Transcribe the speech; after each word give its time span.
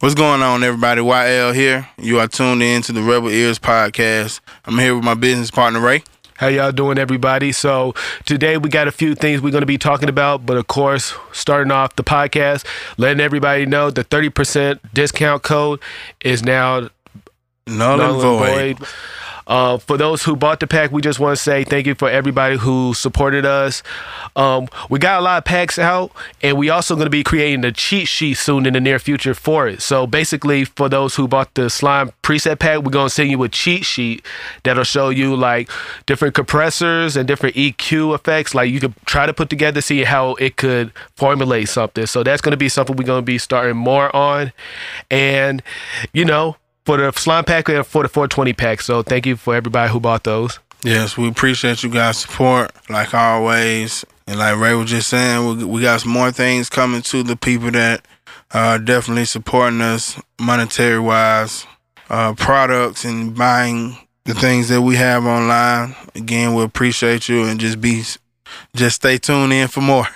What's 0.00 0.14
going 0.14 0.42
on, 0.42 0.62
everybody? 0.62 1.00
YL 1.02 1.52
here. 1.52 1.88
You 1.98 2.20
are 2.20 2.28
tuned 2.28 2.62
in 2.62 2.82
to 2.82 2.92
the 2.92 3.02
Rebel 3.02 3.30
Ears 3.30 3.58
podcast. 3.58 4.38
I'm 4.64 4.78
here 4.78 4.94
with 4.94 5.02
my 5.04 5.14
business 5.14 5.50
partner, 5.50 5.80
Rai. 5.80 6.04
How 6.36 6.46
y'all 6.46 6.70
doing, 6.70 6.98
everybody? 6.98 7.50
So 7.50 7.94
today 8.24 8.58
we 8.58 8.68
got 8.68 8.86
a 8.86 8.92
few 8.92 9.16
things 9.16 9.40
we're 9.40 9.50
going 9.50 9.62
to 9.62 9.66
be 9.66 9.76
talking 9.76 10.08
about, 10.08 10.46
but 10.46 10.56
of 10.56 10.68
course, 10.68 11.14
starting 11.32 11.72
off 11.72 11.96
the 11.96 12.04
podcast, 12.04 12.64
letting 12.96 13.18
everybody 13.20 13.66
know 13.66 13.90
the 13.90 14.04
30% 14.04 14.78
discount 14.94 15.42
code 15.42 15.80
is 16.20 16.44
now 16.44 16.90
Null, 17.66 17.96
null 17.96 18.12
and 18.12 18.22
void. 18.22 18.78
void. 18.78 18.88
Uh, 19.48 19.78
for 19.78 19.96
those 19.96 20.22
who 20.22 20.36
bought 20.36 20.60
the 20.60 20.66
pack, 20.66 20.92
we 20.92 21.00
just 21.00 21.18
want 21.18 21.36
to 21.36 21.42
say 21.42 21.64
thank 21.64 21.86
you 21.86 21.94
for 21.94 22.10
everybody 22.10 22.58
who 22.58 22.92
supported 22.92 23.46
us. 23.46 23.82
Um, 24.36 24.68
we 24.90 24.98
got 24.98 25.20
a 25.20 25.22
lot 25.22 25.38
of 25.38 25.44
packs 25.44 25.78
out, 25.78 26.12
and 26.42 26.58
we 26.58 26.68
also 26.68 26.94
going 26.94 27.06
to 27.06 27.10
be 27.10 27.24
creating 27.24 27.64
a 27.64 27.72
cheat 27.72 28.08
sheet 28.08 28.34
soon 28.34 28.66
in 28.66 28.74
the 28.74 28.80
near 28.80 28.98
future 28.98 29.32
for 29.32 29.66
it. 29.66 29.80
So 29.80 30.06
basically, 30.06 30.66
for 30.66 30.90
those 30.90 31.16
who 31.16 31.26
bought 31.26 31.54
the 31.54 31.70
slime 31.70 32.12
preset 32.22 32.58
pack, 32.58 32.82
we're 32.82 32.90
going 32.90 33.08
to 33.08 33.14
send 33.14 33.30
you 33.30 33.42
a 33.42 33.48
cheat 33.48 33.86
sheet 33.86 34.24
that'll 34.64 34.84
show 34.84 35.08
you 35.08 35.34
like 35.34 35.70
different 36.04 36.34
compressors 36.34 37.16
and 37.16 37.26
different 37.26 37.56
EQ 37.56 38.14
effects. 38.14 38.54
Like 38.54 38.70
you 38.70 38.80
could 38.80 38.94
try 39.06 39.24
to 39.24 39.32
put 39.32 39.48
together, 39.48 39.80
see 39.80 40.04
how 40.04 40.34
it 40.34 40.56
could 40.56 40.92
formulate 41.16 41.70
something. 41.70 42.04
So 42.04 42.22
that's 42.22 42.42
going 42.42 42.50
to 42.52 42.58
be 42.58 42.68
something 42.68 42.96
we're 42.96 43.04
going 43.04 43.22
to 43.22 43.26
be 43.26 43.38
starting 43.38 43.78
more 43.78 44.14
on, 44.14 44.52
and 45.10 45.62
you 46.12 46.26
know 46.26 46.56
for 46.88 46.96
the 46.96 47.12
slime 47.12 47.44
pack 47.44 47.68
and 47.68 47.86
for 47.86 48.02
the 48.02 48.08
420 48.08 48.54
pack. 48.54 48.80
So 48.80 49.02
thank 49.02 49.26
you 49.26 49.36
for 49.36 49.54
everybody 49.54 49.92
who 49.92 50.00
bought 50.00 50.24
those. 50.24 50.58
Yes, 50.82 51.18
we 51.18 51.28
appreciate 51.28 51.82
you 51.82 51.90
guys' 51.90 52.16
support, 52.16 52.72
like 52.88 53.12
always. 53.12 54.06
And 54.26 54.38
like 54.38 54.56
Rai 54.56 54.74
was 54.74 54.88
just 54.88 55.10
saying, 55.10 55.58
we, 55.58 55.64
we 55.64 55.82
got 55.82 56.00
some 56.00 56.12
more 56.12 56.32
things 56.32 56.70
coming 56.70 57.02
to 57.02 57.22
the 57.22 57.36
people 57.36 57.70
that 57.72 58.08
are 58.54 58.78
definitely 58.78 59.26
supporting 59.26 59.82
us 59.82 60.18
monetary 60.40 60.98
wise, 60.98 61.66
uh, 62.08 62.32
products 62.32 63.04
and 63.04 63.36
buying 63.36 63.98
the 64.24 64.32
things 64.32 64.70
that 64.70 64.80
we 64.80 64.96
have 64.96 65.26
online. 65.26 65.94
Again, 66.14 66.54
we 66.54 66.62
appreciate 66.62 67.28
you 67.28 67.44
and 67.44 67.60
just 67.60 67.82
be, 67.82 68.02
just 68.74 68.96
stay 68.96 69.18
tuned 69.18 69.52
in 69.52 69.68
for 69.68 69.82
more. 69.82 70.06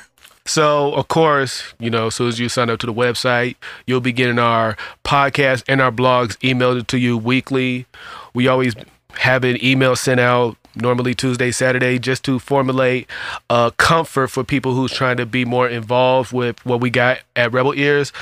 So, 0.45 0.93
of 0.95 1.09
course, 1.09 1.73
you 1.79 1.91
know, 1.91 2.09
as 2.09 2.17
soon 2.17 2.29
as 2.29 2.39
you 2.39 2.49
sign 2.49 2.69
up 2.69 2.81
to 2.81 2.87
the 2.87 2.93
website, 2.93 3.57
you'll 3.87 4.01
be 4.01 4.13
getting 4.13 4.39
our 4.39 4.77
podcast 5.05 5.65
and 5.69 5.81
our 5.81 5.93
blogs 5.93 6.37
emailed 6.39 6.87
to 6.89 6.99
you 6.99 7.17
weekly. 7.17 7.87
We 8.35 8.49
always 8.49 8.75
have 9.15 9.45
an 9.45 9.63
email 9.65 9.95
sent 9.95 10.21
out 10.21 10.57
normally 10.75 11.15
Tuesday, 11.15 11.51
Saturday, 11.51 11.99
just 11.99 12.25
to 12.25 12.39
formulate 12.39 13.09
uh, 13.51 13.71
comfort 13.77 14.29
for 14.29 14.45
people 14.45 14.75
who's 14.75 14.93
trying 14.93 15.17
to 15.17 15.27
be 15.27 15.45
more 15.45 15.69
involved 15.69 16.33
with 16.33 16.65
what 16.65 16.81
we 16.81 16.91
got 16.91 17.19
at 17.37 17.53
Rebel 17.53 17.75
Ears. 17.75 18.13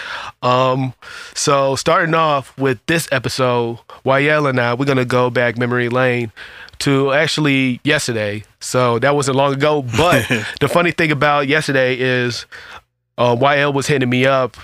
Um, 0.43 0.95
so, 1.35 1.77
starting 1.77 2.15
off 2.15 2.57
with 2.59 2.85
this 2.87 3.09
episode, 3.13 3.79
YL 4.05 4.49
and 4.49 4.61
I, 4.61 4.75
we're 4.75 4.87
going 4.87 4.99
to 4.99 5.05
go 5.05 5.31
back 5.31 5.59
memory 5.59 5.89
lane 5.89 6.33
to 6.81 7.13
actually 7.13 7.81
yesterday. 7.85 8.43
So 8.59 8.99
that 8.99 9.15
wasn't 9.15 9.37
long 9.37 9.55
ago. 9.55 9.83
But 9.83 10.27
the 10.61 10.69
funny 10.69 10.91
thing 10.91 11.13
about 11.13 11.47
yesterday 11.47 11.97
is 11.99 12.47
uh, 13.17 13.37
YL 13.37 13.73
was 13.73 13.87
hitting 13.87 14.11
me 14.11 14.27
up 14.27 14.57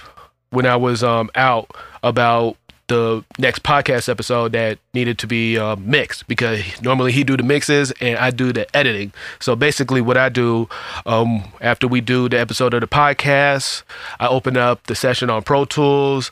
when 0.50 0.66
I 0.66 0.76
was 0.76 1.02
um, 1.02 1.30
out 1.34 1.70
about 2.02 2.56
the 2.88 3.24
next 3.38 3.62
podcast 3.62 4.08
episode 4.08 4.52
that 4.52 4.78
needed 4.94 5.18
to 5.18 5.26
be 5.26 5.58
uh, 5.58 5.76
mixed 5.76 6.26
because 6.28 6.60
normally 6.82 7.12
he 7.12 7.24
do 7.24 7.36
the 7.36 7.42
mixes 7.42 7.92
and 8.00 8.18
I 8.18 8.30
do 8.30 8.52
the 8.52 8.74
editing. 8.76 9.12
So 9.40 9.56
basically, 9.56 10.00
what 10.00 10.16
I 10.16 10.28
do 10.28 10.68
um, 11.04 11.44
after 11.60 11.88
we 11.88 12.00
do 12.00 12.28
the 12.28 12.38
episode 12.38 12.74
of 12.74 12.80
the 12.80 12.86
podcast, 12.86 13.82
I 14.20 14.28
open 14.28 14.56
up 14.56 14.86
the 14.86 14.94
session 14.94 15.30
on 15.30 15.42
Pro 15.42 15.64
Tools. 15.64 16.30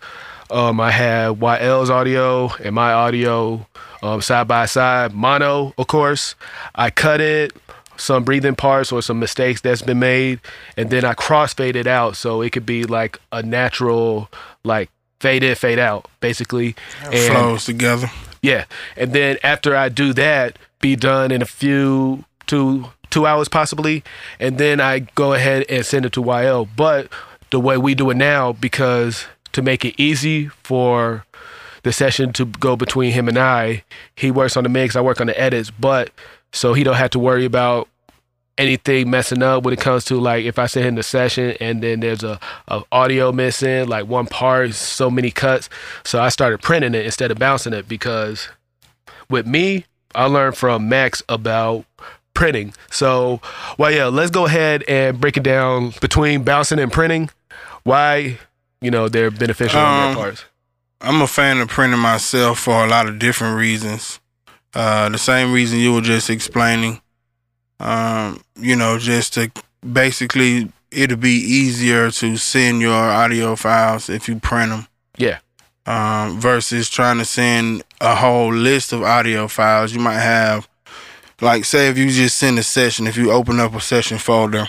Um, 0.50 0.80
I 0.80 0.90
have 0.90 1.38
YL's 1.38 1.90
audio 1.90 2.50
and 2.62 2.74
my 2.74 2.92
audio 2.92 3.66
um, 4.02 4.20
side 4.20 4.46
by 4.46 4.66
side, 4.66 5.14
mono, 5.14 5.72
of 5.78 5.86
course. 5.86 6.34
I 6.74 6.90
cut 6.90 7.20
it, 7.20 7.52
some 7.96 8.24
breathing 8.24 8.54
parts 8.54 8.92
or 8.92 9.00
some 9.02 9.18
mistakes 9.18 9.62
that's 9.62 9.82
been 9.82 9.98
made, 9.98 10.40
and 10.76 10.90
then 10.90 11.04
I 11.04 11.14
crossfade 11.14 11.74
it 11.74 11.86
out 11.86 12.16
so 12.16 12.42
it 12.42 12.50
could 12.50 12.66
be 12.66 12.84
like 12.84 13.18
a 13.32 13.42
natural, 13.42 14.28
like 14.62 14.90
fade 15.24 15.42
in, 15.42 15.54
fade 15.54 15.78
out, 15.78 16.06
basically. 16.20 16.76
And 17.02 17.14
Flows 17.14 17.64
together. 17.64 18.10
yeah, 18.42 18.66
and 18.94 19.14
then 19.14 19.38
after 19.42 19.74
I 19.74 19.88
do 19.88 20.12
that, 20.12 20.58
be 20.82 20.96
done 20.96 21.32
in 21.32 21.40
a 21.40 21.46
few 21.46 22.24
two 22.46 22.90
two 23.08 23.24
hours 23.26 23.48
possibly, 23.48 24.04
and 24.38 24.58
then 24.58 24.80
I 24.80 24.98
go 25.14 25.32
ahead 25.32 25.64
and 25.70 25.86
send 25.86 26.04
it 26.04 26.12
to 26.12 26.22
YL. 26.22 26.68
But 26.76 27.08
the 27.48 27.58
way 27.58 27.78
we 27.78 27.94
do 27.94 28.10
it 28.10 28.18
now, 28.18 28.52
because 28.52 29.24
to 29.52 29.62
make 29.62 29.82
it 29.86 29.94
easy 29.96 30.48
for 30.48 31.24
the 31.84 31.92
session 31.92 32.34
to 32.34 32.44
go 32.44 32.76
between 32.76 33.12
him 33.12 33.26
and 33.26 33.38
I, 33.38 33.82
he 34.16 34.30
works 34.30 34.58
on 34.58 34.64
the 34.64 34.68
mix, 34.68 34.94
I 34.94 35.00
work 35.00 35.22
on 35.22 35.28
the 35.28 35.40
edits, 35.40 35.70
but 35.70 36.10
so 36.52 36.74
he 36.74 36.84
don't 36.84 36.96
have 36.96 37.10
to 37.10 37.18
worry 37.18 37.46
about 37.46 37.88
anything 38.56 39.10
messing 39.10 39.42
up 39.42 39.64
when 39.64 39.74
it 39.74 39.80
comes 39.80 40.04
to 40.06 40.16
like 40.20 40.44
if 40.44 40.58
I 40.58 40.66
send 40.66 40.86
him 40.86 40.94
the 40.94 41.02
session 41.02 41.56
and 41.60 41.82
then 41.82 42.00
there's 42.00 42.22
a, 42.22 42.38
a 42.68 42.82
audio 42.92 43.32
missing, 43.32 43.88
like 43.88 44.06
one 44.06 44.26
part, 44.26 44.74
so 44.74 45.10
many 45.10 45.30
cuts. 45.30 45.68
So 46.04 46.22
I 46.22 46.28
started 46.28 46.62
printing 46.62 46.94
it 46.94 47.04
instead 47.04 47.30
of 47.30 47.38
bouncing 47.38 47.72
it 47.72 47.88
because 47.88 48.48
with 49.28 49.46
me, 49.46 49.86
I 50.14 50.26
learned 50.26 50.56
from 50.56 50.88
Max 50.88 51.22
about 51.28 51.84
printing. 52.34 52.74
So 52.90 53.40
well 53.78 53.90
yeah, 53.90 54.06
let's 54.06 54.30
go 54.30 54.46
ahead 54.46 54.84
and 54.88 55.20
break 55.20 55.36
it 55.36 55.42
down 55.42 55.92
between 56.00 56.44
bouncing 56.44 56.78
and 56.78 56.92
printing. 56.92 57.30
Why, 57.82 58.38
you 58.80 58.90
know, 58.90 59.08
they're 59.08 59.30
beneficial 59.30 59.80
Um, 59.80 60.14
their 60.14 60.14
parts. 60.22 60.44
I'm 61.00 61.20
a 61.20 61.26
fan 61.26 61.58
of 61.58 61.68
printing 61.68 61.98
myself 62.00 62.60
for 62.60 62.84
a 62.84 62.88
lot 62.88 63.08
of 63.08 63.18
different 63.18 63.58
reasons. 63.58 64.20
Uh, 64.74 65.08
the 65.08 65.18
same 65.18 65.52
reason 65.52 65.78
you 65.78 65.92
were 65.92 66.00
just 66.00 66.30
explaining. 66.30 67.00
Um, 67.80 68.40
you 68.56 68.76
know, 68.76 68.98
just 68.98 69.34
to 69.34 69.50
basically, 69.92 70.70
it'll 70.90 71.16
be 71.16 71.30
easier 71.36 72.10
to 72.10 72.36
send 72.36 72.80
your 72.80 72.94
audio 72.94 73.56
files 73.56 74.08
if 74.08 74.28
you 74.28 74.38
print 74.40 74.70
them. 74.70 74.86
Yeah. 75.18 75.38
Um, 75.86 76.40
versus 76.40 76.88
trying 76.88 77.18
to 77.18 77.24
send 77.24 77.82
a 78.00 78.14
whole 78.14 78.52
list 78.52 78.92
of 78.92 79.02
audio 79.02 79.48
files. 79.48 79.92
You 79.92 80.00
might 80.00 80.20
have, 80.20 80.66
like, 81.42 81.64
say, 81.66 81.88
if 81.88 81.98
you 81.98 82.10
just 82.10 82.38
send 82.38 82.58
a 82.58 82.62
session, 82.62 83.06
if 83.06 83.16
you 83.16 83.30
open 83.32 83.60
up 83.60 83.74
a 83.74 83.80
session 83.80 84.16
folder 84.18 84.66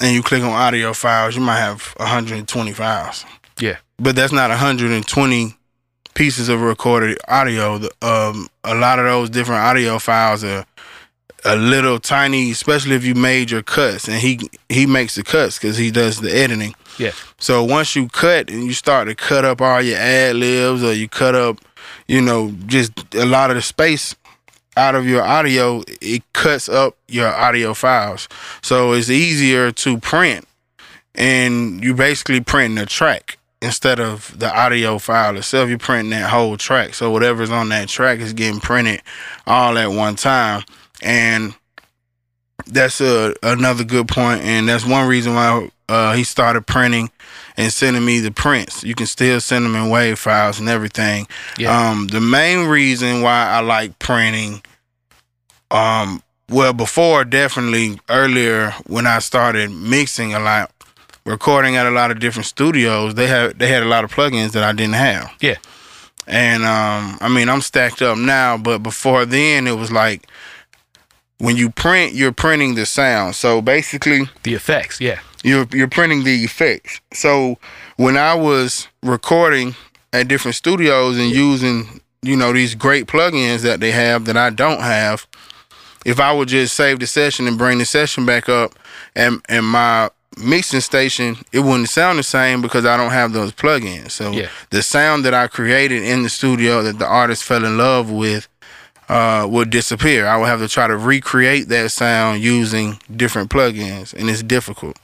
and 0.00 0.14
you 0.14 0.22
click 0.22 0.42
on 0.42 0.48
audio 0.50 0.92
files, 0.94 1.36
you 1.36 1.42
might 1.42 1.58
have 1.60 1.94
120 1.98 2.72
files 2.72 3.24
Yeah. 3.60 3.76
but 3.98 4.16
that's 4.16 4.32
not 4.32 4.50
120 4.50 5.54
pieces 6.14 6.48
of 6.48 6.60
recorded 6.60 7.18
audio. 7.28 7.78
The, 7.78 7.90
Um, 8.02 8.48
a 8.64 8.74
lot 8.74 8.98
of 8.98 9.04
those 9.04 9.30
different 9.30 9.62
audio 9.62 9.98
files 10.00 10.42
are 10.42 10.64
a 11.44 11.56
little 11.56 11.98
tiny, 11.98 12.50
especially 12.50 12.94
if 12.94 13.04
you 13.04 13.14
made 13.14 13.50
your 13.50 13.62
cuts. 13.62 14.08
And 14.08 14.16
he 14.16 14.40
he 14.68 14.86
makes 14.86 15.14
the 15.14 15.22
cuts 15.22 15.58
because 15.58 15.76
he 15.76 15.90
does 15.90 16.20
the 16.20 16.34
editing. 16.34 16.74
Yeah. 16.98 17.12
So 17.38 17.64
once 17.64 17.96
you 17.96 18.08
cut 18.08 18.50
and 18.50 18.64
you 18.64 18.72
start 18.72 19.08
to 19.08 19.14
cut 19.14 19.44
up 19.44 19.60
all 19.60 19.82
your 19.82 19.98
ad 19.98 20.36
libs 20.36 20.82
or 20.82 20.92
you 20.92 21.08
cut 21.08 21.34
up, 21.34 21.58
you 22.06 22.20
know, 22.20 22.52
just 22.66 22.92
a 23.14 23.26
lot 23.26 23.50
of 23.50 23.56
the 23.56 23.62
space 23.62 24.14
out 24.76 24.94
of 24.94 25.06
your 25.06 25.22
audio, 25.22 25.82
it 26.00 26.22
cuts 26.32 26.68
up 26.68 26.96
your 27.08 27.28
audio 27.28 27.74
files. 27.74 28.28
So 28.62 28.92
it's 28.92 29.10
easier 29.10 29.72
to 29.72 29.98
print 29.98 30.46
and 31.14 31.82
you 31.82 31.94
basically 31.94 32.40
printing 32.40 32.78
a 32.78 32.86
track 32.86 33.38
instead 33.60 34.00
of 34.00 34.38
the 34.38 34.52
audio 34.52 34.98
file 34.98 35.36
itself. 35.36 35.68
You're 35.68 35.78
printing 35.78 36.10
that 36.10 36.30
whole 36.30 36.56
track. 36.56 36.94
So 36.94 37.10
whatever's 37.10 37.50
on 37.50 37.68
that 37.68 37.88
track 37.88 38.18
is 38.20 38.32
getting 38.32 38.60
printed 38.60 39.02
all 39.46 39.78
at 39.78 39.90
one 39.90 40.16
time. 40.16 40.64
And 41.02 41.54
that's 42.66 43.00
a, 43.00 43.34
another 43.42 43.84
good 43.84 44.08
point, 44.08 44.42
and 44.42 44.68
that's 44.68 44.86
one 44.86 45.08
reason 45.08 45.34
why 45.34 45.68
uh, 45.88 46.14
he 46.14 46.24
started 46.24 46.66
printing 46.66 47.10
and 47.56 47.72
sending 47.72 48.04
me 48.04 48.20
the 48.20 48.30
prints. 48.30 48.82
You 48.82 48.94
can 48.94 49.06
still 49.06 49.40
send 49.40 49.64
them 49.64 49.74
in 49.74 49.90
WAV 49.90 50.16
files 50.16 50.58
and 50.58 50.68
everything. 50.68 51.26
Yeah. 51.58 51.90
Um, 51.90 52.06
the 52.06 52.20
main 52.20 52.68
reason 52.68 53.22
why 53.22 53.48
I 53.48 53.60
like 53.60 53.98
printing, 53.98 54.62
um, 55.70 56.22
well, 56.48 56.72
before 56.72 57.24
definitely 57.24 57.98
earlier 58.08 58.70
when 58.86 59.06
I 59.06 59.18
started 59.18 59.70
mixing 59.70 60.34
a 60.34 60.40
lot, 60.40 60.70
recording 61.24 61.76
at 61.76 61.86
a 61.86 61.90
lot 61.90 62.10
of 62.10 62.20
different 62.20 62.46
studios, 62.46 63.14
they 63.14 63.26
had 63.26 63.58
they 63.58 63.68
had 63.68 63.82
a 63.82 63.86
lot 63.86 64.04
of 64.04 64.12
plugins 64.12 64.52
that 64.52 64.62
I 64.62 64.72
didn't 64.72 64.94
have. 64.94 65.32
Yeah. 65.40 65.56
And 66.26 66.62
um, 66.62 67.18
I 67.20 67.28
mean, 67.28 67.48
I'm 67.48 67.60
stacked 67.60 68.00
up 68.00 68.16
now, 68.16 68.56
but 68.56 68.78
before 68.78 69.26
then, 69.26 69.66
it 69.66 69.76
was 69.76 69.90
like 69.90 70.28
when 71.42 71.56
you 71.56 71.70
print, 71.70 72.14
you're 72.14 72.30
printing 72.32 72.76
the 72.76 72.86
sound. 72.86 73.34
So 73.34 73.60
basically, 73.60 74.30
The 74.44 74.54
effects, 74.54 75.00
yeah. 75.00 75.18
you're 75.42 75.66
you're 75.72 75.88
printing 75.88 76.22
the 76.22 76.44
effects. 76.44 77.00
So 77.12 77.58
when 77.96 78.16
I 78.16 78.34
was 78.34 78.86
recording 79.02 79.74
at 80.12 80.28
different 80.28 80.54
studios 80.54 81.18
and 81.18 81.30
using, 81.30 82.00
you 82.22 82.36
know, 82.36 82.52
these 82.52 82.76
great 82.76 83.06
plugins 83.06 83.62
that 83.62 83.80
they 83.80 83.90
have 83.90 84.24
that 84.26 84.36
I 84.36 84.50
don't 84.50 84.80
have, 84.80 85.26
if 86.06 86.20
I 86.20 86.32
would 86.32 86.46
just 86.48 86.74
save 86.74 87.00
the 87.00 87.06
session 87.08 87.48
and 87.48 87.58
bring 87.58 87.78
the 87.78 87.86
session 87.86 88.24
back 88.24 88.48
up 88.48 88.70
and 89.16 89.40
and 89.48 89.66
my 89.66 90.10
mixing 90.38 90.80
station, 90.80 91.36
it 91.52 91.58
wouldn't 91.58 91.88
sound 91.88 92.18
the 92.20 92.22
same 92.22 92.62
because 92.62 92.86
I 92.86 92.96
don't 92.96 93.10
have 93.10 93.32
those 93.32 93.50
plugins. 93.52 94.12
So 94.12 94.30
Yeah. 94.30 94.48
the 94.70 94.80
sound 94.82 95.24
that 95.24 95.34
I 95.34 95.48
created 95.48 96.04
in 96.04 96.22
the 96.22 96.30
studio 96.30 96.82
that 96.84 96.98
the 97.00 97.06
artist 97.06 97.42
fell 97.42 97.64
in 97.64 97.76
love 97.76 98.10
with 98.10 98.46
uh, 99.08 99.46
would 99.48 99.70
disappear. 99.70 100.26
I 100.26 100.36
would 100.36 100.48
have 100.48 100.60
to 100.60 100.68
try 100.68 100.86
to 100.86 100.96
recreate 100.96 101.68
that 101.68 101.90
sound 101.90 102.42
using 102.42 102.98
different 103.14 103.50
plugins, 103.50 104.14
and 104.14 104.30
it's 104.30 104.42
difficult. 104.42 104.98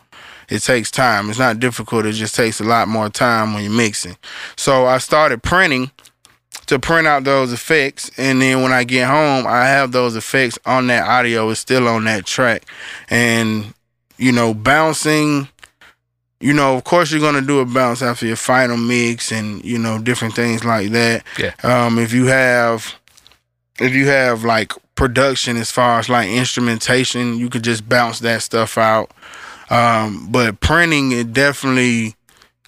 It 0.48 0.60
takes 0.60 0.90
time. 0.90 1.28
It's 1.28 1.38
not 1.38 1.60
difficult. 1.60 2.06
It 2.06 2.12
just 2.12 2.34
takes 2.34 2.60
a 2.60 2.64
lot 2.64 2.88
more 2.88 3.10
time 3.10 3.52
when 3.52 3.64
you're 3.64 3.72
mixing. 3.72 4.16
So 4.56 4.86
I 4.86 4.98
started 4.98 5.42
printing 5.42 5.90
to 6.66 6.78
print 6.78 7.06
out 7.06 7.24
those 7.24 7.52
effects, 7.52 8.10
and 8.18 8.40
then 8.40 8.62
when 8.62 8.72
I 8.72 8.84
get 8.84 9.08
home, 9.08 9.46
I 9.46 9.66
have 9.66 9.92
those 9.92 10.16
effects 10.16 10.58
on 10.64 10.86
that 10.88 11.06
audio. 11.06 11.48
It's 11.50 11.60
still 11.60 11.88
on 11.88 12.04
that 12.04 12.26
track, 12.26 12.64
and 13.10 13.74
you 14.16 14.32
know, 14.32 14.54
bouncing. 14.54 15.48
You 16.40 16.52
know, 16.52 16.76
of 16.76 16.84
course, 16.84 17.10
you're 17.10 17.20
gonna 17.20 17.42
do 17.42 17.58
a 17.58 17.66
bounce 17.66 18.00
after 18.00 18.26
your 18.26 18.36
final 18.36 18.76
mix, 18.76 19.32
and 19.32 19.64
you 19.64 19.78
know, 19.78 19.98
different 19.98 20.34
things 20.34 20.64
like 20.64 20.90
that. 20.90 21.24
Yeah. 21.38 21.52
Um, 21.62 21.98
if 21.98 22.12
you 22.12 22.26
have, 22.26 22.94
if 23.80 23.92
you 23.94 24.06
have 24.08 24.44
like 24.44 24.72
production 24.94 25.56
as 25.56 25.70
far 25.70 25.98
as 25.98 26.08
like 26.08 26.28
instrumentation, 26.28 27.38
you 27.38 27.48
could 27.48 27.62
just 27.64 27.88
bounce 27.88 28.18
that 28.20 28.42
stuff 28.42 28.76
out. 28.78 29.10
Um, 29.70 30.28
but 30.30 30.60
printing, 30.60 31.12
it 31.12 31.32
definitely 31.32 32.14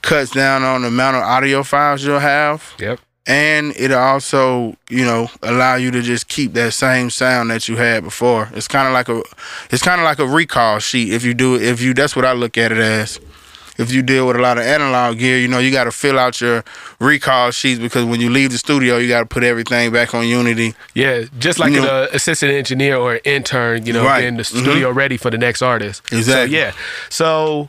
cuts 0.03 0.31
down 0.31 0.63
on 0.63 0.83
the 0.83 0.89
amount 0.89 1.17
of 1.17 1.23
audio 1.23 1.63
files 1.63 2.03
you'll 2.05 2.19
have 2.19 2.73
Yep. 2.79 3.01
and 3.27 3.75
it 3.77 3.93
also 3.93 4.75
you 4.89 5.05
know 5.05 5.29
allow 5.43 5.75
you 5.75 5.91
to 5.91 6.01
just 6.01 6.27
keep 6.29 6.55
that 6.55 6.73
same 6.73 7.11
sound 7.11 7.51
that 7.51 7.69
you 7.69 7.77
had 7.77 8.03
before 8.03 8.49
it's 8.55 8.67
kind 8.67 8.87
of 8.89 8.95
like 8.95 9.11
a 9.11 9.23
it's 9.71 9.83
kind 9.83 10.01
of 10.01 10.07
like 10.07 10.19
a 10.19 10.27
recall 10.27 10.79
sheet 10.79 11.13
if 11.13 11.23
you 11.23 11.35
do 11.35 11.55
it 11.57 11.63
if 11.63 11.83
you 11.83 11.93
that's 11.93 12.17
what 12.17 12.25
i 12.25 12.33
look 12.33 12.57
at 12.57 12.73
it 12.73 12.79
as 12.79 13.21
if 13.81 13.93
you 13.93 14.03
deal 14.03 14.27
with 14.27 14.37
a 14.37 14.41
lot 14.41 14.59
of 14.59 14.65
analog 14.65 15.19
gear 15.19 15.39
you 15.39 15.49
know 15.49 15.59
you 15.59 15.71
got 15.73 15.85
to 15.85 15.91
fill 15.93 16.19
out 16.19 16.41
your 16.41 16.63
recall 17.01 17.51
sheets 17.51 17.81
because 17.81 18.05
when 18.05 18.21
you 18.21 18.31
leave 18.31 18.51
the 18.53 18.59
studio 18.59 18.97
you 18.99 19.09
got 19.09 19.21
to 19.21 19.27
put 19.27 19.43
everything 19.43 19.91
back 19.93 20.15
on 20.15 20.27
unity 20.27 20.75
Yeah, 20.95 21.25
just 21.39 21.59
like 21.59 21.73
You 21.73 21.83
an 21.83 21.89
uh, 21.89 22.07
assistant 22.13 22.53
engineer 22.53 22.97
or 22.97 23.15
an 23.15 23.21
intern, 23.25 23.87
you 23.87 23.93
know, 23.93 24.05
Right. 24.05 24.21
getting 24.21 24.37
the 24.37 24.43
Mhm. 24.45 24.63
studio 24.63 24.91
ready 24.91 25.17
for 25.17 25.31
the 25.31 25.39
next 25.39 25.63
artist. 25.63 26.03
Exactly. 26.13 26.55
So, 26.57 26.59
yeah. 26.61 26.73
So 27.09 27.69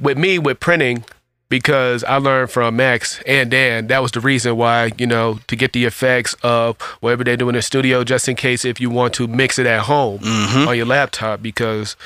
with 0.00 0.16
me, 0.18 0.38
with 0.38 0.60
printing, 0.60 1.04
because 1.50 2.04
I 2.04 2.16
learned 2.16 2.50
from 2.50 2.76
Max 2.76 3.20
and 3.26 3.50
Dan, 3.50 3.86
that 3.88 4.02
was 4.02 4.12
the 4.12 4.20
reason 4.20 4.56
why, 4.56 4.92
you 4.98 5.06
know, 5.06 5.40
to 5.48 5.56
get 5.56 5.72
the 5.72 5.86
effects 5.86 6.34
of 6.42 6.76
whatever 7.00 7.24
they 7.24 7.36
do 7.36 7.48
in 7.48 7.54
the 7.54 7.62
studio, 7.62 8.04
just 8.04 8.28
in 8.28 8.36
case 8.36 8.64
if 8.66 8.80
you 8.80 8.90
want 8.90 9.14
to 9.14 9.26
mix 9.26 9.58
it 9.58 9.66
at 9.66 9.80
home 9.80 10.18
Mm-hmm. 10.20 10.68
on 10.68 10.76
your 10.76 10.86
laptop, 10.86 11.42
because 11.42 11.96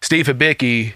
Steve 0.00 0.26
Hibicki 0.26 0.94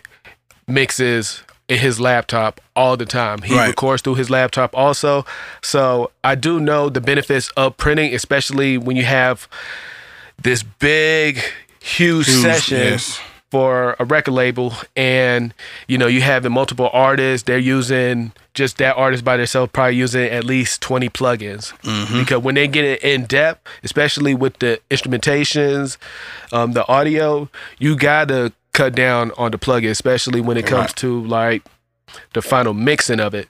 mixes 0.66 1.42
his 1.78 2.00
laptop 2.00 2.61
all 2.75 2.96
the 2.96 3.06
time. 3.06 3.43
He 3.43 3.55
Right. 3.55 3.69
records 3.69 4.02
through 4.02 4.17
his 4.17 4.31
laptop 4.31 4.75
also. 4.76 5.25
So 5.62 6.11
I 6.25 6.34
do 6.34 6.58
know 6.61 6.88
the 6.88 7.00
benefits 7.00 7.50
of 7.56 7.76
printing, 7.76 8.14
especially 8.14 8.76
when 8.78 8.96
you 8.96 9.05
have 9.05 9.46
this 10.43 10.62
big, 10.62 11.37
huge, 11.81 12.26
Huge, 12.26 12.43
session 12.43 12.78
yes. 12.78 13.20
for 13.50 13.96
a 13.99 14.05
record 14.05 14.32
label 14.32 14.72
and 14.96 15.52
you 15.88 15.99
know 15.99 16.06
you 16.06 16.20
have 16.20 16.43
the 16.43 16.50
multiple 16.50 16.88
artists 16.93 17.44
they're 17.46 17.58
using 17.58 18.32
just 18.55 18.76
that 18.78 18.96
artist 18.96 19.25
by 19.25 19.37
themselves 19.37 19.70
probably 19.72 19.96
using 19.96 20.25
at 20.28 20.44
least 20.44 20.81
20 20.82 21.08
plugins 21.08 21.72
because 22.17 22.38
when 22.43 22.55
they 22.55 22.69
get 22.69 22.84
it 22.84 23.02
in 23.02 23.25
depth 23.25 23.67
especially 23.82 24.34
with 24.34 24.56
the 24.61 24.78
instrumentations 24.90 25.96
um, 26.52 26.72
the 26.72 26.87
audio 26.87 27.49
you 27.78 27.96
gotta 27.96 28.52
cut 28.72 28.94
down 28.94 29.32
on 29.37 29.50
the 29.50 29.58
plugin 29.58 29.90
especially 29.90 30.40
when 30.40 30.56
it 30.56 30.67
comes 30.67 30.81
Right. 30.90 30.96
to 30.96 31.25
like 31.25 31.62
the 32.32 32.43
final 32.43 32.75
mixing 32.75 33.20
of 33.20 33.34
it 33.34 33.49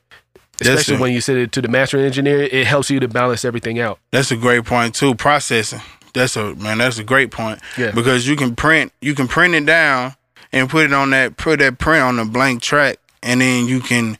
especially 0.60 0.98
when 0.98 1.12
you 1.12 1.20
send 1.20 1.38
it 1.38 1.52
to 1.52 1.62
the 1.62 1.68
mastering 1.68 2.04
engineer 2.04 2.42
it 2.42 2.66
helps 2.66 2.90
you 2.90 3.00
to 3.00 3.08
balance 3.08 3.44
everything 3.44 3.78
out 3.78 3.98
That's 4.12 4.30
a 4.30 4.36
great 4.36 4.64
point 4.64 4.94
too. 4.94 5.14
Processing. 5.14 5.80
That's 6.12 6.36
a 6.36 6.54
man. 6.56 6.78
That's 6.78 6.98
a 6.98 7.04
great 7.04 7.30
point. 7.30 7.60
Yeah. 7.78 7.92
Because 7.92 8.26
you 8.26 8.34
can 8.36 8.56
print, 8.56 8.92
you 9.00 9.14
can 9.14 9.28
print 9.28 9.54
it 9.54 9.64
down 9.64 10.14
and 10.52 10.68
put 10.68 10.84
it 10.84 10.92
on 10.92 11.10
that, 11.10 11.36
put 11.36 11.60
that 11.60 11.78
print 11.78 12.02
on 12.02 12.18
a 12.18 12.24
blank 12.24 12.62
track, 12.62 12.98
and 13.22 13.40
then 13.40 13.66
you 13.68 13.78
can 13.80 14.18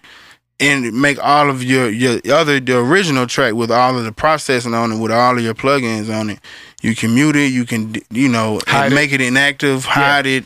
and 0.60 0.92
make 0.92 1.18
all 1.22 1.50
of 1.50 1.64
your 1.64 1.88
your 1.90 2.20
other 2.32 2.60
the 2.60 2.78
original 2.78 3.26
track 3.26 3.54
with 3.54 3.70
all 3.72 3.98
of 3.98 4.04
the 4.04 4.12
processing 4.12 4.72
on 4.72 4.92
it, 4.92 4.98
with 4.98 5.10
all 5.10 5.36
of 5.36 5.42
your 5.42 5.54
plugins 5.54 6.08
on 6.14 6.30
it. 6.30 6.38
You 6.80 6.94
can 6.94 7.14
mute 7.14 7.36
it. 7.36 7.52
You 7.52 7.64
can 7.64 7.94
you 8.10 8.28
know 8.28 8.58
Hide 8.66 8.92
make 8.92 9.12
it 9.12 9.20
inactive, 9.20 9.84
hide 9.84 10.26
it. 10.26 10.44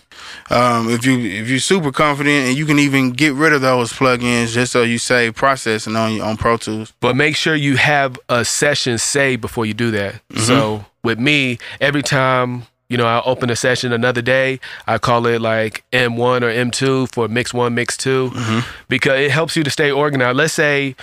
Um, 0.51 0.91
if 0.91 1.07
you 1.07 1.19
if 1.19 1.49
you're 1.49 1.59
super 1.61 1.93
confident, 1.93 2.49
and 2.49 2.57
you 2.57 2.67
can 2.67 2.79
even 2.79 3.13
get 3.13 3.35
rid 3.35 3.53
of 3.53 3.61
those 3.61 3.93
plugins 3.93 4.49
just 4.53 4.73
so 4.73 4.83
you 4.83 4.99
save 4.99 5.35
processing 5.35 5.97
on 5.97 6.15
your 6.15 6.25
on 6.27 6.37
Pro 6.37 6.57
Tools. 6.57 6.93
But 7.01 7.15
make 7.17 7.37
sure 7.37 7.55
you 7.55 7.77
have 7.77 8.19
a 8.29 8.45
session 8.45 8.99
saved 8.99 9.41
before 9.43 9.65
you 9.67 9.75
do 9.75 9.91
that. 9.93 10.15
Mm-hmm. 10.15 10.41
So 10.41 10.85
with 11.03 11.19
me, 11.19 11.59
every 11.81 12.03
time 12.03 12.65
you 12.89 12.97
know 12.97 13.07
I 13.07 13.23
open 13.25 13.49
a 13.51 13.57
session 13.57 13.93
another 13.93 14.23
day, 14.23 14.61
I 14.87 14.99
call 14.99 15.27
it 15.27 15.41
like 15.41 15.85
M1 15.93 16.43
or 16.43 16.51
M2 16.51 17.13
for 17.13 17.29
mix 17.29 17.55
one, 17.55 17.75
mix 17.75 17.97
2 17.97 18.31
Mm-hmm. 18.31 18.61
because 18.89 19.21
it 19.21 19.31
helps 19.31 19.57
you 19.57 19.63
to 19.65 19.71
stay 19.71 19.91
organized. 19.91 20.37
Let's 20.37 20.53
say 20.55 20.97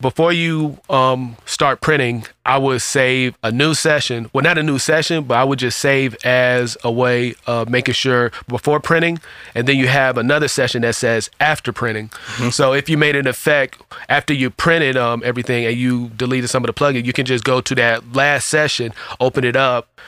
before 0.00 0.32
you 0.32 0.78
um, 0.90 1.36
start 1.46 1.80
printing, 1.80 2.24
I 2.44 2.58
would 2.58 2.82
save 2.82 3.38
a 3.42 3.50
new 3.50 3.74
session. 3.74 4.28
Well, 4.32 4.42
not 4.42 4.58
a 4.58 4.62
new 4.62 4.78
session, 4.78 5.24
but 5.24 5.36
I 5.36 5.44
would 5.44 5.58
just 5.58 5.78
save 5.78 6.16
as 6.24 6.76
a 6.84 6.90
way 6.90 7.34
of 7.46 7.68
making 7.68 7.94
sure 7.94 8.32
before 8.48 8.80
printing, 8.80 9.18
and 9.54 9.66
then 9.66 9.76
you 9.76 9.86
have 9.88 10.18
another 10.18 10.48
session 10.48 10.82
that 10.82 10.94
says 10.94 11.30
after 11.40 11.72
printing. 11.72 12.10
So 12.50 12.72
if 12.74 12.88
you 12.88 12.98
made 12.98 13.16
an 13.16 13.26
effect 13.26 13.80
after 14.08 14.34
you 14.34 14.50
printed 14.50 14.96
um, 14.96 15.22
everything 15.24 15.64
and 15.64 15.76
you 15.76 16.08
deleted 16.10 16.50
some 16.50 16.64
of 16.64 16.66
the 16.66 16.74
plugin, 16.74 17.04
you 17.04 17.12
can 17.12 17.24
just 17.24 17.44
go 17.44 17.60
to 17.60 17.74
that 17.76 18.12
last 18.12 18.48
session, 18.48 18.92
open 19.20 19.44
it 19.44 19.56
up, 19.56 20.00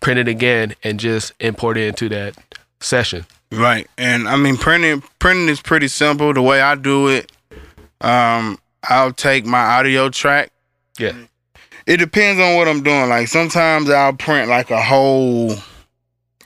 print 0.00 0.18
it 0.18 0.28
again, 0.28 0.74
and 0.82 1.00
just 1.00 1.32
import 1.40 1.78
it 1.78 1.88
into 1.88 2.08
that 2.10 2.36
session. 2.80 3.24
Right. 3.50 3.88
And 3.96 4.28
I 4.28 4.36
mean 4.36 4.56
printing 4.56 5.02
printing 5.18 5.48
is 5.48 5.60
pretty 5.60 5.88
simple. 5.88 6.34
The 6.34 6.42
way 6.42 6.60
I 6.60 6.74
do 6.74 7.08
it, 7.08 7.32
um, 8.00 8.58
I'll 8.84 9.12
take 9.12 9.44
my 9.44 9.58
audio 9.60 10.08
track. 10.10 10.50
Yeah. 10.98 11.12
It 11.86 11.96
depends 11.98 12.40
on 12.40 12.54
what 12.56 12.68
I'm 12.68 12.82
doing. 12.82 13.08
Like 13.08 13.28
sometimes 13.28 13.88
I'll 13.90 14.12
print 14.12 14.48
like 14.48 14.70
a 14.70 14.82
whole 14.82 15.54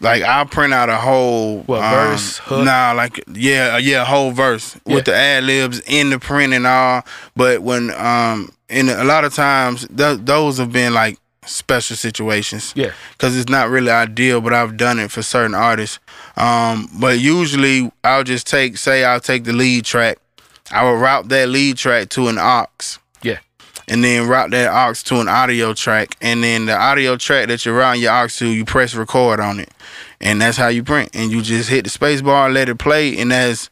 like 0.01 0.23
I'll 0.23 0.47
print 0.47 0.73
out 0.73 0.89
a 0.89 0.97
whole 0.97 1.61
What, 1.63 1.83
um, 1.83 1.91
verse, 1.93 2.39
hook? 2.39 2.65
Nah, 2.65 2.93
like 2.93 3.23
yeah, 3.33 3.77
yeah, 3.79 4.03
a 4.03 4.05
whole 4.05 4.31
verse 4.33 4.77
Yeah. 4.87 4.95
with 4.97 5.05
the 5.07 5.15
ad 5.15 5.45
libs 5.45 5.81
in 5.87 6.11
the 6.11 6.19
print 6.19 6.53
and 6.53 6.67
all. 6.67 7.05
But 7.37 7.63
when 7.63 7.91
um 7.93 8.53
and 8.69 8.89
a 8.89 9.05
lot 9.05 9.25
of 9.25 9.35
times 9.35 9.87
th- 9.97 10.21
those 10.23 10.59
have 10.59 10.73
been 10.73 10.95
like 10.95 11.19
special 11.45 11.97
situations 11.97 12.73
Yeah. 12.77 12.93
because 13.13 13.37
it's 13.37 13.51
not 13.51 13.69
really 13.69 13.91
ideal, 13.91 14.41
but 14.41 14.53
I've 14.55 14.77
done 14.77 15.01
it 15.01 15.11
for 15.11 15.23
certain 15.23 15.55
artists. 15.57 15.99
Um, 16.37 16.89
but 17.01 17.19
usually 17.19 17.91
I'll 18.05 18.23
just 18.23 18.47
take, 18.47 18.77
say, 18.79 19.05
I'll 19.05 19.19
take 19.21 19.43
the 19.43 19.53
lead 19.53 19.85
track, 19.85 20.19
I 20.73 20.85
will 20.85 20.97
route 20.97 21.29
that 21.29 21.49
lead 21.49 21.77
track 21.77 22.09
to 22.11 22.29
an 22.29 22.39
aux, 22.39 22.67
Yeah. 23.23 23.39
and 23.89 24.03
then 24.03 24.27
route 24.27 24.51
that 24.53 24.71
aux 24.73 24.95
to 25.05 25.21
an 25.21 25.29
audio 25.29 25.75
track, 25.75 26.17
and 26.21 26.43
then 26.43 26.67
the 26.67 26.77
audio 26.77 27.17
track 27.17 27.49
that 27.49 27.65
you're 27.65 27.77
routing 27.77 28.03
your 28.03 28.13
aux 28.13 28.29
to, 28.29 28.47
you 28.49 28.65
press 28.65 28.95
record 28.95 29.39
on 29.41 29.61
it, 29.61 29.71
and 30.21 30.41
that's 30.41 30.57
how 30.57 30.69
you 30.69 30.83
print. 30.83 31.11
And 31.15 31.31
you 31.31 31.43
just 31.43 31.69
hit 31.69 31.85
the 31.85 31.91
space 31.91 32.23
bar, 32.23 32.51
let 32.51 32.69
it 32.69 32.79
play, 32.79 33.17
and 33.19 33.33
as 33.33 33.69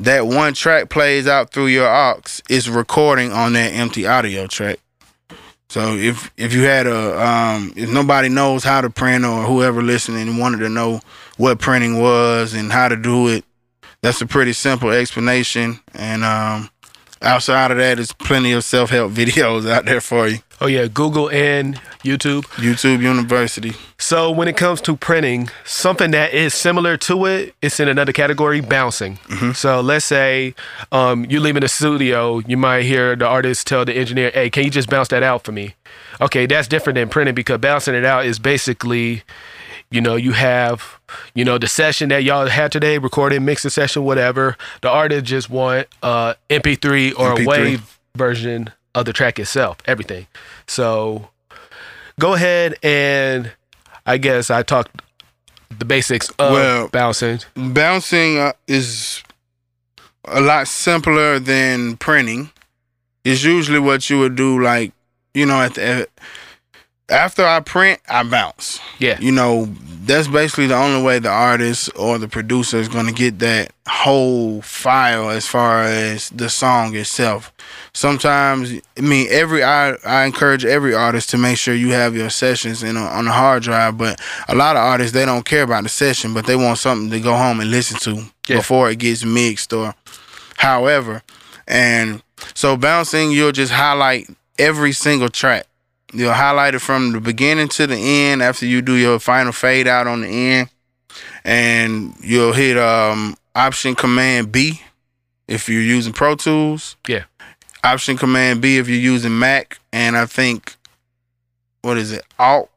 that 0.00 0.26
one 0.26 0.54
track 0.54 0.88
plays 0.90 1.26
out 1.26 1.50
through 1.52 1.66
your 1.66 1.88
aux, 1.88 2.20
it's 2.48 2.68
recording 2.68 3.32
on 3.32 3.52
that 3.54 3.72
empty 3.72 4.06
audio 4.06 4.46
track. 4.46 4.78
So 5.70 5.96
if 5.96 6.30
if 6.38 6.54
you 6.54 6.62
had 6.62 6.86
a 6.86 7.20
um 7.22 7.74
if 7.76 7.90
nobody 7.90 8.30
knows 8.30 8.64
how 8.64 8.80
to 8.80 8.88
print 8.88 9.24
or 9.26 9.42
whoever 9.42 9.82
listening 9.82 10.38
wanted 10.38 10.60
to 10.60 10.70
know 10.70 11.00
what 11.36 11.58
printing 11.58 12.00
was 12.00 12.54
and 12.54 12.72
how 12.72 12.88
to 12.88 12.96
do 12.96 13.28
it, 13.28 13.44
that's 14.02 14.20
a 14.20 14.26
pretty 14.26 14.52
simple 14.52 14.90
explanation. 14.90 15.80
And 15.94 16.24
um 16.24 16.70
outside 17.20 17.70
of 17.72 17.78
that, 17.78 17.96
there's 17.96 18.12
plenty 18.12 18.52
of 18.52 18.64
self 18.64 18.90
help 18.90 19.12
videos 19.22 19.68
out 19.68 19.84
there 19.84 20.00
for 20.00 20.28
you. 20.28 20.38
Oh 20.60 20.66
yeah, 20.66 20.88
Google 20.88 21.30
and 21.30 21.76
YouTube. 22.02 22.42
YouTube 22.56 23.00
University. 23.00 23.74
So 23.96 24.28
when 24.32 24.48
it 24.48 24.56
comes 24.56 24.80
to 24.82 24.96
printing, 24.96 25.50
something 25.64 26.10
that 26.10 26.34
is 26.34 26.52
similar 26.52 26.96
to 26.96 27.26
it, 27.26 27.54
it's 27.62 27.78
in 27.78 27.86
another 27.86 28.12
category, 28.12 28.60
bouncing. 28.60 29.18
So 29.54 29.80
let's 29.80 30.04
say 30.04 30.56
um, 30.90 31.26
you 31.28 31.38
leave 31.38 31.56
in 31.56 31.60
the 31.60 31.68
studio, 31.68 32.40
you 32.40 32.56
might 32.56 32.82
hear 32.82 33.14
the 33.14 33.26
artist 33.26 33.68
tell 33.68 33.84
the 33.84 33.94
engineer, 33.94 34.32
"Hey, 34.34 34.50
can 34.50 34.64
you 34.64 34.70
just 34.70 34.90
bounce 34.90 35.08
that 35.08 35.22
out 35.22 35.44
for 35.44 35.52
me?" 35.52 35.74
Okay, 36.20 36.46
that's 36.46 36.66
different 36.66 36.96
than 36.96 37.08
printing 37.08 37.36
because 37.36 37.58
bouncing 37.58 37.94
it 37.94 38.04
out 38.04 38.26
is 38.26 38.40
basically, 38.40 39.22
you 39.90 40.00
know, 40.00 40.16
you 40.16 40.32
have, 40.32 40.98
you 41.34 41.44
know, 41.44 41.58
the 41.58 41.66
session 41.66 42.10
that 42.10 42.22
y'all 42.24 42.46
had 42.46 42.70
today, 42.72 42.98
recording, 42.98 43.44
mixing 43.44 43.70
session, 43.70 44.04
whatever. 44.04 44.56
The 44.82 44.90
artist 44.90 45.24
just 45.24 45.48
want 45.50 45.88
uh, 46.02 46.34
MP3 46.50 47.12
or 47.18 47.34
MP3. 47.34 47.42
a 47.42 47.46
wave 47.46 47.98
version 48.14 48.70
of 48.94 49.06
the 49.06 49.12
track 49.12 49.38
itself, 49.38 49.78
everything. 49.86 50.26
So 50.66 51.30
go 52.20 52.34
ahead 52.34 52.74
and 52.82 53.52
I 54.04 54.18
guess 54.18 54.50
I 54.50 54.62
talked 54.62 55.00
the 55.78 55.84
basics 55.84 56.28
of 56.38 56.52
Well- 56.52 56.88
bouncing. 56.88 57.40
Bouncing 57.54 58.38
uh, 58.38 58.52
is 58.66 59.22
a 60.24 60.40
lot 60.40 60.68
simpler 60.68 61.38
than 61.38 61.96
printing. 61.96 62.50
It's 63.24 63.44
usually 63.44 63.78
what 63.78 64.08
you 64.10 64.18
would 64.20 64.34
do, 64.36 64.60
like 64.60 64.92
you 65.34 65.46
know, 65.46 65.60
at 65.60 65.74
the 65.74 66.08
after 67.10 67.44
I 67.44 67.60
print, 67.60 68.00
I 68.08 68.22
bounce. 68.22 68.80
Yeah. 68.98 69.18
You 69.20 69.32
know, 69.32 69.66
that's 70.04 70.28
basically 70.28 70.66
the 70.68 70.76
only 70.76 71.02
way 71.02 71.18
the 71.18 71.28
artist 71.30 71.90
or 71.96 72.18
the 72.18 72.28
producer 72.28 72.78
is 72.78 72.88
going 72.88 73.06
to 73.06 73.12
get 73.12 73.38
that 73.40 73.72
whole 73.86 74.62
file 74.62 75.30
as 75.30 75.46
far 75.46 75.82
as 75.84 76.30
the 76.30 76.48
song 76.48 76.94
itself. 76.96 77.52
Sometimes, 77.92 78.72
I 78.96 79.00
mean, 79.00 79.26
every 79.30 79.62
I, 79.64 79.92
I 80.04 80.24
encourage 80.24 80.64
every 80.64 80.94
artist 80.94 81.30
to 81.30 81.38
make 81.38 81.58
sure 81.58 81.74
you 81.74 81.92
have 81.92 82.14
your 82.16 82.30
sessions 82.30 82.82
in 82.82 82.96
a, 82.96 83.00
on 83.00 83.26
a 83.26 83.32
hard 83.32 83.62
drive. 83.64 83.98
But 83.98 84.20
a 84.48 84.54
lot 84.54 84.76
of 84.76 84.82
artists 84.82 85.12
they 85.12 85.24
don't 85.24 85.44
care 85.44 85.62
about 85.62 85.82
the 85.82 85.88
session, 85.88 86.32
but 86.34 86.46
they 86.46 86.56
want 86.56 86.78
something 86.78 87.10
to 87.10 87.20
go 87.20 87.36
home 87.36 87.60
and 87.60 87.70
listen 87.70 87.98
to 88.00 88.24
Yeah. 88.48 88.56
before 88.58 88.90
it 88.90 88.98
gets 88.98 89.24
mixed 89.24 89.72
or 89.72 89.94
however. 90.56 91.22
And 91.66 92.22
so 92.54 92.76
bouncing, 92.76 93.30
you'll 93.30 93.52
just 93.52 93.72
highlight 93.72 94.28
every 94.58 94.92
single 94.92 95.28
track. 95.28 95.66
You'll 96.12 96.32
highlight 96.32 96.74
it 96.74 96.78
from 96.78 97.12
the 97.12 97.20
beginning 97.20 97.68
to 97.68 97.86
the 97.86 97.96
end 97.96 98.42
after 98.42 98.64
you 98.64 98.80
do 98.80 98.94
your 98.94 99.18
final 99.18 99.52
fade 99.52 99.86
out 99.86 100.06
on 100.06 100.22
the 100.22 100.28
end. 100.28 100.70
And 101.44 102.14
you'll 102.20 102.52
hit 102.52 102.78
um, 102.78 103.36
Option 103.54 103.94
Command 103.94 104.50
B 104.50 104.80
if 105.46 105.68
you're 105.68 105.82
using 105.82 106.12
Pro 106.12 106.34
Tools. 106.34 106.96
Yeah. 107.06 107.24
Option 107.84 108.16
Command 108.16 108.60
B 108.60 108.78
if 108.78 108.88
you're 108.88 108.98
using 108.98 109.38
Mac. 109.38 109.78
And 109.92 110.16
I 110.16 110.26
think, 110.26 110.76
what 111.82 111.98
is 111.98 112.12
it? 112.12 112.24
Alt. 112.38 112.70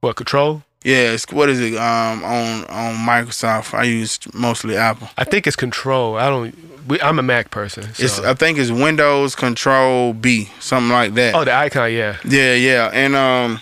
What 0.00 0.16
control? 0.16 0.62
Yeah, 0.84 1.12
it's, 1.12 1.26
what 1.32 1.48
is 1.48 1.60
it? 1.60 1.74
Um, 1.76 2.22
on 2.22 2.64
on 2.66 2.94
Microsoft, 2.96 3.72
I 3.72 3.84
use 3.84 4.18
mostly 4.34 4.76
Apple. 4.76 5.08
I 5.16 5.24
think 5.24 5.46
it's 5.46 5.56
control. 5.56 6.16
I 6.16 6.28
don't. 6.28 6.54
We, 6.86 7.00
I'm 7.00 7.18
a 7.18 7.22
Mac 7.22 7.50
person. 7.50 7.84
So. 7.94 8.04
It's 8.04 8.18
I 8.20 8.34
think 8.34 8.58
it's 8.58 8.70
Windows 8.70 9.34
Control 9.34 10.12
B, 10.12 10.50
something 10.60 10.92
like 10.92 11.14
that. 11.14 11.34
oh, 11.34 11.42
the 11.44 11.54
icon. 11.54 11.90
Yeah. 11.90 12.18
Yeah, 12.28 12.54
yeah. 12.54 12.90
And 12.92 13.16
um 13.16 13.60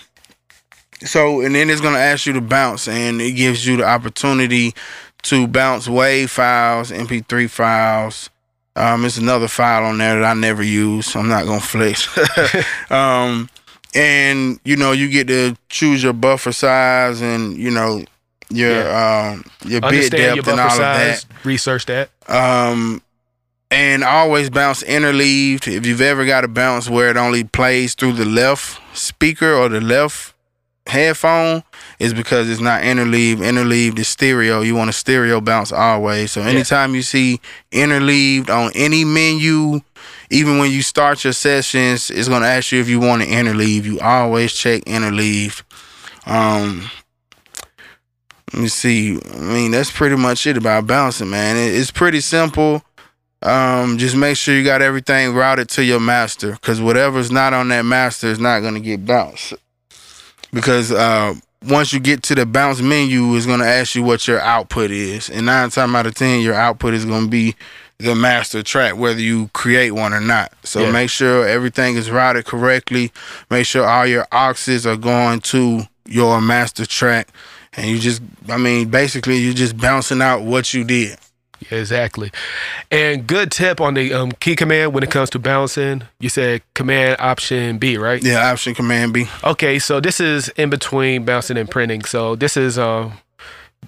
so 1.05 1.39
and 1.39 1.55
then 1.55 1.69
it's 1.69 1.79
gonna 1.79 1.97
ask 1.99 2.25
you 2.25 2.33
to 2.33 2.41
bounce 2.41 2.89
and 2.89 3.21
it 3.21 3.31
gives 3.31 3.65
you 3.65 3.77
the 3.77 3.85
opportunity 3.85 4.73
to 5.23 5.47
bounce 5.47 5.87
WAV 5.87 6.27
files, 6.29 6.91
MP3 6.91 7.49
files. 7.49 8.29
Um 8.75 9.05
it's 9.05 9.17
another 9.17 9.47
file 9.47 9.85
on 9.85 9.97
there 9.99 10.19
that 10.19 10.25
I 10.25 10.33
never 10.33 10.61
use, 10.63 11.05
so 11.07 11.21
I'm 11.21 11.29
not 11.29 11.45
gonna 11.45 11.61
flex. 11.61 12.09
um 12.91 13.49
and 13.95 14.59
you 14.63 14.75
know, 14.75 14.91
you 14.91 15.09
get 15.09 15.27
to 15.27 15.55
choose 15.69 16.03
your 16.03 16.13
buffer 16.13 16.51
size 16.51 17.21
and 17.21 17.57
you 17.57 17.71
know 17.71 18.03
your 18.49 18.95
um 18.95 19.43
your 19.65 19.81
bit 19.81 20.11
depth 20.11 20.35
your 20.35 20.49
and 20.49 20.59
all 20.59 20.69
buffer 20.69 20.83
of 20.83 20.97
that. 20.97 21.25
Research 21.43 21.85
that. 21.87 22.09
Um, 22.27 23.01
and 23.71 24.03
always 24.03 24.49
bounce 24.49 24.83
interleaved. 24.83 25.67
If 25.67 25.85
you've 25.85 26.01
ever 26.01 26.25
got 26.25 26.43
a 26.43 26.47
bounce 26.47 26.89
where 26.89 27.09
it 27.09 27.17
only 27.17 27.43
plays 27.43 27.95
through 27.95 28.13
the 28.13 28.25
left 28.25 28.79
speaker 28.95 29.53
or 29.53 29.69
the 29.69 29.81
left 29.81 30.32
headphone, 30.85 31.63
is 31.99 32.13
because 32.13 32.49
it's 32.49 32.61
not 32.61 32.83
interleaved. 32.83 33.41
Interleaved 33.41 33.99
is 33.99 34.07
stereo. 34.07 34.61
You 34.61 34.75
want 34.75 34.89
a 34.89 34.93
stereo 34.93 35.39
bounce 35.41 35.71
always. 35.71 36.31
So 36.31 36.41
anytime 36.41 36.93
you 36.95 37.01
see 37.01 37.39
interleaved 37.71 38.49
on 38.49 38.71
any 38.75 39.05
menu, 39.05 39.81
even 40.29 40.57
when 40.57 40.71
you 40.71 40.81
start 40.81 41.23
your 41.23 41.33
sessions, 41.33 42.09
it's 42.09 42.27
gonna 42.27 42.47
ask 42.47 42.71
you 42.71 42.81
if 42.81 42.89
you 42.89 42.99
want 42.99 43.21
to 43.21 43.27
interleave. 43.27 43.83
You 43.85 43.99
always 43.99 44.53
check 44.53 44.83
interleaved. 44.85 45.63
Um, 46.25 46.89
let 48.51 48.61
me 48.61 48.67
see. 48.67 49.19
I 49.33 49.37
mean, 49.37 49.71
that's 49.71 49.91
pretty 49.91 50.15
much 50.15 50.45
it 50.47 50.57
about 50.57 50.85
bouncing, 50.85 51.29
man. 51.29 51.55
It's 51.57 51.91
pretty 51.91 52.19
simple. 52.19 52.83
Um, 53.41 53.97
just 53.97 54.15
make 54.15 54.37
sure 54.37 54.55
you 54.55 54.63
got 54.63 54.81
everything 54.81 55.33
routed 55.33 55.67
to 55.69 55.83
your 55.83 55.99
master, 55.99 56.53
because 56.53 56.79
whatever's 56.79 57.31
not 57.31 57.53
on 57.53 57.67
that 57.69 57.83
master 57.83 58.27
is 58.27 58.39
not 58.39 58.61
gonna 58.61 58.79
get 58.79 59.05
bounced. 59.05 59.53
Because 60.53 60.91
uh, 60.91 61.33
once 61.67 61.91
you 61.93 61.99
get 61.99 62.23
to 62.23 62.35
the 62.35 62.45
bounce 62.45 62.81
menu, 62.81 63.35
it's 63.35 63.45
gonna 63.45 63.65
ask 63.65 63.95
you 63.95 64.03
what 64.03 64.27
your 64.27 64.39
output 64.39 64.91
is, 64.91 65.29
and 65.29 65.45
nine 65.45 65.69
times 65.69 65.95
out 65.95 66.05
of 66.05 66.15
ten, 66.15 66.41
your 66.41 66.53
output 66.53 66.93
is 66.93 67.05
gonna 67.05 67.27
be 67.27 67.55
the 67.99 68.15
master 68.15 68.61
track, 68.63 68.97
whether 68.97 69.19
you 69.21 69.49
create 69.53 69.91
one 69.91 70.13
or 70.13 70.19
not. 70.19 70.51
So 70.63 70.81
Yeah. 70.81 70.91
make 70.91 71.09
sure 71.09 71.47
everything 71.47 71.95
is 71.95 72.11
routed 72.11 72.45
correctly. 72.45 73.11
Make 73.49 73.65
sure 73.65 73.87
all 73.87 74.05
your 74.05 74.27
auxes 74.31 74.85
are 74.85 74.97
going 74.97 75.39
to 75.41 75.87
your 76.05 76.41
master 76.41 76.85
track 76.85 77.29
and 77.75 77.87
you 77.87 77.97
just 77.97 78.21
i 78.49 78.57
mean 78.57 78.89
basically 78.89 79.37
you're 79.37 79.53
just 79.53 79.77
bouncing 79.77 80.21
out 80.21 80.41
what 80.41 80.73
you 80.73 80.83
did 80.83 81.17
exactly. 81.71 82.31
And 82.91 83.25
good 83.27 83.51
tip 83.51 83.81
on 83.81 83.93
the 83.93 84.13
um, 84.13 84.31
key 84.33 84.55
command 84.55 84.93
when 84.93 85.03
it 85.03 85.11
comes 85.11 85.29
to 85.31 85.39
bouncing. 85.39 86.03
You 86.19 86.29
said 86.29 86.61
command 86.73 87.17
option 87.19 87.77
B, 87.77 87.97
right? 87.97 88.21
yeah 88.23 88.51
option 88.51 88.75
command 88.75 89.13
b 89.13 89.25
Okay, 89.43 89.79
so 89.79 89.99
this 89.99 90.19
is 90.19 90.49
in 90.49 90.69
between 90.69 91.25
bouncing 91.25 91.57
and 91.57 91.69
printing. 91.69 92.03
So 92.05 92.35
this 92.35 92.57
is 92.57 92.77
um, 92.77 93.13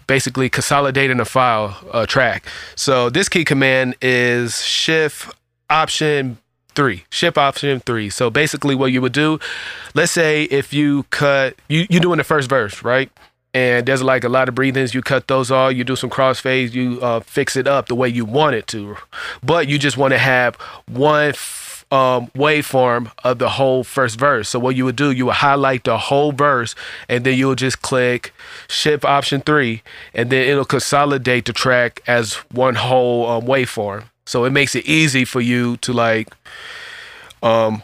basically 0.08 0.50
consolidating 0.50 1.20
a 1.20 1.26
file, 1.26 1.78
a 1.94 2.06
track. 2.08 2.46
So 2.76 3.10
this 3.10 3.30
key 3.30 3.46
command 3.46 3.96
is 4.02 4.64
shift 4.64 5.34
option 5.70 6.38
three, 6.76 7.06
shift 7.10 7.38
option 7.38 7.80
three. 7.80 8.10
So 8.10 8.30
basically, 8.30 8.76
what 8.76 8.92
you 8.92 9.02
would 9.02 9.14
do, 9.14 9.40
let's 9.94 10.12
say 10.12 10.44
if 10.44 10.74
you 10.74 11.04
cut, 11.10 11.56
you 11.70 11.86
you 11.90 12.00
doing 12.00 12.18
the 12.18 12.24
first 12.24 12.50
verse, 12.50 12.84
right? 12.84 13.10
And 13.56 13.86
there's 13.86 14.04
like 14.04 14.26
a 14.26 14.30
lot 14.30 14.50
of 14.50 14.54
breathings. 14.54 14.94
You 14.94 15.02
cut 15.02 15.30
those 15.30 15.50
off. 15.50 15.74
You 15.74 15.86
do 15.86 15.96
some 15.96 16.10
crossfades. 16.10 16.74
You 16.74 17.00
uh, 17.02 17.22
fix 17.22 17.56
it 17.56 17.68
up 17.68 17.88
the 17.88 17.96
way 17.96 18.10
you 18.10 18.26
want 18.26 18.54
it 18.56 18.68
to, 18.68 18.98
but 19.42 19.70
you 19.70 19.80
just 19.80 19.96
want 19.96 20.12
to 20.12 20.18
have 20.18 20.56
one 20.92 21.30
f- 21.30 21.86
um, 21.90 22.28
waveform 22.36 23.12
of 23.24 23.40
the 23.40 23.48
whole 23.50 23.86
first 23.86 24.20
verse. 24.20 24.50
So 24.50 24.60
what 24.60 24.76
you 24.76 24.84
would 24.84 24.98
do, 24.98 25.10
you 25.12 25.28
would 25.28 25.36
highlight 25.36 25.86
the 25.86 25.98
whole 25.98 26.34
verse, 26.34 26.76
and 27.08 27.24
then 27.24 27.38
you'll 27.38 27.56
just 27.56 27.82
click 27.82 28.34
Shift 28.68 29.06
Option 29.06 29.40
three, 29.40 29.84
and 30.14 30.30
then 30.30 30.50
it'll 30.50 30.66
consolidate 30.66 31.46
the 31.46 31.54
track 31.54 32.02
as 32.08 32.34
one 32.52 32.76
whole 32.76 33.30
um, 33.30 33.46
waveform. 33.46 34.04
So 34.26 34.44
it 34.44 34.50
makes 34.50 34.76
it 34.76 34.86
easy 34.86 35.24
for 35.24 35.40
you 35.40 35.78
to 35.78 35.94
like, 35.94 36.28
um, 37.42 37.84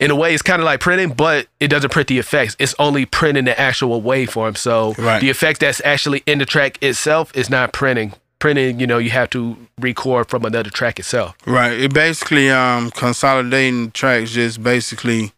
in 0.00 0.10
a 0.10 0.14
way, 0.16 0.32
it's 0.34 0.42
kind 0.42 0.60
of 0.60 0.66
like 0.66 0.80
printing, 0.80 1.10
but 1.10 1.46
it 1.60 1.68
doesn't 1.68 1.90
print 1.90 2.08
the 2.08 2.18
effects. 2.18 2.56
It's 2.58 2.74
only 2.78 3.06
printing 3.06 3.44
the 3.44 3.58
actual 3.58 4.02
waveform. 4.02 4.56
So 4.56 4.94
Right. 4.98 5.20
the 5.20 5.30
effect 5.30 5.60
that's 5.60 5.80
actually 5.84 6.22
in 6.26 6.38
the 6.38 6.46
track 6.46 6.78
itself 6.82 7.30
is 7.34 7.48
not 7.50 7.72
printing. 7.72 8.12
Printing, 8.38 8.78
you 8.80 8.86
know, 8.86 8.98
you 8.98 9.10
have 9.10 9.30
to 9.30 9.56
record 9.80 10.28
from 10.28 10.44
another 10.44 10.68
track 10.70 10.98
itself. 10.98 11.34
right 11.46 11.72
it 11.72 11.94
basically 11.94 12.50
um 12.50 12.90
consolidating 12.90 13.90
tracks 13.92 14.32
just 14.32 14.62
basically 14.62 15.32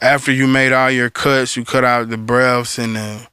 after 0.00 0.30
you 0.32 0.46
made 0.46 0.72
all 0.72 0.90
your 0.90 1.08
cuts 1.10 1.56
you 1.56 1.64
cut 1.64 1.84
out 1.84 2.08
the 2.10 2.16
breaths 2.18 2.78
and 2.78 2.96
the 2.96 3.26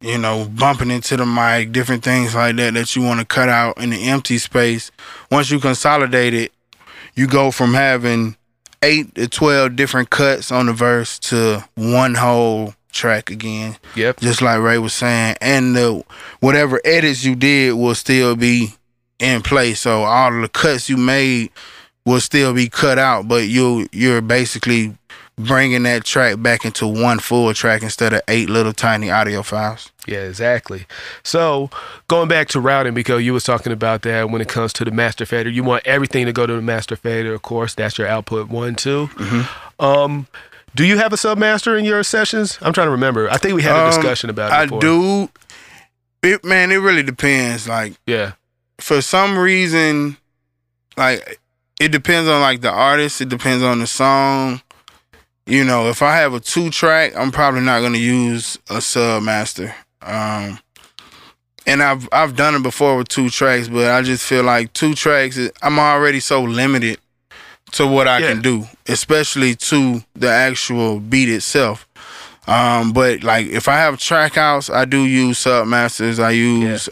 you 0.00 0.18
know 0.18 0.46
bumping 0.46 0.90
into 0.90 1.16
the 1.16 1.24
mic 1.26 1.70
different 1.72 2.02
things 2.02 2.34
like 2.34 2.56
that 2.56 2.74
that 2.74 2.96
you 2.96 3.02
want 3.02 3.20
to 3.20 3.26
cut 3.26 3.48
out 3.48 3.76
in 3.78 3.90
the 3.90 4.02
empty 4.08 4.38
space 4.38 4.90
once 5.30 5.50
you 5.50 5.58
consolidate 5.60 6.34
it 6.34 6.52
you 7.14 7.26
go 7.26 7.50
from 7.50 7.74
having 7.74 8.36
eight 8.84 9.14
to 9.14 9.26
12 9.28 9.76
different 9.76 10.10
cuts 10.10 10.52
on 10.52 10.66
the 10.66 10.72
verse 10.72 11.18
to 11.18 11.64
one 11.74 12.14
whole 12.14 12.74
track 12.92 13.30
again 13.30 13.76
Yep. 13.96 14.20
just 14.20 14.40
like 14.42 14.60
Rai 14.60 14.78
was 14.78 14.92
saying, 14.94 15.36
and 15.40 15.74
the 15.74 16.04
whatever 16.40 16.80
edits 16.84 17.24
you 17.24 17.34
did 17.34 17.74
will 17.74 17.94
still 17.96 18.36
be 18.36 18.68
in 19.18 19.42
place. 19.42 19.80
So 19.80 20.04
all 20.04 20.30
the 20.40 20.48
cuts 20.48 20.88
you 20.88 20.96
made 20.96 21.50
will 22.06 22.20
still 22.20 22.52
be 22.52 22.68
cut 22.68 22.98
out, 22.98 23.26
but 23.26 23.48
you 23.48 23.88
you're 23.92 24.20
basically 24.20 24.96
bringing 25.36 25.82
that 25.82 26.04
track 26.04 26.40
back 26.40 26.64
into 26.64 26.86
one 26.86 27.18
full 27.18 27.52
track 27.54 27.82
instead 27.82 28.12
of 28.12 28.20
eight 28.28 28.48
little 28.48 28.72
tiny 28.72 29.10
audio 29.10 29.42
files. 29.42 29.90
Yeah, 30.06 30.18
exactly. 30.20 30.86
So 31.22 31.70
going 32.08 32.28
back 32.28 32.48
to 32.48 32.60
routing, 32.60 32.94
because 32.94 33.22
you 33.24 33.32
was 33.32 33.42
talking 33.42 33.72
about 33.72 34.02
that 34.02 34.30
when 34.30 34.40
it 34.40 34.48
comes 34.48 34.72
to 34.74 34.84
the 34.84 34.90
master 34.90 35.26
fader, 35.26 35.50
you 35.50 35.64
want 35.64 35.86
everything 35.86 36.26
to 36.26 36.32
go 36.32 36.46
to 36.46 36.52
the 36.54 36.62
master 36.62 36.94
fader. 36.94 37.34
Of 37.34 37.42
course, 37.42 37.74
that's 37.74 37.98
your 37.98 38.06
output 38.06 38.48
one, 38.48 38.74
2 38.76 39.08
Um, 39.80 40.26
do 40.76 40.84
you 40.84 40.98
have 40.98 41.12
a 41.12 41.16
submaster 41.16 41.78
in 41.78 41.84
your 41.84 42.02
sessions? 42.02 42.58
I'm 42.60 42.72
trying 42.72 42.86
to 42.88 42.92
remember. 42.92 43.30
I 43.30 43.36
think 43.38 43.54
we 43.54 43.62
had 43.62 43.76
a 43.76 43.84
Um, 43.84 43.90
discussion 43.90 44.28
about 44.30 44.50
it. 44.50 44.54
I 44.54 44.64
before. 44.66 44.80
do. 44.80 45.28
It, 46.22 46.44
man, 46.44 46.70
it 46.72 46.76
really 46.76 47.02
depends. 47.02 47.66
Like 47.68 47.94
Yeah. 48.06 48.32
for 48.80 49.00
some 49.02 49.36
reason, 49.38 50.16
like 50.96 51.40
it 51.80 51.90
depends 51.92 52.28
on 52.28 52.40
like 52.40 52.60
the 52.60 52.70
artist. 52.70 53.20
It 53.20 53.28
depends 53.28 53.62
on 53.64 53.78
the 53.80 53.86
song. 53.86 54.60
You 55.46 55.62
know, 55.64 55.88
if 55.90 56.00
I 56.02 56.16
have 56.16 56.32
a 56.32 56.40
two 56.40 56.70
track, 56.70 57.12
I'm 57.16 57.30
probably 57.30 57.60
not 57.60 57.80
gonna 57.82 57.98
use 57.98 58.58
a 58.70 58.80
sub 58.80 59.22
master. 59.22 59.74
Um, 60.00 60.58
and 61.66 61.82
I've 61.82 62.08
I've 62.12 62.34
done 62.36 62.54
it 62.54 62.62
before 62.62 62.96
with 62.96 63.08
two 63.08 63.28
tracks, 63.30 63.68
but 63.68 63.90
I 63.90 64.02
just 64.02 64.24
feel 64.24 64.42
like 64.42 64.72
two 64.72 64.94
tracks. 64.94 65.38
I'm 65.62 65.78
already 65.78 66.20
so 66.20 66.42
limited 66.42 66.98
to 67.72 67.86
what 67.86 68.08
I 68.08 68.18
Yeah. 68.20 68.28
can 68.32 68.42
do, 68.42 68.66
especially 68.86 69.54
to 69.56 70.02
the 70.14 70.30
actual 70.30 71.00
beat 71.00 71.28
itself. 71.28 71.86
Um, 72.46 72.92
but 72.92 73.22
like 73.22 73.46
if 73.46 73.68
I 73.68 73.76
have 73.76 73.98
track 73.98 74.36
outs, 74.38 74.70
I 74.70 74.84
do 74.86 75.00
use 75.04 75.38
sub 75.38 75.66
masters. 75.66 76.18
I 76.18 76.30
use 76.30 76.88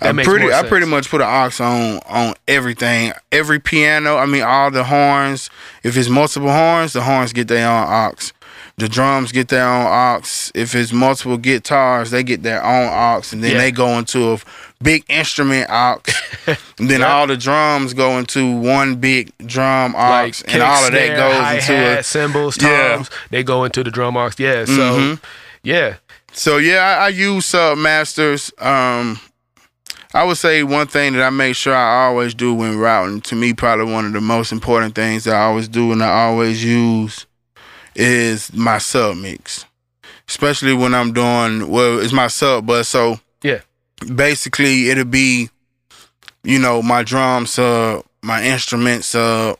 I 0.00 0.12
makes 0.12 0.28
pretty 0.28 0.52
I 0.52 0.62
pretty 0.66 0.86
much 0.86 1.08
put 1.10 1.20
an 1.20 1.26
aux 1.28 1.62
on 1.64 2.00
on 2.08 2.34
everything. 2.46 3.12
Every 3.32 3.58
piano, 3.60 4.16
I 4.16 4.26
mean 4.26 4.42
all 4.42 4.70
the 4.70 4.84
horns. 4.84 5.50
If 5.82 5.96
it's 5.96 6.08
multiple 6.08 6.50
horns, 6.50 6.92
the 6.92 7.02
horns 7.02 7.32
get 7.32 7.48
their 7.48 7.68
own 7.68 7.86
aux. 7.88 8.32
The 8.76 8.88
drums 8.88 9.32
get 9.32 9.48
their 9.48 9.66
own 9.68 9.86
aux. 9.86 10.50
If 10.54 10.74
it's 10.76 10.92
multiple 10.92 11.36
guitars, 11.36 12.12
they 12.12 12.22
get 12.22 12.44
their 12.44 12.62
own 12.64 12.86
aux, 12.92 13.22
and 13.32 13.42
then 13.42 13.52
Yeah. 13.52 13.58
they 13.58 13.72
go 13.72 13.98
into 13.98 14.32
a 14.34 14.38
big 14.80 15.04
instrument 15.08 15.68
aux. 15.68 16.00
and 16.78 16.88
then 16.88 17.00
Yeah. 17.00 17.12
all 17.12 17.26
the 17.26 17.36
drums 17.36 17.92
go 17.92 18.18
into 18.18 18.52
one 18.52 18.94
big 18.96 19.32
drum 19.44 19.96
aux, 19.96 19.98
like 19.98 20.36
and 20.46 20.62
all 20.62 20.84
of 20.86 20.92
that 20.92 21.16
goes 21.16 21.68
into 21.68 21.98
a 21.98 22.02
cymbals, 22.04 22.56
Yeah. 22.62 23.02
They 23.30 23.42
go 23.42 23.64
into 23.64 23.82
the 23.82 23.90
drum 23.90 24.14
box. 24.14 24.36
Yeah. 24.38 24.64
So 24.64 24.72
Mhm. 24.72 25.20
yeah, 25.64 25.94
So 26.32 26.58
yeah, 26.58 26.98
I, 27.00 27.06
I 27.06 27.08
use 27.08 27.46
sub 27.46 27.78
masters. 27.78 28.52
Um, 28.60 29.18
I 30.14 30.24
would 30.24 30.38
say 30.38 30.62
one 30.62 30.86
thing 30.86 31.12
that 31.12 31.22
I 31.22 31.30
make 31.30 31.54
sure 31.54 31.74
I 31.74 32.06
always 32.06 32.32
do 32.34 32.54
when 32.54 32.78
routing. 32.78 33.20
To 33.22 33.34
me, 33.36 33.52
probably 33.52 33.92
one 33.92 34.06
of 34.06 34.12
the 34.12 34.20
most 34.20 34.52
important 34.52 34.94
things 34.94 35.24
that 35.24 35.34
I 35.34 35.42
always 35.44 35.68
do 35.68 35.92
and 35.92 36.02
I 36.02 36.24
always 36.24 36.64
use 36.64 37.26
is 37.94 38.52
my 38.54 38.78
sub 38.78 39.16
mix, 39.18 39.66
especially 40.28 40.72
when 40.72 40.94
I'm 40.94 41.12
doing 41.12 41.68
well. 41.68 41.98
It's 41.98 42.12
my 42.12 42.28
sub 42.28 42.66
bus, 42.66 42.88
so 42.88 43.20
Yeah. 43.42 43.60
Basically, 44.14 44.90
it'll 44.90 45.04
be, 45.04 45.50
you 46.44 46.58
know, 46.58 46.80
my 46.82 47.02
drum 47.02 47.46
sub, 47.46 48.04
my 48.22 48.44
instrument 48.44 49.04
sub, 49.04 49.58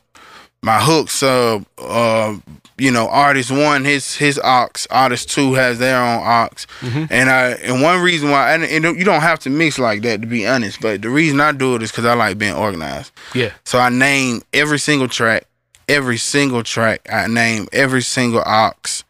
my 0.61 0.79
hook 0.79 1.09
sub, 1.09 1.65
uh, 1.77 2.37
you 2.79 2.91
know, 2.91 3.07
artist 3.09 3.51
one, 3.51 3.83
his 3.85 4.15
his 4.15 4.39
aux, 4.43 4.69
artist 4.89 5.29
two 5.29 5.53
has 5.53 5.79
their 5.79 6.01
own 6.01 6.19
aux, 6.23 6.65
Mhm. 6.81 7.07
and 7.11 7.29
I 7.29 7.49
and 7.63 7.81
one 7.81 8.01
reason 8.01 8.29
why, 8.31 8.53
and, 8.53 8.63
and 8.63 8.97
you 8.97 9.03
don't 9.03 9.21
have 9.21 9.39
to 9.39 9.49
mix 9.49 9.77
like 9.77 10.01
that 10.03 10.21
to 10.21 10.27
be 10.27 10.47
honest, 10.47 10.79
but 10.81 11.01
the 11.01 11.09
reason 11.09 11.39
I 11.41 11.51
do 11.51 11.75
it 11.75 11.83
is 11.83 11.91
because 11.91 12.05
I 12.05 12.13
like 12.13 12.37
being 12.37 12.53
organized. 12.55 13.11
yeah, 13.33 13.51
So 13.65 13.79
I 13.79 13.89
name 13.89 14.41
every 14.53 14.79
single 14.79 15.07
track, 15.07 15.43
every 15.87 16.17
single 16.17 16.63
track. 16.63 17.01
I 17.11 17.27
name 17.27 17.67
every 17.73 18.01
single 18.01 18.41
aux. 18.45 19.03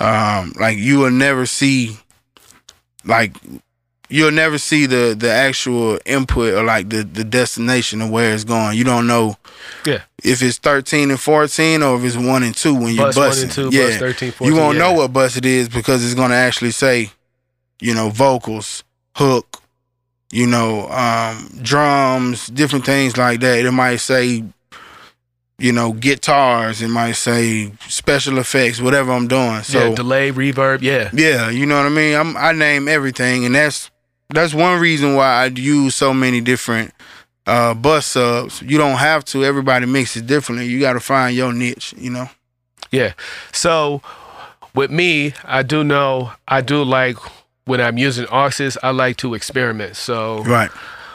Um, 0.00 0.52
like 0.58 0.76
you 0.78 0.98
will 0.98 1.10
never 1.12 1.46
see, 1.46 1.98
like 3.04 3.36
you'll 4.08 4.30
never 4.32 4.58
see 4.58 4.86
the 4.86 5.14
the 5.18 5.30
actual 5.30 5.98
input 6.04 6.54
or 6.54 6.62
like 6.64 6.88
the 6.90 7.04
the 7.04 7.24
destination 7.24 8.02
of 8.02 8.10
where 8.10 8.34
it's 8.34 8.44
going. 8.44 8.76
You 8.76 8.84
don't 8.84 9.06
know 9.06 9.36
yeah. 9.86 10.00
If 10.24 10.42
it's 10.42 10.58
thirteen 10.58 11.10
and 11.10 11.20
fourteen 11.20 11.82
or 11.82 11.96
if 11.98 12.04
it's 12.04 12.16
one 12.16 12.42
and 12.42 12.56
two 12.56 12.74
when 12.74 12.94
you're 12.94 13.06
Bus 13.06 13.16
busting. 13.16 13.44
and 13.44 13.52
two, 13.52 13.68
yeah, 13.70 13.90
bus 13.90 13.98
13, 13.98 14.32
14. 14.32 14.52
you 14.54 14.60
won't 14.60 14.76
yeah. 14.76 14.82
know 14.82 14.92
what 14.94 15.12
bus 15.12 15.36
it 15.36 15.44
is 15.44 15.68
because 15.68 16.04
it's 16.04 16.14
gonna 16.14 16.34
actually 16.34 16.70
say, 16.70 17.10
you 17.80 17.94
know, 17.94 18.08
vocals, 18.08 18.82
hook, 19.16 19.62
you 20.32 20.46
know, 20.46 20.88
um, 20.88 21.48
drums, 21.62 22.46
different 22.48 22.86
things 22.86 23.16
like 23.16 23.40
that. 23.40 23.64
It 23.64 23.70
might 23.70 23.96
say, 23.96 24.44
you 25.58 25.72
know, 25.72 25.92
guitars. 25.92 26.80
It 26.80 26.88
might 26.88 27.12
say 27.12 27.72
special 27.88 28.38
effects, 28.38 28.80
whatever 28.80 29.12
I'm 29.12 29.28
doing. 29.28 29.62
So 29.62 29.90
yeah, 29.90 29.94
delay, 29.94 30.32
reverb. 30.32 30.80
Yeah, 30.80 31.10
yeah, 31.12 31.50
you 31.50 31.66
know 31.66 31.76
what 31.76 31.86
I 31.86 31.90
mean. 31.90 32.16
I'm 32.16 32.36
I 32.36 32.52
name 32.52 32.88
everything, 32.88 33.44
and 33.44 33.54
that's 33.54 33.90
that's 34.30 34.54
one 34.54 34.80
reason 34.80 35.14
why 35.14 35.44
I 35.44 35.46
use 35.46 35.94
so 35.94 36.14
many 36.14 36.40
different 36.40 36.94
uh, 37.46 37.74
bus 37.74 38.06
subs. 38.06 38.62
You 38.62 38.78
don't 38.78 38.96
have 38.98 39.24
to. 39.26 39.44
Everybody 39.44 39.86
makes 39.86 40.16
it 40.16 40.26
differently. 40.26 40.66
You 40.66 40.80
got 40.80 40.94
to 40.94 41.00
find 41.00 41.36
your 41.36 41.52
niche. 41.52 41.94
You 41.98 42.10
know. 42.10 42.28
yeah. 42.90 43.12
So 43.52 44.00
with 44.74 44.90
me, 44.90 45.34
I 45.44 45.62
do 45.62 45.84
know 45.84 46.32
I 46.48 46.60
do 46.60 46.82
like 46.82 47.16
when 47.66 47.80
I'm 47.80 47.98
using 47.98 48.26
auxes. 48.26 48.76
I 48.82 48.90
like 48.90 49.16
to 49.18 49.34
experiment. 49.34 49.96
So 49.96 50.42
Right. 50.44 50.70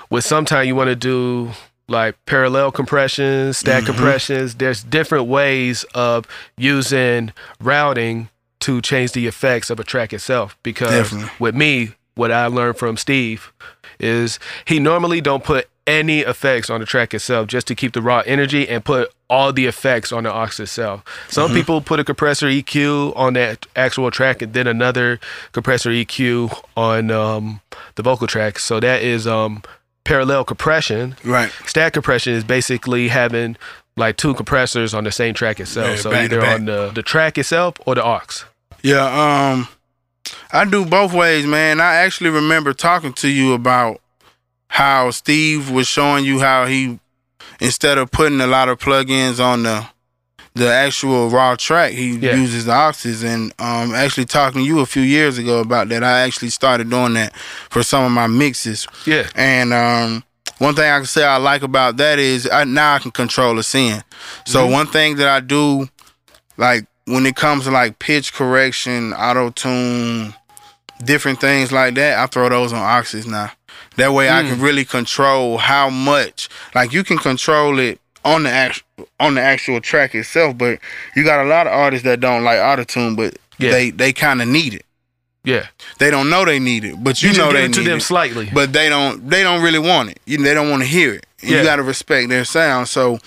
with 0.09 0.23
sometimes 0.25 0.67
you 0.67 0.75
want 0.75 0.89
to 0.89 0.95
do 0.95 1.51
like 1.87 2.15
parallel 2.25 2.71
compressions, 2.71 3.57
stack 3.57 3.83
Mhm. 3.83 3.87
compressions. 3.87 4.55
There's 4.55 4.83
different 4.83 5.25
ways 5.25 5.83
of 5.95 6.25
using 6.57 7.33
routing 7.59 8.29
to 8.59 8.81
change 8.81 9.13
the 9.13 9.25
effects 9.25 9.69
of 9.71 9.79
a 9.79 9.83
track 9.83 10.13
itself. 10.13 10.55
Because 10.63 10.91
Definitely. 10.91 11.31
with 11.39 11.55
me, 11.55 11.93
what 12.15 12.31
I 12.31 12.45
learned 12.47 12.77
from 12.77 12.95
Steve 12.97 13.51
is 13.99 14.37
he 14.65 14.79
normally 14.79 15.19
don't 15.21 15.43
put 15.43 15.67
any 15.89 16.19
effects 16.19 16.69
on 16.69 16.79
the 16.79 16.85
track 16.85 17.13
itself 17.13 17.47
just 17.47 17.65
to 17.67 17.75
keep 17.75 17.93
the 17.93 18.01
raw 18.01 18.21
energy 18.25 18.69
and 18.69 18.85
put 18.85 19.11
all 19.29 19.51
the 19.51 19.65
effects 19.65 20.11
on 20.11 20.23
the 20.23 20.33
aux 20.33 20.59
itself. 20.59 21.03
Some 21.29 21.51
people 21.51 21.81
put 21.81 21.99
a 21.99 22.03
compressor 22.03 22.47
EQ 22.47 23.15
on 23.15 23.33
that 23.33 23.65
actual 23.75 24.11
track 24.11 24.41
and 24.41 24.53
then 24.53 24.67
another 24.67 25.19
compressor 25.51 25.89
EQ 25.89 26.63
on 26.77 27.11
um, 27.11 27.61
the 27.95 28.03
vocal 28.03 28.27
track. 28.27 28.59
So 28.59 28.79
that 28.79 29.01
is 29.01 29.25
um, 29.27 29.63
parallel 30.03 30.43
compression. 30.43 31.15
Right. 31.23 31.51
Stack 31.65 31.93
compression 31.93 32.33
is 32.33 32.43
basically 32.43 33.07
having 33.07 33.57
like 33.97 34.17
two 34.17 34.33
compressors 34.33 34.93
on 34.93 35.03
the 35.03 35.11
same 35.11 35.33
track 35.33 35.59
itself. 35.59 35.89
Yeah, 35.89 35.95
so 35.95 36.11
either 36.13 36.45
on 36.45 36.65
the, 36.65 36.91
the 36.93 37.03
track 37.03 37.37
itself 37.37 37.75
or 37.85 37.95
the 37.95 38.05
aux. 38.05 38.45
Yeah, 38.81 39.05
um 39.51 39.67
I 40.51 40.65
do 40.65 40.85
both 40.85 41.13
ways, 41.13 41.45
man. 41.45 41.79
I 41.81 41.95
actually 41.95 42.29
remember 42.29 42.73
talking 42.73 43.13
to 43.13 43.27
you 43.27 43.53
about 43.53 44.01
how 44.69 45.11
Steve 45.11 45.69
was 45.69 45.87
showing 45.87 46.23
you 46.25 46.39
how 46.39 46.65
he 46.65 46.99
instead 47.59 47.97
of 47.97 48.09
putting 48.11 48.39
a 48.39 48.47
lot 48.47 48.69
of 48.69 48.79
plugins 48.79 49.43
on 49.43 49.63
the 49.63 49.85
the 50.55 50.71
actual 50.71 51.29
raw 51.29 51.55
track, 51.55 51.91
he 51.91 52.17
Yeah. 52.17 52.35
uses 52.35 52.65
the 52.65 52.71
auxes 52.71 53.23
and 53.23 53.53
um 53.59 53.93
actually 53.93 54.25
talking 54.25 54.61
to 54.61 54.67
you 54.67 54.79
a 54.79 54.85
few 54.85 55.01
years 55.03 55.37
ago 55.37 55.59
about 55.59 55.89
that. 55.89 56.03
I 56.03 56.21
actually 56.21 56.49
started 56.49 56.89
doing 56.89 57.13
that 57.13 57.35
for 57.69 57.83
some 57.83 58.03
of 58.03 58.11
my 58.11 58.27
mixes. 58.27 58.87
Yeah. 59.05 59.27
And 59.35 59.73
um, 59.73 60.23
one 60.57 60.75
thing 60.75 60.89
I 60.91 60.97
can 60.97 61.05
say 61.05 61.23
I 61.23 61.37
like 61.37 61.61
about 61.61 61.97
that 61.97 62.19
is 62.19 62.49
I, 62.51 62.63
now 62.65 62.95
I 62.95 62.99
can 62.99 63.11
control 63.11 63.55
the 63.55 63.63
scene. 63.63 64.03
So 64.45 64.67
Mhm. 64.67 64.71
one 64.71 64.87
thing 64.87 65.15
that 65.17 65.27
I 65.29 65.39
do, 65.39 65.87
like 66.57 66.85
when 67.05 67.25
it 67.25 67.35
comes 67.35 67.63
to 67.65 67.71
like 67.71 67.99
pitch 67.99 68.33
correction, 68.33 69.13
auto 69.13 69.51
tune, 69.51 70.33
different 71.03 71.39
things 71.39 71.71
like 71.71 71.95
that, 71.95 72.17
I 72.19 72.25
throw 72.27 72.49
those 72.49 72.73
on 72.73 72.79
auxes 72.79 73.25
now. 73.25 73.51
That 73.99 74.13
way 74.13 74.29
I 74.29 74.43
can 74.43 74.55
hmm. 74.57 74.63
really 74.63 74.85
control 74.85 75.57
how 75.57 75.89
much. 75.89 76.49
Like 76.73 76.93
you 76.93 77.03
can 77.03 77.17
control 77.17 77.79
it 77.79 77.99
on 78.25 78.43
the 78.43 78.49
actual 78.49 78.85
on 79.19 79.35
the 79.35 79.41
actual 79.41 79.79
track 79.81 80.13
itself, 80.15 80.57
but 80.57 80.79
you 81.15 81.23
got 81.23 81.43
a 81.45 81.47
lot 81.47 81.67
of 81.67 81.73
artists 81.73 82.03
that 82.05 82.19
don't 82.19 82.43
like 82.43 82.59
auto 82.59 82.83
tune, 82.83 83.15
but 83.15 83.37
Yeah. 83.57 83.71
they 83.71 83.91
they 83.91 84.13
kind 84.13 84.41
of 84.41 84.47
need 84.47 84.73
it. 84.73 84.85
Yeah. 85.43 85.67
They 85.99 86.11
don't 86.11 86.29
know 86.29 86.43
they 86.45 86.59
need 86.59 86.83
it, 86.83 87.01
but 87.03 87.21
you, 87.23 87.29
You, 87.29 87.37
know 87.37 87.53
they 87.53 87.65
it 87.65 87.73
to 87.73 87.79
need 87.79 87.87
them 87.87 87.97
it 87.97 88.01
slightly. 88.01 88.49
but 88.53 88.73
they 88.73 88.89
don't 88.89 89.29
they 89.29 89.43
don't 89.43 89.61
really 89.61 89.79
want 89.79 90.09
it. 90.09 90.19
You 90.25 90.37
they 90.37 90.53
don't 90.53 90.69
want 90.69 90.81
to 90.81 90.87
hear 90.87 91.13
it. 91.13 91.25
Yeah. 91.41 91.57
You 91.59 91.63
got 91.63 91.77
to 91.77 91.83
respect 91.83 92.29
their 92.29 92.45
sound. 92.45 92.87
So 92.89 93.19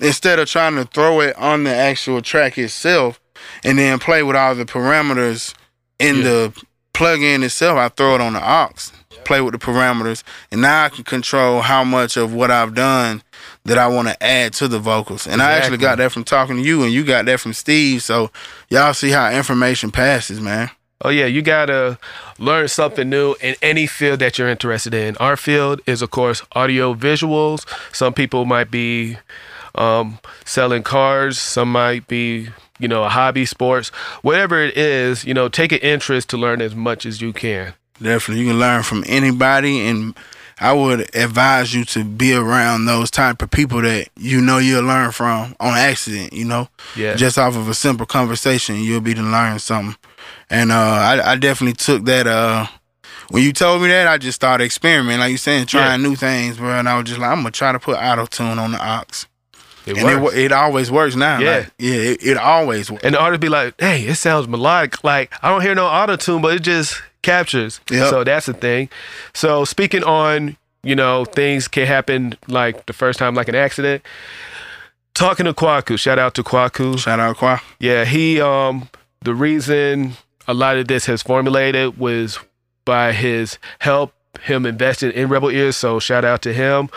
instead 0.00 0.38
of 0.38 0.48
trying 0.48 0.74
to 0.76 0.84
throw 0.84 1.20
it 1.20 1.36
on 1.36 1.64
the 1.64 1.74
actual 1.74 2.20
track 2.22 2.58
itself 2.58 3.20
and 3.62 3.78
then 3.78 3.98
play 3.98 4.22
with 4.22 4.36
all 4.36 4.54
the 4.54 4.64
parameters 4.64 5.54
in 5.98 6.16
Yeah. 6.18 6.22
the 6.24 6.64
plug-in 6.92 7.42
itself, 7.42 7.78
I 7.78 7.88
throw 7.88 8.14
it 8.16 8.20
on 8.20 8.32
the 8.34 8.40
aux. 8.42 8.92
Play 9.24 9.40
with 9.40 9.52
the 9.52 9.58
parameters, 9.58 10.22
and 10.50 10.60
now 10.60 10.84
I 10.84 10.88
can 10.88 11.04
control 11.04 11.62
how 11.62 11.84
much 11.84 12.16
of 12.16 12.34
what 12.34 12.50
I've 12.50 12.74
done 12.74 13.22
that 13.64 13.78
I 13.78 13.88
want 13.88 14.08
to 14.08 14.22
add 14.22 14.52
to 14.54 14.68
the 14.68 14.78
vocals. 14.78 15.26
And 15.26 15.40
I 15.42 15.52
actually 15.52 15.78
got 15.78 15.98
that 15.98 16.12
from 16.12 16.24
talking 16.24 16.56
to 16.56 16.62
you, 16.62 16.82
and 16.82 16.92
you 16.92 17.04
got 17.04 17.24
that 17.26 17.40
from 17.40 17.52
Steve. 17.52 18.02
So 18.02 18.30
y'all 18.68 18.94
see 18.94 19.10
how 19.10 19.30
information 19.30 19.90
passes, 19.90 20.40
man. 20.40 20.70
Oh 21.02 21.10
yeah, 21.10 21.26
you 21.26 21.42
gotta 21.42 21.98
learn 22.38 22.68
something 22.68 23.10
new 23.10 23.34
in 23.40 23.56
any 23.60 23.86
field 23.86 24.20
that 24.20 24.38
you're 24.38 24.48
interested 24.48 24.94
in. 24.94 25.16
Our 25.18 25.36
field 25.36 25.80
is, 25.86 26.00
of 26.00 26.10
course, 26.10 26.42
audio 26.52 26.94
visuals. 26.94 27.66
Some 27.94 28.14
people 28.14 28.46
might 28.46 28.70
be 28.70 29.18
um, 29.74 30.18
selling 30.46 30.82
cars. 30.82 31.38
Some 31.38 31.70
might 31.72 32.06
be, 32.06 32.48
you 32.78 32.88
know, 32.88 33.04
a 33.04 33.10
hobby, 33.10 33.44
sports, 33.44 33.88
whatever 34.22 34.62
it 34.62 34.76
is. 34.78 35.24
You 35.24 35.34
know, 35.34 35.48
take 35.48 35.72
an 35.72 35.80
interest 35.80 36.30
to 36.30 36.38
learn 36.38 36.62
as 36.62 36.74
much 36.74 37.04
as 37.04 37.20
you 37.20 37.32
can. 37.32 37.74
Definitely, 38.02 38.42
you 38.44 38.50
can 38.50 38.58
learn 38.58 38.82
from 38.82 39.04
anybody, 39.06 39.86
and 39.86 40.14
I 40.60 40.72
would 40.72 41.14
advise 41.14 41.74
you 41.74 41.84
to 41.86 42.04
be 42.04 42.34
around 42.34 42.86
those 42.86 43.10
type 43.10 43.40
of 43.42 43.50
people 43.50 43.82
that 43.82 44.08
you 44.16 44.40
know 44.40 44.58
you'll 44.58 44.84
learn 44.84 45.10
from 45.12 45.54
on 45.60 45.74
accident. 45.76 46.32
You 46.32 46.44
know, 46.44 46.68
Yeah, 46.96 47.14
just 47.14 47.38
off 47.38 47.56
of 47.56 47.68
a 47.68 47.74
simple 47.74 48.06
conversation, 48.06 48.76
you'll 48.76 49.00
be 49.00 49.14
to 49.14 49.22
learn 49.22 49.58
something. 49.58 49.96
And 50.50 50.70
uh, 50.72 50.74
I, 50.76 51.32
I 51.32 51.36
definitely 51.36 51.74
took 51.74 52.04
that. 52.06 52.26
Uh, 52.26 52.66
when 53.30 53.42
you 53.42 53.52
told 53.52 53.80
me 53.80 53.88
that, 53.88 54.06
I 54.06 54.18
just 54.18 54.36
started 54.36 54.64
experimenting, 54.64 55.20
like 55.20 55.30
you 55.30 55.38
saying, 55.38 55.66
trying 55.66 56.02
new 56.02 56.14
things, 56.14 56.58
bro. 56.58 56.70
And 56.78 56.88
I 56.88 56.96
was 56.98 57.04
just 57.06 57.18
like, 57.18 57.30
I'm 57.30 57.38
gonna 57.38 57.50
try 57.52 57.72
to 57.72 57.78
put 57.78 57.96
auto 57.96 58.26
tune 58.26 58.58
on 58.58 58.72
the 58.72 58.78
aux. 58.86 59.04
it 59.86 59.96
and 59.96 60.04
works. 60.04 60.20
wo- 60.34 60.38
it 60.40 60.52
always 60.52 60.90
works 60.90 61.16
now. 61.16 61.38
Yeah. 61.38 61.56
like, 61.58 61.70
yeah, 61.78 61.94
it, 61.94 62.22
it 62.26 62.36
always 62.36 62.90
works. 62.90 63.02
and 63.04 63.14
the 63.14 63.20
artist 63.20 63.40
be 63.40 63.48
like, 63.48 63.74
"Hey, 63.80 64.02
it 64.02 64.16
sounds 64.16 64.46
melodic. 64.46 65.02
Like 65.02 65.32
I 65.42 65.48
don't 65.48 65.62
hear 65.62 65.74
no 65.74 65.86
auto 65.86 66.16
tune, 66.16 66.42
but 66.42 66.54
it 66.56 66.62
just 66.62 67.00
captures." 67.24 67.80
Yep. 67.90 68.10
So 68.10 68.24
that's 68.24 68.46
the 68.46 68.54
thing. 68.54 68.88
So 69.32 69.64
speaking 69.64 70.04
on, 70.04 70.56
you 70.82 70.94
know, 70.94 71.24
things 71.24 71.66
can 71.66 71.86
happen 71.86 72.36
like 72.46 72.86
the 72.86 72.92
first 72.92 73.18
time, 73.18 73.34
like 73.34 73.48
an 73.48 73.54
accident. 73.54 74.02
Talking 75.14 75.46
to 75.46 75.54
Kwaku, 75.54 75.98
shout 75.98 76.18
out 76.18 76.34
to 76.34 76.42
Kwaku. 76.42 76.98
Shout 76.98 77.20
out, 77.20 77.36
Qua. 77.36 77.60
Yeah, 77.78 78.04
he 78.04 78.40
um 78.40 78.88
the 79.22 79.34
reason 79.34 80.14
a 80.46 80.54
lot 80.54 80.76
of 80.76 80.88
this 80.88 81.06
has 81.06 81.22
formulated 81.22 81.98
was 81.98 82.38
by 82.84 83.12
his 83.12 83.58
help 83.78 84.12
him 84.42 84.66
invested 84.66 85.14
in 85.14 85.28
Rebel 85.28 85.50
Ears, 85.50 85.76
so 85.76 85.98
shout 85.98 86.24
out 86.24 86.42
to 86.42 86.52
him. 86.52 86.90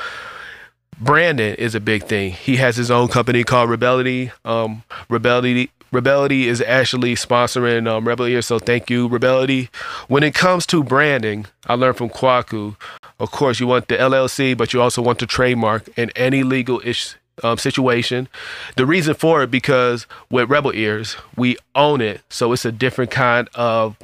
Brandon 1.00 1.54
is 1.56 1.76
a 1.76 1.80
big 1.80 2.04
thing. 2.04 2.32
He 2.32 2.56
has 2.58 2.76
his 2.76 2.90
own 2.90 3.08
company 3.08 3.44
called 3.44 3.70
Rebellity. 3.70 4.32
Um, 4.44 4.84
Rebellity 5.10 5.70
Rebellity 5.94 6.44
is 6.44 6.62
actually 6.62 7.16
sponsoring 7.16 7.88
um, 7.88 8.08
Rebel 8.08 8.26
Ears, 8.26 8.46
so 8.48 8.60
thank 8.60 8.90
you, 8.90 9.08
Rebellity. 9.08 9.70
When 10.08 10.22
it 10.24 10.34
comes 10.36 10.66
to 10.68 10.84
branding, 10.84 11.46
I 11.66 11.76
learned 11.76 11.98
from 11.98 12.10
Kwaku. 12.10 12.76
Of 13.20 13.32
course, 13.32 13.60
you 13.60 13.68
want 13.68 13.88
the 13.88 13.96
LLC, 13.98 14.56
but 14.58 14.74
you 14.74 14.82
also 14.82 15.02
want 15.02 15.20
the 15.20 15.26
trademark 15.26 15.88
in 15.98 16.12
any 16.16 16.44
legal 16.44 16.82
ish 16.84 17.16
um, 17.44 17.58
situation. 17.58 18.28
The 18.76 18.86
reason 18.86 19.14
for 19.14 19.44
it 19.44 19.52
because 19.52 20.08
with 20.30 20.50
Rebel 20.50 20.74
Ears, 20.76 21.16
we 21.36 21.58
own 21.76 22.02
it, 22.02 22.22
so 22.30 22.52
it's 22.54 22.66
a 22.66 22.72
different 22.72 23.12
kind 23.12 23.48
of 23.56 23.96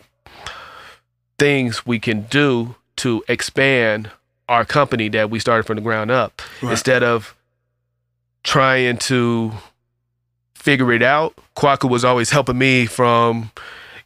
things 1.38 1.86
we 1.86 2.00
can 2.00 2.22
do 2.24 2.76
to 2.98 3.24
expand 3.28 4.10
our 4.48 4.66
company 4.66 5.10
that 5.10 5.30
we 5.30 5.40
started 5.40 5.64
from 5.64 5.76
the 5.78 5.82
ground 5.82 6.12
up 6.12 6.42
Right. 6.62 6.72
instead 6.72 7.02
of 7.04 7.36
trying 8.44 8.98
to 8.98 9.54
figure 10.64 10.94
it 10.94 11.04
out. 11.04 11.34
Kwaku 11.58 11.90
was 11.90 12.06
always 12.06 12.30
helping 12.30 12.58
me 12.58 12.86
from, 12.86 13.52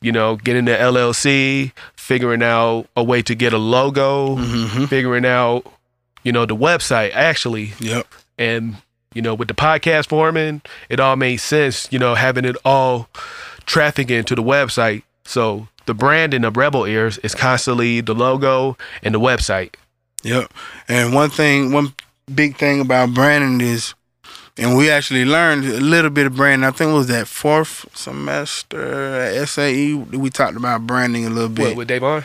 you 0.01 0.11
know, 0.11 0.35
getting 0.37 0.65
the 0.65 0.71
LLC, 0.71 1.71
figuring 1.95 2.41
out 2.41 2.87
a 2.95 3.03
way 3.03 3.21
to 3.21 3.35
get 3.35 3.53
a 3.53 3.59
logo, 3.59 4.35
Mm-hmm. 4.37 4.85
figuring 4.85 5.23
out, 5.25 5.71
you 6.23 6.31
know, 6.31 6.47
the 6.47 6.55
website 6.55 7.11
actually. 7.13 7.73
Yep. 7.79 8.07
And, 8.39 8.77
you 9.13 9.21
know, 9.21 9.35
with 9.35 9.47
the 9.49 9.53
podcast 9.53 10.07
forming, 10.09 10.61
it 10.89 10.99
all 10.99 11.15
made 11.15 11.37
sense, 11.37 11.87
you 11.91 11.99
know, 11.99 12.15
having 12.15 12.43
it 12.43 12.55
all 12.65 13.07
trafficking 13.67 14.23
to 14.23 14.35
the 14.35 14.43
website. 14.43 15.03
So 15.25 15.67
the 15.85 15.93
branding 15.93 16.43
of 16.43 16.57
Rebel 16.57 16.85
Ears 16.85 17.19
is 17.19 17.35
constantly 17.35 18.01
the 18.01 18.15
logo 18.15 18.77
and 19.03 19.13
the 19.13 19.19
website. 19.19 19.75
Yep. 20.23 20.51
And 20.87 21.13
one 21.13 21.29
thing, 21.29 21.71
one 21.71 21.93
big 22.33 22.57
thing 22.57 22.81
about 22.81 23.13
branding 23.13 23.61
is, 23.61 23.93
and 24.57 24.75
we 24.75 24.89
actually 24.89 25.25
learned 25.25 25.65
a 25.65 25.79
little 25.79 26.09
bit 26.09 26.25
of 26.25 26.35
branding. 26.35 26.67
I 26.67 26.71
think 26.71 26.89
it 26.91 26.93
was 26.93 27.07
that 27.07 27.27
fourth 27.27 27.85
semester 27.95 29.15
at 29.21 29.47
SAE. 29.47 29.93
We 29.93 30.29
talked 30.29 30.57
about 30.57 30.87
branding 30.87 31.25
a 31.25 31.29
little 31.29 31.49
bit. 31.49 31.67
What, 31.69 31.77
with 31.77 31.87
Davon? 31.87 32.23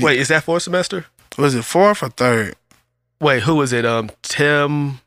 Wait, 0.00 0.18
is 0.18 0.28
that 0.28 0.44
fourth 0.44 0.62
semester? 0.62 1.06
was 1.38 1.54
it 1.54 1.64
fourth 1.64 2.02
or 2.02 2.10
third? 2.10 2.54
Wait, 3.20 3.42
who 3.42 3.54
was 3.56 3.72
it? 3.72 3.86
Um, 3.86 4.10
Tim, 4.22 5.00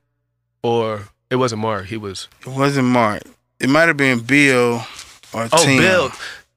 or 0.62 1.10
it 1.30 1.36
wasn't 1.36 1.62
Mark. 1.62 1.86
He 1.88 1.98
was. 1.98 2.28
It 2.42 2.48
wasn't 2.48 2.88
Mark. 2.88 3.24
It 3.60 3.70
might 3.70 3.88
have 3.88 3.98
been 3.98 4.20
Bill 4.20 4.86
or 5.34 5.48
Tim. 5.48 5.50
Oh, 5.52 5.64
Tim. 5.66 5.78
Bill. 5.78 6.12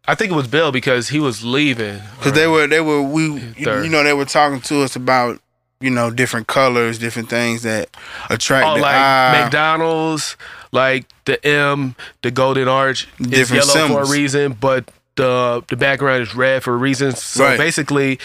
I 0.09 0.15
think 0.15 0.33
it 0.33 0.37
was 0.37 0.47
Bill 0.47 0.71
because 0.71 1.09
he 1.09 1.19
was 1.19 1.45
leaving. 1.45 2.01
Because 2.19 2.33
they 2.33 2.47
were 2.47 2.67
they 2.67 2.81
were 2.81 3.03
we 3.03 3.39
Third. 3.41 3.85
you 3.85 3.91
know 3.91 4.05
they 4.05 4.13
were 4.13 4.25
talking 4.25 4.61
to 4.63 4.83
us 4.83 4.97
about 4.97 5.41
you 5.81 5.91
know 5.91 6.11
different 6.11 6.47
colors, 6.47 6.99
different 6.99 7.29
things 7.29 7.63
that 7.63 7.89
attract 8.31 8.67
Oh, 8.67 8.75
the 8.77 8.81
like 8.83 8.95
eye. 8.97 9.43
McDonald's, 9.43 10.37
like 10.73 11.07
the 11.25 11.45
M, 11.47 11.95
the 12.23 12.31
golden 12.31 12.69
arch 12.69 13.09
is 13.21 13.51
yellow 13.51 13.87
for 13.89 14.03
a 14.03 14.07
reason, 14.09 14.53
but 14.53 14.91
the 15.17 15.63
the 15.69 15.77
background 15.77 16.23
is 16.23 16.35
red 16.35 16.63
for 16.63 16.75
a 16.75 16.77
reason. 16.77 17.13
So 17.13 17.45
Right. 17.45 17.59
basically, 17.59 18.19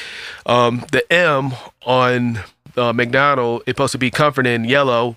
um, 0.46 0.86
the 0.92 1.04
M 1.12 1.54
on 1.86 2.40
uh, 2.78 2.94
McDonald 2.94 3.64
is 3.66 3.72
supposed 3.72 3.92
to 3.94 3.98
be 3.98 4.12
comforting 4.12 4.66
yellow, 4.66 5.16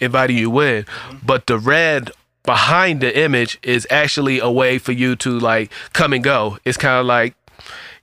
inviting 0.00 0.36
you 0.38 0.60
in, 0.60 0.86
but 1.24 1.46
the 1.46 1.58
red 1.58 2.10
behind 2.44 3.00
the 3.00 3.16
image 3.16 3.58
is 3.62 3.86
actually 3.90 4.40
a 4.40 4.50
way 4.50 4.78
for 4.78 4.90
you 4.92 5.14
to 5.16 5.38
like 5.38 5.70
come 5.92 6.12
and 6.12 6.22
go. 6.24 6.58
It's 6.64 6.78
kind 6.78 6.98
of 7.00 7.06
like 7.06 7.34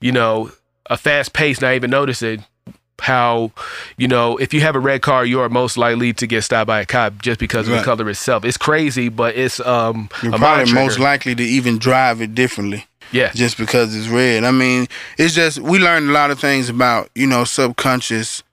you 0.02 0.12
know 0.12 0.52
a 0.90 0.98
fast 0.98 1.34
pace, 1.34 1.62
not 1.62 1.74
even 1.76 1.90
noticing 1.92 2.44
how 3.02 3.52
you 3.98 4.08
know 4.08 4.38
if 4.38 4.54
you 4.54 4.62
have 4.62 4.76
a 4.76 4.80
red 4.80 5.02
car 5.02 5.26
you 5.26 5.40
are 5.40 5.50
most 5.50 5.78
likely 5.78 6.14
to 6.14 6.28
get 6.28 6.44
stopped 6.44 6.68
by 6.68 6.82
a 6.82 6.86
cop 6.86 7.22
just 7.22 7.40
because 7.40 7.68
of 7.68 7.74
the 7.76 7.84
color 7.84 8.10
itself 8.10 8.44
it's 8.46 8.58
crazy 8.58 9.10
but 9.10 9.36
it's 9.36 9.60
um 9.62 10.10
You're 10.24 10.34
probably 10.34 10.74
most 10.74 11.00
likely 11.00 11.36
to 11.36 11.44
even 11.44 11.78
drive 11.80 12.22
it 12.22 12.34
differently. 12.36 12.86
yeah 13.12 13.32
just 13.34 13.58
because 13.58 13.96
it's 13.96 14.08
red. 14.08 14.44
I 14.44 14.52
mean, 14.52 14.88
it's 15.18 15.34
just 15.34 15.60
we 15.60 15.80
learned 15.80 16.10
a 16.10 16.14
lot 16.14 16.30
of 16.32 16.40
things 16.40 16.70
about 16.70 17.10
you 17.16 17.26
know 17.28 17.44
subconscious 17.44 18.44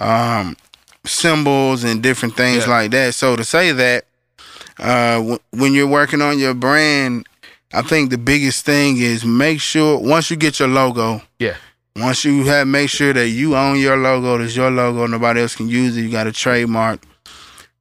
um, 0.00 0.56
symbols 1.04 1.84
and 1.84 2.02
different 2.02 2.36
things 2.36 2.64
Yeah. 2.66 2.70
like 2.76 2.90
that. 2.92 3.14
So 3.14 3.36
to 3.36 3.44
say 3.44 3.72
that 3.72 4.04
uh, 4.78 5.16
w- 5.18 5.38
when 5.50 5.72
you're 5.74 5.86
working 5.88 6.20
on 6.22 6.38
your 6.38 6.54
brand, 6.54 7.26
I 7.72 7.82
think 7.82 8.10
the 8.10 8.18
biggest 8.18 8.64
thing 8.64 8.98
is 8.98 9.24
make 9.24 9.60
sure 9.60 9.98
once 9.98 10.30
you 10.30 10.36
get 10.36 10.58
your 10.60 10.68
logo. 10.68 11.22
Yeah. 11.38 11.56
Once 11.96 12.24
you 12.24 12.44
have 12.44 12.66
make 12.66 12.90
sure 12.90 13.12
that 13.12 13.28
you 13.28 13.54
own 13.56 13.78
your 13.78 13.96
logo, 13.96 14.42
it's 14.42 14.56
your 14.56 14.70
logo, 14.70 15.06
nobody 15.06 15.40
else 15.40 15.54
can 15.54 15.68
use 15.68 15.96
it. 15.96 16.02
You 16.02 16.10
got 16.10 16.26
a 16.26 16.32
trademark. 16.32 17.00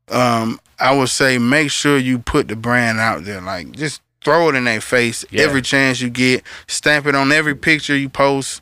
Um, 0.09 0.59
I 0.79 0.95
would 0.95 1.09
say 1.09 1.37
make 1.39 1.71
sure 1.71 1.97
you 1.97 2.19
put 2.19 2.47
the 2.47 2.55
brand 2.55 2.99
out 2.99 3.23
there. 3.23 3.41
Like 3.41 3.71
just 3.71 4.01
throw 4.23 4.49
it 4.49 4.55
in 4.55 4.65
their 4.65 4.81
face 4.81 5.25
Yeah. 5.31 5.43
every 5.43 5.61
chance 5.63 5.99
you 5.99 6.09
get. 6.11 6.43
Stamp 6.67 7.07
it 7.07 7.15
on 7.15 7.31
every 7.31 7.55
picture 7.55 7.95
you 7.95 8.07
post. 8.09 8.61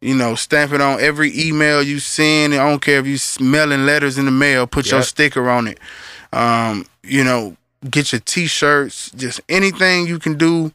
You 0.00 0.14
know, 0.14 0.34
stamp 0.36 0.72
it 0.72 0.80
on 0.80 1.00
every 1.00 1.32
email 1.38 1.82
you 1.82 1.98
send. 1.98 2.54
I 2.54 2.68
don't 2.68 2.80
care 2.82 2.98
if 3.00 3.06
you 3.06 3.18
mailing 3.44 3.86
letters 3.86 4.18
in 4.18 4.24
the 4.26 4.30
mail. 4.32 4.66
Put 4.66 4.90
your 4.90 5.02
sticker 5.02 5.48
on 5.50 5.66
it. 5.68 5.78
Um, 6.32 6.86
you 7.02 7.22
know, 7.24 7.56
get 7.90 8.12
your 8.12 8.20
t-shirts. 8.20 9.10
Just 9.12 9.40
anything 9.48 10.06
you 10.06 10.18
can 10.18 10.36
do 10.36 10.72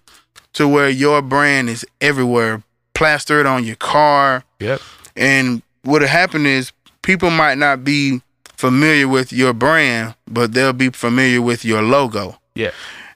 to 0.53 0.67
where 0.67 0.89
your 0.89 1.21
brand 1.21 1.69
is 1.69 1.85
everywhere. 2.01 2.63
Plaster 2.97 3.39
it 3.39 3.45
on 3.45 3.63
your 3.63 3.75
car. 3.75 4.43
Yep. 4.59 4.81
And 5.15 5.61
what'll 5.83 6.07
happen 6.07 6.45
is 6.45 6.71
people 7.01 7.29
might 7.29 7.57
not 7.57 7.83
be 7.83 8.21
familiar 8.55 9.07
with 9.07 9.31
your 9.31 9.53
brand, 9.53 10.15
but 10.27 10.53
they'll 10.53 10.73
be 10.73 10.89
familiar 10.89 11.41
with 11.41 11.63
your 11.63 11.81
logo. 11.81 12.37
Yeah. 12.55 12.71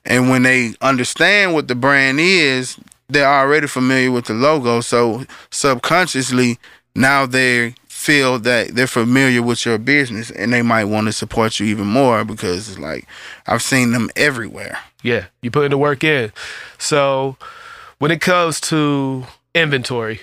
And 0.05 0.29
when 0.29 0.43
they 0.43 0.73
understand 0.81 1.53
what 1.53 1.67
the 1.67 1.75
brand 1.75 2.19
is, 2.19 2.77
they're 3.09 3.27
already 3.27 3.67
familiar 3.67 4.11
with 4.11 4.25
the 4.25 4.33
logo. 4.33 4.81
So 4.81 5.25
subconsciously, 5.49 6.57
now 6.95 7.25
they 7.25 7.75
feel 7.87 8.39
that 8.39 8.69
they're 8.75 8.87
familiar 8.87 9.43
with 9.43 9.63
your 9.65 9.77
business 9.77 10.31
and 10.31 10.51
they 10.51 10.63
might 10.63 10.85
want 10.85 11.05
to 11.07 11.13
support 11.13 11.59
you 11.59 11.67
even 11.67 11.85
more 11.85 12.25
because 12.25 12.67
it's 12.69 12.79
like 12.79 13.07
I've 13.45 13.61
seen 13.61 13.91
them 13.91 14.09
everywhere. 14.15 14.79
yeah 15.03 15.25
you 15.43 15.51
putting 15.51 15.69
the 15.69 15.77
work 15.77 16.03
in 16.03 16.31
so 16.79 17.37
when 17.99 18.09
it 18.09 18.19
comes 18.19 18.59
to 18.61 19.23
inventory 19.53 20.21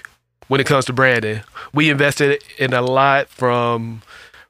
when 0.49 0.61
it 0.61 0.67
comes 0.67 0.85
to 0.85 0.93
branding 0.93 1.41
we 1.75 1.91
invested 1.91 2.43
in 2.59 2.73
a 2.73 2.83
lot 2.83 3.29
from 3.29 4.03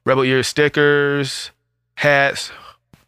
rebel 0.04 0.24
year 0.24 0.42
stickers 0.42 1.50
hats 1.96 2.50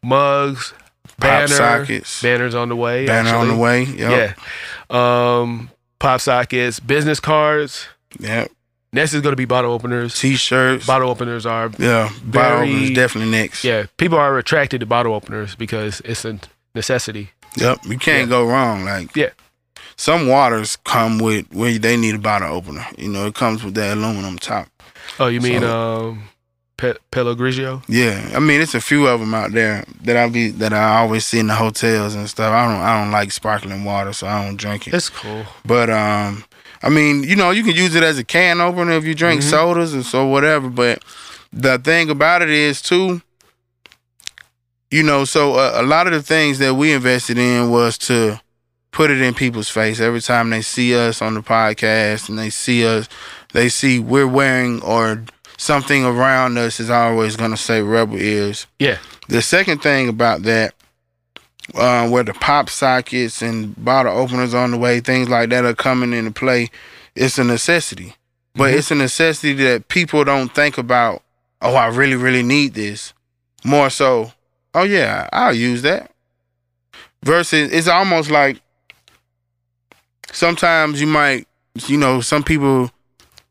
mugs 0.03 0.75
Pop 1.21 1.49
sockets, 1.49 2.23
banners 2.23 2.55
on 2.55 2.69
the 2.69 2.77
way 2.77 3.07
banner 3.07 3.35
on 3.35 3.49
the 3.49 3.57
way. 3.57 3.83
Yep. 3.85 4.35
Yeah. 4.91 5.39
Um, 5.41 5.71
pop 5.99 6.21
sockets, 6.21 6.81
business 6.81 7.21
cards. 7.21 7.87
Yep. 8.19 8.51
Next 8.93 9.15
is 9.15 9.21
going 9.21 9.33
to 9.33 9.37
be 9.37 9.45
bottle 9.45 9.73
openers. 9.73 10.19
T-shirts. 10.19 10.85
Bottle 10.85 11.11
openers 11.11 11.47
are, 11.47 11.71
yeah. 11.79 12.11
Bottle 12.25 12.63
openers 12.63 12.91
definitely 12.91 13.31
next. 13.31 13.63
yeah, 13.63 13.87
people 13.99 14.19
are 14.19 14.37
attracted 14.39 14.81
to 14.81 14.87
bottle 14.87 15.15
openers 15.15 15.55
because 15.55 16.01
it's 16.05 16.25
a 16.25 16.41
necessity. 16.75 17.31
Yep. 17.57 17.85
You 17.87 17.99
can't 17.99 18.29
go 18.29 18.47
wrong. 18.47 18.85
Like 18.85 19.15
Yeah. 19.15 19.31
Some 20.01 20.29
waters 20.29 20.77
come 20.77 21.19
with 21.19 21.45
where 21.53 21.79
they 21.79 21.95
need 21.95 22.15
a 22.15 22.19
bottle 22.19 22.51
opener. 22.57 22.87
You 22.97 23.09
know, 23.09 23.27
it 23.27 23.35
comes 23.35 23.63
with 23.63 23.75
that 23.75 23.99
aluminum 23.99 24.39
top. 24.39 24.67
Oh, 25.19 25.27
you 25.27 25.43
mean 25.43 25.61
So- 25.61 26.09
um, 26.09 26.23
Pe- 26.79 26.95
Pellegrino? 27.11 27.83
Yeah, 27.87 28.31
I 28.35 28.39
mean 28.39 28.63
it's 28.63 28.75
a 28.75 28.81
few 28.81 29.07
of 29.07 29.21
them 29.21 29.35
out 29.35 29.53
there 29.53 29.85
that 30.05 30.17
I 30.17 30.27
be 30.31 30.49
that 30.53 30.73
I 30.73 31.01
always 31.01 31.27
see 31.27 31.39
in 31.39 31.49
the 31.49 31.55
hotels 31.55 32.15
and 32.15 32.27
stuff. 32.31 32.51
I 32.51 32.65
don't 32.65 32.81
I 32.83 32.99
don't 32.99 33.11
like 33.11 33.31
sparkling 33.31 33.85
water, 33.85 34.15
so 34.15 34.27
I 34.27 34.43
don't 34.43 34.57
drink 34.57 34.89
it. 34.89 34.95
It's 34.95 35.11
cool. 35.11 35.45
But 35.67 35.91
um, 35.91 36.45
I 36.83 36.89
mean 36.89 37.23
you 37.23 37.37
know 37.37 37.51
you 37.51 37.63
can 37.63 37.75
use 37.77 37.95
it 37.95 38.03
as 38.03 38.19
a 38.19 38.25
can 38.25 38.63
opener 38.63 38.93
if 38.93 39.05
you 39.05 39.15
drink 39.15 39.43
Mhm. 39.43 39.51
sodas 39.51 39.93
and 39.93 40.07
so 40.07 40.25
whatever. 40.25 40.71
But 40.71 41.05
the 41.53 41.77
thing 41.79 42.09
about 42.09 42.41
it 42.41 42.49
is 42.49 42.81
too, 42.81 43.21
you 44.91 45.03
know, 45.03 45.27
so 45.27 45.57
a, 45.59 45.83
a 45.83 45.85
lot 45.85 46.07
of 46.07 46.15
the 46.15 46.23
things 46.23 46.59
that 46.61 46.75
we 46.77 46.93
invested 46.93 47.37
in 47.37 47.69
was 47.71 47.99
to 48.09 48.41
put 48.93 49.11
it 49.11 49.21
in 49.21 49.35
people's 49.35 49.69
face 49.69 50.01
every 50.01 50.21
time 50.21 50.51
they 50.51 50.63
see 50.63 50.95
us 50.97 51.23
on 51.23 51.35
the 51.35 51.41
podcast 51.43 52.29
and 52.29 52.39
they 52.39 52.51
see 52.51 52.85
us, 52.87 53.09
they 53.53 53.69
see 53.69 53.99
we're 53.99 54.27
wearing 54.27 54.83
or 54.83 55.23
something 55.57 56.05
around 56.05 56.59
us 56.59 56.81
is 56.81 56.91
always 56.91 57.37
going 57.37 57.51
to 57.51 57.57
say 57.57 57.83
rebel 57.83 58.17
ears. 58.19 58.67
Yeah. 58.79 58.99
The 59.29 59.43
second 59.43 59.83
thing 59.83 60.09
about 60.09 60.43
that, 60.43 60.75
uh, 61.75 62.09
where 62.09 62.25
the 62.25 62.33
pop 62.35 62.69
sockets 62.69 63.43
and 63.43 63.75
bottle 63.85 64.17
openers 64.17 64.55
on 64.55 64.73
the 64.73 64.79
way, 64.79 65.01
things 65.01 65.29
like 65.29 65.51
that 65.51 65.65
are 65.65 65.75
coming 65.75 66.13
into 66.13 66.33
play, 66.33 66.69
it's 67.15 67.39
a 67.39 67.45
necessity. 67.45 68.15
But 68.57 68.73
Mhm. 68.73 68.79
it's 68.79 68.91
a 68.91 68.95
necessity 68.97 69.53
that 69.65 69.87
people 69.89 70.25
don't 70.25 70.53
think 70.53 70.79
about, 70.79 71.23
oh, 71.63 71.75
I 71.77 71.87
really, 71.87 72.17
really 72.17 72.43
need 72.43 72.75
this. 72.75 73.13
More 73.63 73.91
so, 73.91 74.33
oh, 74.75 74.83
yeah, 74.83 75.29
I'll 75.33 75.55
use 75.55 75.83
that. 75.83 76.11
Versus, 77.23 77.71
it's 77.71 77.87
almost 77.87 78.31
like 78.31 78.61
sometimes 80.33 81.01
you 81.01 81.07
might, 81.07 81.47
you 81.87 81.97
know, 81.97 82.21
some 82.21 82.43
people 82.43 82.91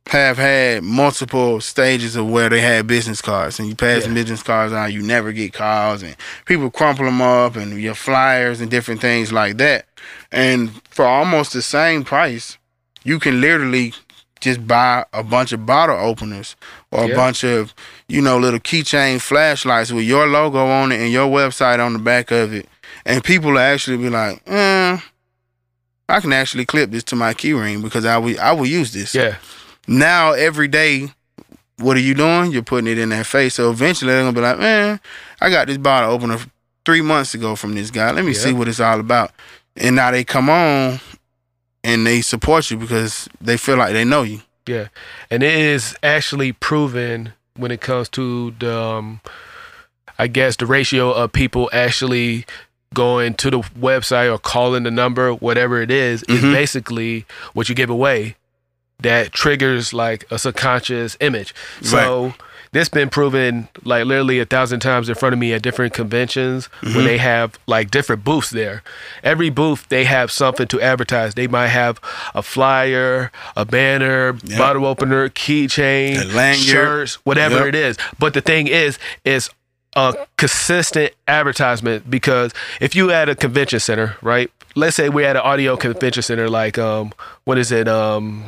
have 0.08 0.38
had 0.38 0.84
multiple 0.84 1.62
stages 1.62 2.15
of 2.15 2.28
where 2.28 2.50
they 2.50 2.62
had 2.62 2.88
business 2.88 3.22
cards, 3.22 3.60
and 3.60 3.68
you 3.68 3.76
pass 3.76 4.04
the 4.04 4.10
Yeah. 4.10 4.15
business 4.15 4.42
cards 4.42 4.74
out, 4.74 4.92
you 4.92 5.04
never 5.04 5.32
get 5.32 5.54
calls, 5.54 6.02
and 6.02 6.15
people 6.46 6.72
crumple 6.72 7.06
them 7.06 7.22
up, 7.22 7.56
and 7.56 7.80
your 7.80 7.94
flyers 7.94 8.60
and 8.60 8.72
different 8.72 9.02
things 9.02 9.32
like 9.32 9.58
that. 9.58 9.86
And 10.32 10.72
for 10.89 11.06
almost 11.06 11.54
the 11.54 11.62
same 11.62 12.04
price, 12.04 12.58
you 13.04 13.20
can 13.20 13.39
literally 13.39 13.94
just 14.42 14.65
buy 14.65 15.06
a 15.13 15.22
bunch 15.22 15.52
of 15.52 15.65
bottle 15.65 15.98
openers 16.00 16.56
or 16.92 17.12
a 17.12 17.15
bunch 17.15 17.44
of, 17.44 17.74
you 18.08 18.22
know, 18.22 18.38
little 18.38 18.60
keychain 18.60 19.20
flashlights 19.22 19.92
with 19.92 20.06
your 20.06 20.28
logo 20.28 20.65
on 20.65 20.92
it 20.92 21.02
and 21.02 21.12
your 21.12 21.28
website 21.30 21.86
on 21.86 21.94
the 21.94 22.00
back 22.00 22.32
of 22.32 22.54
it. 22.54 22.68
And 23.06 23.24
people 23.24 23.52
will 23.52 23.60
actually 23.60 23.98
be 23.98 24.10
like, 24.10 24.44
mm, 24.46 25.04
I 26.10 26.19
can 26.19 26.34
actually 26.34 26.65
clip 26.65 26.91
this 26.91 27.04
to 27.06 27.15
my 27.15 27.34
key 27.34 27.54
ring 27.54 27.82
because 27.82 28.06
I 28.06 28.17
will, 28.17 28.39
I 28.39 28.52
will 28.52 28.65
use 28.65 28.91
this. 28.93 29.13
Yeah. 29.15 29.38
Now, 29.88 30.32
every 30.34 30.67
day, 30.67 31.10
what 31.78 31.95
are 31.98 32.02
you 32.02 32.13
doing? 32.13 32.52
You're 32.52 32.63
putting 32.63 32.88
it 32.91 32.98
in 32.98 33.10
their 33.10 33.24
face. 33.24 33.56
So 33.56 33.69
eventually 33.72 34.12
they're 34.12 34.22
going 34.24 34.34
to 34.34 34.39
be 34.39 34.45
like, 34.45 34.60
man, 34.60 35.00
I 35.41 35.50
got 35.50 35.67
this 35.67 35.78
bottle 35.78 36.12
opener 36.12 36.38
three 36.86 37.02
months 37.02 37.34
ago 37.34 37.56
from 37.56 37.76
this 37.76 37.89
guy. 37.91 38.12
Let 38.12 38.26
me 38.26 38.34
Yeah. 38.34 38.39
see 38.39 38.54
what 38.54 38.67
it's 38.67 38.80
all 38.80 39.00
about. 39.00 39.32
And 39.78 39.95
now 39.95 40.12
they 40.12 40.24
come 40.24 40.50
on 40.50 41.00
and 41.84 42.06
they 42.06 42.22
support 42.22 42.69
you 42.69 42.78
because 42.78 43.30
they 43.39 43.56
feel 43.58 43.78
like 43.78 43.93
they 43.93 44.04
know 44.04 44.24
you. 44.24 44.41
Yeah, 44.67 44.89
and 45.32 45.41
it 45.41 45.54
is 45.54 45.95
actually 46.04 46.52
proven 46.52 47.34
when 47.56 47.72
it 47.72 47.82
comes 47.82 48.08
to 48.10 48.52
the, 48.60 48.78
um, 48.78 49.22
I 50.19 50.28
guess 50.28 50.58
the 50.58 50.65
ratio 50.67 51.12
of 51.12 51.32
people 51.32 51.69
actually 51.74 52.45
going 52.93 53.34
to 53.36 53.49
the 53.52 53.60
website 53.80 54.34
or 54.34 54.38
calling 54.39 54.84
the 54.84 54.91
number, 54.91 55.32
whatever 55.34 55.82
it 55.82 55.91
is, 55.91 56.23
is 56.23 56.41
Mhm. 56.41 56.54
basically 56.54 57.25
what 57.54 57.69
you 57.69 57.75
give 57.75 57.89
away 57.89 58.36
that 59.02 59.32
triggers 59.32 59.93
like 59.93 60.25
a 60.32 60.38
subconscious 60.39 61.15
image. 61.19 61.54
So 61.82 62.34
this 62.71 62.89
been 62.89 63.10
proven 63.10 63.67
like 63.84 64.06
literally 64.06 64.39
a 64.39 64.45
thousand 64.45 64.80
times 64.82 65.08
in 65.10 65.15
front 65.15 65.34
of 65.34 65.39
me 65.39 65.54
at 65.54 65.62
different 65.62 65.93
conventions 65.93 66.67
Mm-hmm. 66.82 66.95
when 66.95 67.06
they 67.06 67.17
have 67.17 67.58
like 67.65 67.89
different 67.91 68.23
booths 68.23 68.49
there. 68.49 68.84
Every 69.23 69.49
booth 69.49 69.86
they 69.89 70.04
have 70.04 70.32
something 70.32 70.67
to 70.67 70.82
advertise. 70.82 71.36
They 71.36 71.47
might 71.47 71.67
have 71.69 71.99
a 72.36 72.41
flyer, 72.43 73.32
a 73.56 73.65
banner, 73.65 74.36
Yep. 74.43 74.58
bottle 74.58 74.86
opener, 74.86 75.30
keychain, 75.30 76.54
shirts, 76.56 77.19
whatever 77.23 77.58
Yep. 77.60 77.67
it 77.67 77.75
is. 77.75 77.97
But 78.19 78.34
the 78.34 78.41
thing 78.41 78.67
is, 78.67 78.99
is 79.23 79.49
a 79.95 80.15
consistent 80.38 81.13
advertisement 81.28 82.10
because 82.10 82.54
if 82.80 82.95
you 82.95 83.12
at 83.12 83.28
a 83.30 83.36
convention 83.36 83.80
center, 83.80 84.15
right? 84.21 84.52
Let's 84.75 84.95
say 84.95 85.10
we're 85.10 85.28
at 85.28 85.36
an 85.36 85.41
audio 85.41 85.75
convention 85.78 86.21
center 86.23 86.47
like 86.49 86.78
um 86.78 87.12
what 87.45 87.58
is 87.58 87.71
it? 87.71 87.88
Um 87.88 88.45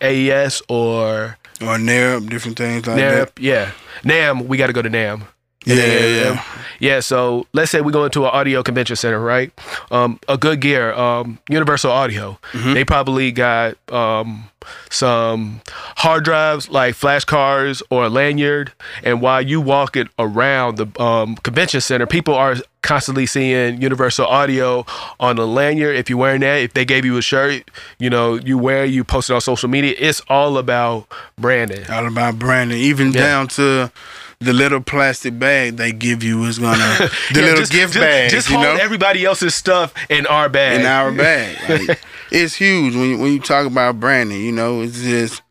AES 0.00 0.62
or 0.68 1.36
Or 1.60 1.76
NARP, 1.76 2.28
different 2.30 2.56
things 2.56 2.86
like 2.86 2.96
NAMM, 2.96 3.14
that. 3.26 3.32
yeah. 3.38 3.70
NAMM, 4.02 4.46
we 4.46 4.56
got 4.56 4.68
to 4.68 4.72
go 4.72 4.80
to 4.82 4.88
NAMM. 4.88 5.22
Yeah, 5.66 5.74
yeah, 5.74 6.06
yeah. 6.06 6.44
Yeah, 6.78 7.00
so 7.00 7.46
let's 7.52 7.70
say 7.70 7.82
we 7.82 7.92
go 7.92 8.06
into 8.06 8.24
an 8.24 8.30
audio 8.32 8.62
convention 8.62 8.96
center, 8.96 9.20
right? 9.20 9.52
Um, 9.90 10.18
a 10.26 10.38
good 10.38 10.60
gear, 10.62 10.94
um, 10.94 11.38
Universal 11.50 11.90
Audio. 11.90 12.38
Mhm. 12.52 12.72
They 12.72 12.82
probably 12.84 13.30
got 13.30 13.76
um, 13.92 14.44
some 14.90 15.60
hard 15.98 16.24
drives 16.24 16.68
like 16.68 16.94
flash 16.94 17.24
cards 17.24 17.82
or 17.90 18.04
a 18.04 18.08
lanyard. 18.08 18.72
And 19.02 19.20
while 19.20 19.42
you 19.42 19.60
walk 19.60 19.96
it 19.96 20.08
around 20.18 20.76
the 20.76 21.02
um, 21.02 21.36
convention 21.36 21.80
center, 21.80 22.06
people 22.06 22.34
are 22.34 22.56
constantly 22.82 23.26
seeing 23.26 23.80
Universal 23.80 24.26
Audio 24.26 24.86
on 25.18 25.36
the 25.36 25.46
lanyard. 25.46 25.96
If 25.96 26.08
you're 26.08 26.18
wearing 26.18 26.40
that, 26.40 26.56
if 26.62 26.72
they 26.74 26.84
gave 26.84 27.04
you 27.04 27.16
a 27.18 27.22
shirt, 27.22 27.70
you 27.98 28.08
know, 28.10 28.34
you 28.34 28.56
wear, 28.58 28.84
you 28.84 29.04
post 29.04 29.30
it 29.30 29.34
on 29.34 29.40
social 29.40 29.68
media. 29.68 29.94
It's 29.98 30.20
all 30.28 30.58
about 30.58 31.06
branding. 31.38 31.88
All 31.90 32.06
about 32.06 32.38
branding, 32.38 32.78
even 32.78 33.12
Yeah. 33.12 33.20
down 33.20 33.48
to 33.48 33.92
the 34.40 34.54
little 34.54 34.80
plastic 34.80 35.38
bag 35.38 35.76
they 35.76 35.92
give 35.92 36.22
you 36.22 36.42
is 36.44 36.58
gonna 36.58 36.76
the 36.98 37.10
Yeah, 37.34 37.40
little 37.42 37.56
just- 37.58 37.72
gift 37.72 37.92
just, 37.92 38.02
bag, 38.04 38.30
Just 38.30 38.48
you 38.48 38.56
hold 38.56 38.66
know, 38.66 38.82
everybody 38.82 39.24
else's 39.24 39.54
stuff 39.54 39.92
in 40.08 40.26
our 40.26 40.48
bag. 40.48 40.80
in 40.80 40.86
our 40.86 41.12
bag. 41.16 41.58
Like, 41.88 42.00
it's 42.30 42.54
huge 42.54 42.94
when 42.94 43.10
you, 43.10 43.18
when 43.18 43.32
you 43.32 43.40
talk 43.40 43.66
about 43.66 44.00
branding. 44.00 44.40
You 44.40 44.52
know, 44.52 44.80
it's 44.80 45.00
just 45.02 45.42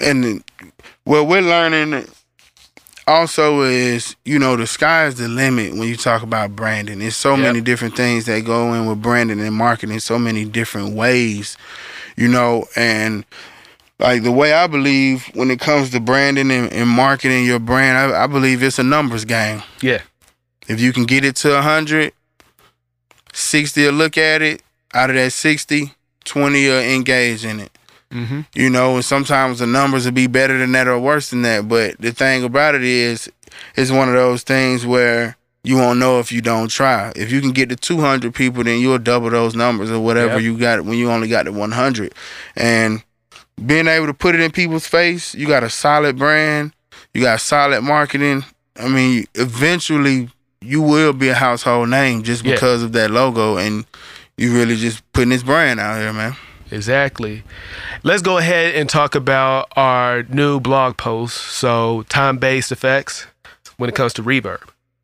and 0.00 0.42
what 1.04 1.26
we're 1.26 1.42
learning 1.42 2.06
also 3.06 3.60
is 3.60 4.16
you 4.24 4.38
know 4.38 4.56
the 4.56 4.66
sky's 4.66 5.16
the 5.16 5.28
limit 5.28 5.72
when 5.72 5.86
you 5.86 5.96
talk 5.96 6.22
about 6.22 6.56
branding. 6.56 7.00
There's 7.00 7.16
so 7.16 7.32
Yep. 7.34 7.40
many 7.40 7.60
different 7.60 7.94
things 7.94 8.24
that 8.24 8.42
go 8.46 8.72
in 8.72 8.86
with 8.86 9.02
branding 9.02 9.38
and 9.40 9.54
marketing. 9.54 10.00
So 10.00 10.18
many 10.18 10.46
different 10.46 10.94
ways, 10.94 11.58
you 12.16 12.28
know, 12.28 12.64
and 12.74 13.26
like 13.98 14.22
the 14.22 14.32
way 14.32 14.52
I 14.52 14.66
believe 14.66 15.30
when 15.34 15.50
it 15.50 15.60
comes 15.60 15.90
to 15.90 16.00
branding 16.00 16.50
and, 16.50 16.72
and 16.72 16.88
marketing 16.88 17.44
your 17.46 17.58
brand, 17.60 17.96
I, 18.14 18.24
I 18.24 18.26
believe 18.26 18.62
it's 18.62 18.78
a 18.78 18.82
numbers 18.82 19.24
game. 19.24 19.62
yeah. 19.80 20.00
If 20.66 20.80
you 20.80 20.92
can 20.94 21.04
get 21.04 21.24
it 21.26 21.36
to 21.36 21.50
100, 21.50 22.12
60 23.32 23.84
will 23.84 23.92
look 23.92 24.16
at 24.18 24.42
it. 24.42 24.62
Out 24.94 25.10
of 25.10 25.16
that 25.16 25.32
60, 25.32 25.92
20 26.24 26.66
will 26.68 26.80
engage 26.80 27.44
in 27.44 27.60
it. 27.60 27.70
Mm-hmm. 28.12 28.40
You 28.54 28.70
know, 28.70 28.94
and 28.94 29.04
sometimes 29.04 29.58
the 29.58 29.66
numbers 29.66 30.04
will 30.04 30.12
be 30.12 30.26
better 30.28 30.56
than 30.56 30.72
that 30.72 30.86
or 30.86 30.98
worse 30.98 31.30
than 31.30 31.42
that. 31.42 31.68
But 31.68 31.98
the 31.98 32.12
thing 32.12 32.44
about 32.44 32.74
it 32.76 32.84
is, 32.84 33.28
it's 33.76 33.90
one 33.90 34.08
of 34.08 34.14
those 34.14 34.42
things 34.42 34.86
where 34.86 35.36
you 35.64 35.76
won't 35.76 35.98
know 35.98 36.20
if 36.20 36.30
you 36.30 36.40
don't 36.40 36.68
try. 36.68 37.12
If 37.16 37.32
you 37.32 37.40
can 37.40 37.50
get 37.52 37.68
to 37.70 37.76
200 37.76 38.32
people, 38.34 38.62
then 38.62 38.80
you'll 38.80 38.98
double 38.98 39.30
those 39.30 39.54
numbers 39.56 39.90
or 39.90 39.98
whatever 39.98 40.34
Yep. 40.34 40.42
you 40.42 40.58
got 40.58 40.84
when 40.84 40.96
you 40.96 41.10
only 41.10 41.28
got 41.28 41.42
to 41.44 41.52
100. 41.52 42.14
And 42.56 43.02
being 43.64 43.86
able 43.86 44.06
to 44.06 44.14
put 44.14 44.34
it 44.34 44.40
in 44.40 44.50
people's 44.50 44.86
face, 44.86 45.34
you 45.34 45.46
got 45.46 45.62
a 45.62 45.70
solid 45.70 46.18
brand, 46.18 46.72
you 47.12 47.22
got 47.22 47.40
solid 47.40 47.82
marketing. 47.82 48.44
I 48.78 48.88
mean, 48.88 49.26
eventually 49.34 50.30
you 50.60 50.80
will 50.82 51.12
be 51.12 51.28
a 51.28 51.34
household 51.34 51.88
name 51.90 52.22
just 52.22 52.44
Yeah. 52.44 52.54
because 52.54 52.82
of 52.82 52.92
that 52.92 53.10
logo 53.10 53.56
and 53.56 53.84
you 54.36 54.52
really 54.54 54.76
just 54.76 55.02
putting 55.12 55.30
this 55.30 55.42
brand 55.42 55.78
out 55.78 55.98
here, 56.00 56.12
man. 56.12 56.36
Exactly. 56.70 57.44
Let's 58.02 58.22
go 58.22 58.38
ahead 58.38 58.74
and 58.74 58.88
talk 58.88 59.14
about 59.14 59.68
our 59.76 60.24
new 60.24 60.58
blog 60.58 60.96
post. 60.96 61.36
So, 61.36 62.04
time 62.08 62.38
based 62.38 62.72
effects 62.72 63.26
when 63.76 63.88
it 63.88 63.94
comes 63.94 64.12
to 64.14 64.22
reverb. 64.22 64.62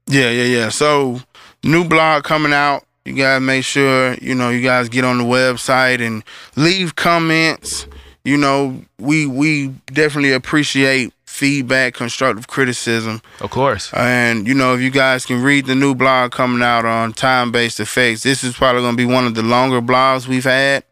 Yeah, 0.09 0.31
yeah, 0.31 0.45
yeah. 0.45 0.69
So 0.71 1.21
new 1.63 1.85
blog 1.85 2.25
coming 2.25 2.53
out. 2.53 2.85
You 3.05 3.13
guys 3.15 3.41
make 3.41 3.65
sure, 3.65 4.15
you 4.15 4.35
know, 4.35 4.51
you 4.51 4.63
guys 4.63 4.89
get 4.89 5.05
on 5.05 5.19
the 5.19 5.25
website 5.25 6.05
and 6.05 6.25
leave 6.57 6.97
comments. 6.97 7.87
You 8.25 8.37
know, 8.37 8.83
we 8.99 9.27
we 9.27 9.69
definitely 9.87 10.33
appreciate 10.33 11.13
feedback, 11.25 11.95
constructive 11.95 12.49
criticism. 12.49 13.23
Of 13.41 13.51
course. 13.51 13.93
And 13.95 14.47
you 14.47 14.55
know, 14.55 14.75
if 14.75 14.81
you 14.81 14.91
guys 14.91 15.25
can 15.25 15.43
read 15.43 15.67
the 15.67 15.75
new 15.75 15.95
blog 15.95 16.33
coming 16.33 16.63
out 16.63 16.85
on 16.85 17.13
time-based 17.13 17.81
effects, 17.81 18.23
this 18.23 18.45
is 18.45 18.57
probably 18.57 18.83
going 18.83 18.97
to 18.97 19.07
be 19.07 19.11
one 19.11 19.27
of 19.27 19.35
the 19.35 19.43
longer 19.43 19.81
blogs 19.81 20.29
we've 20.29 20.45
had 20.45 20.85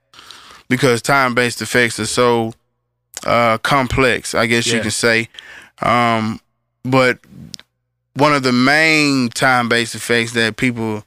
because 0.68 1.02
time-based 1.02 1.60
effects 1.60 2.00
are 2.00 2.06
so 2.06 2.52
uh, 3.26 3.58
complex. 3.58 4.34
I 4.34 4.46
guess 4.46 4.66
you 4.66 4.80
can 4.80 4.90
say. 4.90 5.28
Um, 5.82 6.40
but 6.84 7.18
one 8.14 8.34
of 8.34 8.42
the 8.42 8.52
main 8.52 9.28
time-based 9.28 9.94
effects 9.94 10.32
that 10.32 10.56
people 10.56 11.04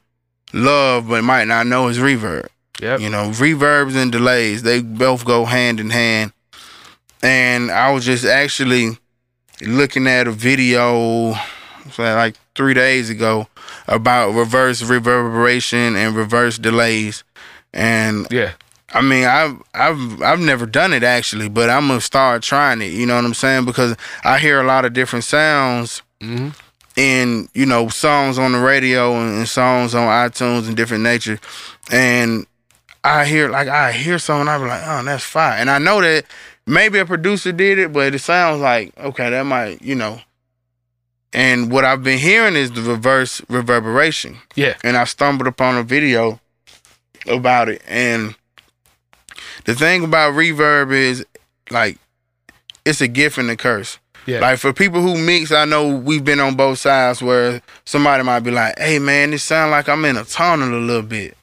love 0.53 1.07
but 1.07 1.23
might 1.23 1.47
not 1.47 1.67
know 1.67 1.88
is 1.88 1.97
reverb. 1.97 2.47
Yep. 2.82 3.00
You 3.00 3.10
know, 3.10 3.30
reverbs 3.30 3.96
and 3.96 4.12
delays, 4.12 4.63
they 4.63 4.82
both 4.82 5.24
go 5.24 5.46
hand 5.46 5.80
in 5.80 5.91
hand. 5.91 6.34
And 7.24 7.70
I 7.70 7.91
was 7.91 8.04
just 8.04 8.26
actually 8.26 8.98
looking 9.62 10.08
at 10.08 10.28
a 10.28 10.32
video 10.32 11.36
like 11.98 12.36
three 12.56 12.74
days 12.74 13.10
ago 13.10 13.48
about 13.88 14.32
reverse 14.32 14.82
reverberation 14.82 15.96
and 15.96 16.15
reverse 16.15 16.58
delays. 16.58 17.24
And 17.74 18.28
Yeah. 18.32 18.54
I 18.94 19.02
mean, 19.02 19.26
I've 19.26 19.62
I've 19.74 20.22
I've 20.22 20.39
never 20.39 20.65
done 20.65 20.91
it 20.91 21.04
actually, 21.04 21.48
but 21.48 21.70
I'm 21.70 21.88
gonna 21.88 22.02
start 22.02 22.44
trying 22.44 22.82
it. 22.82 22.91
You 22.91 23.06
know 23.06 23.15
what 23.15 23.24
I'm 23.24 23.34
saying? 23.34 23.65
Because 23.65 23.96
I 24.26 24.38
hear 24.38 24.60
a 24.60 24.65
lot 24.65 24.84
of 24.86 24.94
different 24.94 25.24
sounds 25.24 26.02
hmm 26.20 26.50
in 26.98 27.48
you 27.54 27.65
know 27.65 27.88
songs 27.88 28.38
on 28.38 28.52
the 28.52 28.60
radio 28.60 29.13
and, 29.13 29.38
and 29.38 29.48
songs 29.48 29.96
on 29.96 30.08
iTunes 30.08 30.67
and 30.67 30.76
different 30.76 31.04
nature, 31.04 31.39
and 31.89 32.46
I 33.03 33.25
hear 33.25 33.49
like 33.49 33.67
I 33.67 33.91
hear 33.91 34.19
something, 34.19 34.47
I 34.47 34.57
be 34.57 34.65
like, 34.65 34.83
oh, 34.85 35.03
that's 35.03 35.23
fire, 35.23 35.57
and 35.57 35.69
I 35.69 35.79
know 35.79 36.01
that 36.01 36.25
maybe 36.67 36.99
a 36.99 37.05
producer 37.05 37.51
did 37.51 37.79
it, 37.79 37.91
but 37.93 38.13
it 38.13 38.19
sounds 38.19 38.61
like 38.61 38.97
okay, 38.99 39.29
that 39.29 39.45
might 39.45 39.81
you 39.81 39.95
know. 39.95 40.21
And 41.33 41.71
what 41.71 41.85
I've 41.85 42.03
been 42.03 42.19
hearing 42.19 42.55
is 42.55 42.71
the 42.71 42.81
reverse 42.81 43.41
reverberation, 43.49 44.37
Yeah. 44.55 44.75
and 44.83 44.97
I 44.97 45.05
stumbled 45.05 45.47
upon 45.47 45.77
a 45.77 45.83
video 45.83 46.39
about 47.27 47.69
it, 47.69 47.81
and 47.87 48.35
the 49.65 49.73
thing 49.73 50.03
about 50.03 50.33
reverb 50.33 50.91
is 50.93 51.25
like 51.69 51.97
it's 52.85 53.01
a 53.01 53.07
gift 53.07 53.37
and 53.37 53.49
a 53.49 53.55
curse. 53.55 53.97
Yeah. 54.27 54.39
Like 54.41 54.59
for 54.59 54.73
people 54.73 55.01
who 55.01 55.17
mix, 55.17 55.51
I 55.51 55.65
know 55.65 55.87
we've 55.95 56.23
been 56.23 56.39
on 56.39 56.55
both 56.55 56.77
sides 56.79 57.23
where 57.23 57.61
somebody 57.85 58.23
might 58.23 58.41
be 58.41 58.51
like, 58.51 58.77
"Hey 58.77 58.99
man, 58.99 59.31
this 59.31 59.41
sound 59.43 59.71
like 59.71 59.89
I'm 59.89 60.03
in 60.05 60.17
a 60.17 60.23
tunnel 60.25 60.77
a 60.77 60.79
little 60.79 61.01
bit," 61.01 61.35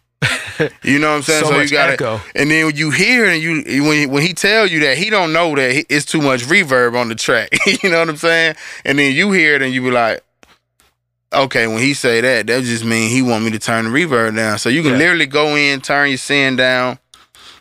You 0.82 0.98
know 0.98 1.10
what 1.10 1.16
I'm 1.16 1.22
saying? 1.22 1.44
So 1.44 1.50
you 1.52 1.58
much 1.58 1.70
gotta, 1.70 1.92
echo. 1.92 2.20
and 2.34 2.50
then 2.50 2.66
when 2.66 2.76
you 2.76 2.90
hear 2.90 3.26
and 3.26 3.40
you 3.42 3.82
when 3.84 4.10
when 4.10 4.22
he 4.22 4.32
tell 4.34 4.66
you 4.66 4.80
that 4.80 4.98
he 4.98 5.10
don't 5.10 5.32
know 5.32 5.54
that 5.54 5.86
it's 5.88 6.04
too 6.04 6.20
much 6.20 6.42
reverb 6.42 6.96
on 6.98 7.08
the 7.08 7.14
track. 7.14 7.50
you 7.82 7.90
know 7.90 8.00
what 8.00 8.08
I'm 8.08 8.16
saying? 8.16 8.56
And 8.84 8.98
then 8.98 9.14
you 9.14 9.32
hear 9.32 9.54
it 9.54 9.62
and 9.62 9.72
you 9.72 9.82
be 9.82 9.90
like, 9.90 10.22
okay, 11.32 11.66
when 11.66 11.78
he 11.78 11.94
say 11.94 12.20
that, 12.20 12.46
that 12.46 12.62
just 12.64 12.84
mean 12.84 13.10
he 13.10 13.22
want 13.22 13.44
me 13.44 13.50
to 13.52 13.58
turn 13.58 13.84
the 13.84 13.90
reverb 13.90 14.36
down. 14.36 14.58
So 14.58 14.68
you 14.68 14.82
can 14.82 14.92
Yeah. 14.92 14.98
literally 14.98 15.26
go 15.26 15.56
in, 15.56 15.80
turn 15.80 16.08
your 16.08 16.18
send 16.18 16.58
down, 16.58 16.98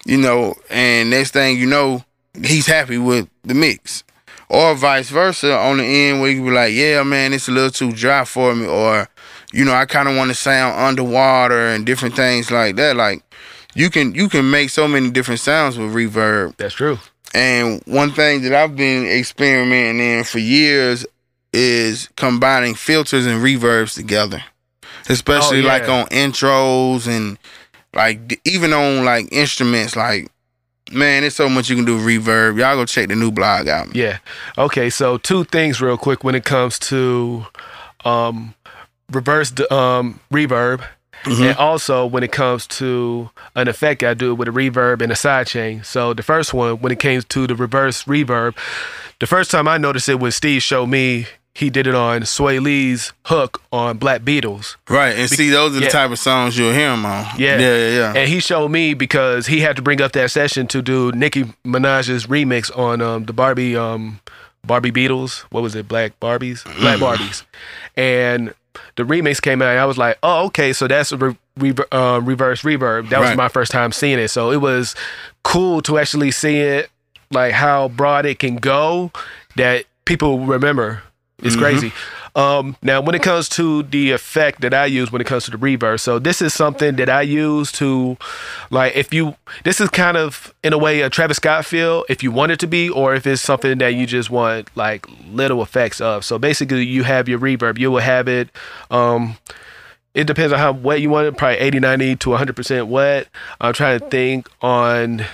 you 0.06 0.18
know, 0.18 0.56
and 0.70 1.10
next 1.10 1.32
thing 1.32 1.58
you 1.58 1.66
know, 1.66 2.04
he's 2.44 2.68
happy 2.68 2.98
with 2.98 3.28
the 3.44 3.54
mix. 3.54 4.04
Or 4.50 4.76
vice 4.76 5.10
versa 5.10 5.54
on 5.58 5.78
the 5.78 5.84
end 5.84 6.22
where 6.22 6.32
you 6.32 6.42
be 6.42 6.52
like, 6.52 6.74
yeah, 6.74 7.04
man, 7.04 7.34
it's 7.34 7.50
a 7.50 7.52
little 7.52 7.70
too 7.70 7.92
dry 7.92 8.24
for 8.24 8.56
me, 8.56 8.66
or 8.66 9.10
you 9.54 9.64
know, 9.66 9.74
I 9.74 9.86
kind 9.86 10.08
of 10.10 10.16
want 10.18 10.30
to 10.30 10.36
sound 10.36 10.78
underwater 10.80 11.68
and 11.70 11.86
different 11.86 12.16
things 12.16 12.52
like 12.52 12.76
that. 12.78 12.96
Like 12.96 13.24
you 13.76 13.90
can 13.90 14.14
you 14.16 14.30
can 14.30 14.50
make 14.50 14.70
so 14.70 14.88
many 14.88 15.10
different 15.10 15.40
sounds 15.40 15.78
with 15.78 15.94
reverb. 15.94 16.58
That's 16.58 16.76
true. 16.76 17.00
And 17.34 17.82
one 17.86 18.12
thing 18.12 18.42
that 18.44 18.54
I've 18.54 18.76
been 18.76 19.06
experimenting 19.06 20.00
in 20.00 20.24
for 20.24 20.40
years 20.40 21.06
is 21.54 22.10
combining 22.16 22.76
filters 22.76 23.26
and 23.26 23.44
reverbs 23.44 23.96
together. 23.96 24.44
Especially 25.10 25.60
Oh, 25.60 25.62
yeah. 25.62 25.68
like 25.68 25.90
on 25.90 26.06
intros 26.08 27.08
and 27.08 27.38
like 27.94 28.40
even 28.46 28.74
on 28.74 29.06
like 29.06 29.32
instruments 29.32 29.96
like 29.96 30.28
man, 30.92 31.22
there's 31.22 31.36
so 31.36 31.50
much 31.50 31.70
you 31.70 31.76
can 31.76 31.84
do 31.86 31.96
with 31.96 32.06
reverb. 32.06 32.58
Y'all 32.60 32.76
go 32.76 32.86
check 32.86 33.10
the 33.10 33.16
new 33.16 33.32
blog 33.32 33.68
out. 33.68 33.94
Yeah. 33.96 34.20
Okay. 34.58 34.90
So 34.90 35.18
two 35.18 35.44
things 35.46 35.82
real 35.82 35.98
quick 35.98 36.24
when 36.24 36.34
it 36.36 36.46
comes 36.46 36.80
to 36.80 37.46
um, 38.06 38.54
reverse 39.12 39.54
um, 39.72 40.20
reverb, 40.32 40.82
Mhm. 41.24 41.50
and 41.50 41.58
also 41.58 42.06
when 42.06 42.24
it 42.24 42.32
comes 42.32 42.68
to 42.68 43.30
an 43.56 43.68
effect 43.68 44.04
I 44.04 44.14
do 44.14 44.32
it 44.32 44.36
with 44.36 44.48
a 44.48 44.52
reverb 44.52 45.02
and 45.02 45.12
a 45.12 45.16
sidechain. 45.16 45.84
So 45.86 46.14
the 46.14 46.24
first 46.24 46.54
one, 46.54 46.76
when 46.80 46.92
it 46.92 47.00
came 47.00 47.22
to 47.22 47.48
the 47.48 47.56
reverse 47.56 48.04
reverb, 48.04 48.56
the 49.20 49.28
first 49.28 49.50
time 49.50 49.68
I 49.68 49.78
noticed 49.78 50.10
it 50.10 50.20
was 50.20 50.36
Steve 50.36 50.62
showed 50.62 50.88
me. 50.88 51.28
He 51.56 51.72
did 51.72 51.88
it 51.88 51.96
on 51.96 52.22
Swae 52.22 52.62
Lee's 52.62 53.14
hook 53.26 53.64
on 53.74 53.98
Black 53.98 54.22
Beatles. 54.22 54.76
Right. 54.88 55.18
And 55.18 55.28
see 55.28 55.50
those 55.50 55.72
are 55.76 55.80
the 55.80 55.86
yeah. 55.86 55.90
type 55.90 56.12
of 56.12 56.20
songs 56.20 56.56
you'll 56.56 56.72
hear 56.72 56.94
him 56.94 57.04
on. 57.04 57.26
Yeah. 57.36 57.58
Yeah, 57.58 57.76
yeah, 57.76 57.90
yeah. 57.90 58.14
And 58.16 58.30
he 58.30 58.40
showed 58.40 58.68
me 58.70 58.94
because 58.94 59.48
he 59.48 59.62
had 59.62 59.76
to 59.78 59.82
bring 59.82 60.00
up 60.00 60.12
that 60.12 60.30
session 60.30 60.68
to 60.68 60.84
do 60.84 61.12
Nicki 61.14 61.46
Minaj's 61.66 62.28
remix 62.28 62.70
on 62.78 63.02
um, 63.02 63.26
the 63.26 63.34
Barbie 63.34 63.76
um, 63.76 64.20
Barbie 64.68 64.92
Beatles. 64.92 65.40
What 65.50 65.64
was 65.64 65.74
it? 65.74 65.88
Black 65.88 66.20
Barbies? 66.20 66.64
Black 66.80 67.00
Barbies. 67.00 67.44
And 67.96 68.54
the 68.96 69.04
remix 69.04 69.42
came 69.42 69.62
out 69.62 69.70
and 69.70 69.80
I 69.80 69.86
was 69.86 69.98
like, 69.98 70.18
oh, 70.24 70.46
okay, 70.48 70.74
so 70.74 70.88
that's 70.88 71.12
a 71.12 71.18
re- 71.18 71.74
uh, 71.92 72.20
reverse 72.24 72.62
reverb. 72.64 73.10
That 73.10 73.20
was 73.20 73.30
Right. 73.30 73.38
my 73.38 73.48
first 73.50 73.72
time 73.72 73.92
seeing 73.92 74.20
it. 74.20 74.30
So 74.30 74.52
it 74.52 74.58
was 74.62 74.96
cool 75.44 75.82
to 75.84 75.98
actually 75.98 76.32
see 76.32 76.58
it, 76.60 76.90
like 77.32 77.54
how 77.54 77.88
broad 77.90 78.26
it 78.26 78.40
can 78.40 78.56
go 78.58 79.12
that 79.56 79.86
people 80.06 80.40
remember. 80.46 81.02
It's 81.44 81.56
crazy. 81.56 81.92
Um, 82.38 82.78
now, 82.84 83.02
when 83.02 83.16
it 83.16 83.24
comes 83.24 83.50
to 83.50 83.82
the 83.82 84.12
effect 84.12 84.62
that 84.62 84.72
I 84.72 84.86
use 84.86 85.12
when 85.12 85.22
it 85.22 85.26
comes 85.26 85.46
to 85.46 85.52
the 85.52 85.58
reverb, 85.58 86.00
so 86.00 86.20
this 86.20 86.40
is 86.40 86.54
something 86.54 86.96
that 86.98 87.10
I 87.10 87.24
use 87.24 87.72
to, 87.74 88.16
like, 88.70 88.96
if 88.96 89.12
you, 89.12 89.36
this 89.64 89.82
is 89.82 89.90
kind 89.90 90.16
of 90.16 90.54
in 90.64 90.72
a 90.72 90.78
way 90.78 91.02
a 91.02 91.10
Travis 91.10 91.38
Scott 91.38 91.66
feel, 91.66 92.06
if 92.08 92.22
you 92.22 92.32
want 92.32 92.52
it 92.52 92.60
to 92.60 92.68
be, 92.68 92.90
or 92.90 93.16
if 93.16 93.26
it's 93.26 93.42
something 93.42 93.80
that 93.80 93.96
you 93.96 94.06
just 94.06 94.30
want 94.30 94.70
like 94.76 95.08
little 95.32 95.64
effects 95.64 96.00
of. 96.00 96.24
So 96.24 96.38
basically, 96.38 96.86
you 96.86 97.04
have 97.04 97.28
your 97.28 97.40
reverb, 97.40 97.80
you 97.80 97.90
will 97.90 98.02
have 98.02 98.28
it. 98.28 98.50
Um, 98.92 99.38
it 100.14 100.28
depends 100.28 100.54
on 100.54 100.60
how 100.60 100.74
wet 100.74 101.02
you 101.02 101.10
want 101.10 101.28
it, 101.28 101.38
probably 101.38 101.58
80, 101.58 101.80
90 101.80 102.16
to 102.18 102.30
100% 102.30 102.88
wet. 102.88 103.28
I'm 103.60 103.74
trying 103.74 104.00
to 104.00 104.10
think 104.10 104.48
on 104.62 105.26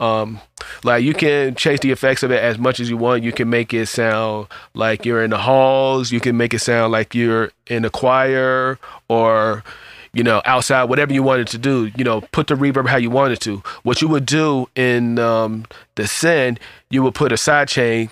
um 0.00 0.40
like 0.84 1.02
you 1.02 1.14
can 1.14 1.54
change 1.54 1.80
the 1.80 1.90
effects 1.90 2.22
of 2.22 2.30
it 2.30 2.42
as 2.42 2.58
much 2.58 2.80
as 2.80 2.88
you 2.88 2.96
want 2.96 3.22
you 3.22 3.32
can 3.32 3.48
make 3.48 3.72
it 3.74 3.86
sound 3.86 4.46
like 4.74 5.04
you're 5.04 5.22
in 5.22 5.30
the 5.30 5.38
halls 5.38 6.12
you 6.12 6.20
can 6.20 6.36
make 6.36 6.54
it 6.54 6.60
sound 6.60 6.92
like 6.92 7.14
you're 7.14 7.50
in 7.66 7.84
a 7.84 7.90
choir 7.90 8.78
or 9.08 9.64
you 10.12 10.22
know 10.22 10.40
outside 10.44 10.84
whatever 10.84 11.12
you 11.12 11.22
wanted 11.22 11.46
to 11.46 11.58
do 11.58 11.90
you 11.96 12.04
know 12.04 12.20
put 12.32 12.46
the 12.46 12.54
reverb 12.54 12.86
how 12.88 12.96
you 12.96 13.10
wanted 13.10 13.40
to 13.40 13.62
what 13.82 14.00
you 14.00 14.08
would 14.08 14.26
do 14.26 14.68
in 14.74 15.18
um 15.18 15.64
the 15.96 16.06
send 16.06 16.58
you 16.90 17.02
would 17.02 17.14
put 17.14 17.32
a 17.32 17.36
side 17.36 17.68
chain 17.68 18.10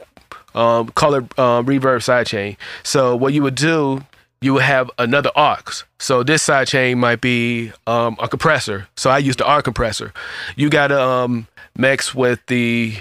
um 0.54 0.88
it 0.88 1.38
um, 1.38 1.66
reverb 1.66 2.02
side 2.02 2.26
chain 2.26 2.56
so 2.82 3.14
what 3.14 3.32
you 3.32 3.42
would 3.42 3.54
do 3.54 4.02
you 4.40 4.54
would 4.54 4.62
have 4.62 4.90
another 4.98 5.30
aux. 5.34 5.82
So 5.98 6.22
this 6.22 6.42
side 6.42 6.68
chain 6.68 6.98
might 6.98 7.20
be 7.20 7.72
um, 7.86 8.16
a 8.20 8.28
compressor. 8.28 8.86
So 8.96 9.10
I 9.10 9.18
use 9.18 9.36
the 9.36 9.46
R 9.46 9.62
compressor. 9.62 10.12
You 10.56 10.68
got 10.68 10.88
to 10.88 11.00
um, 11.00 11.46
mix 11.76 12.14
with 12.14 12.44
the 12.46 12.94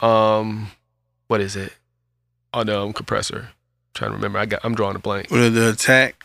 um, 0.00 0.70
what 1.28 1.40
is 1.40 1.56
it 1.56 1.72
on 2.52 2.66
the 2.66 2.78
um, 2.80 2.92
compressor? 2.92 3.48
trying 3.94 4.10
to 4.10 4.16
remember. 4.16 4.38
I 4.38 4.44
got. 4.46 4.60
I'm 4.62 4.74
drawing 4.74 4.96
a 4.96 4.98
blank. 4.98 5.30
with 5.30 5.54
the 5.54 5.70
attack? 5.70 6.22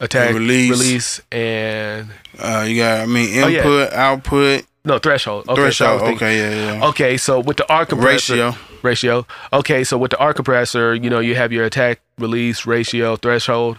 Attack, 0.00 0.34
release. 0.34 0.70
release, 0.70 1.20
and 1.30 2.08
Uh, 2.36 2.64
you 2.68 2.76
got, 2.82 3.00
I 3.02 3.06
mean, 3.06 3.40
Oh, 3.42 3.46
yeah. 3.46 3.58
input, 3.58 3.92
output, 3.92 4.66
no 4.84 4.98
threshold. 4.98 5.44
Okay, 5.48 5.54
threshold. 5.62 6.00
thinking- 6.00 6.16
okay, 6.16 6.38
yeah, 6.38 6.74
yeah. 6.80 6.86
Okay, 6.88 7.16
so 7.16 7.38
with 7.38 7.56
the 7.58 7.72
arc 7.72 7.90
compressor 7.90 8.32
Ratio. 8.32 8.56
ratio. 8.82 9.26
Okay, 9.52 9.84
so 9.84 9.96
with 9.96 10.10
the 10.10 10.18
arc 10.18 10.34
compressor, 10.36 10.92
you 10.96 11.08
know, 11.08 11.20
you 11.20 11.36
have 11.36 11.52
your 11.52 11.64
attack, 11.64 12.00
release, 12.18 12.66
ratio, 12.66 13.14
threshold. 13.14 13.78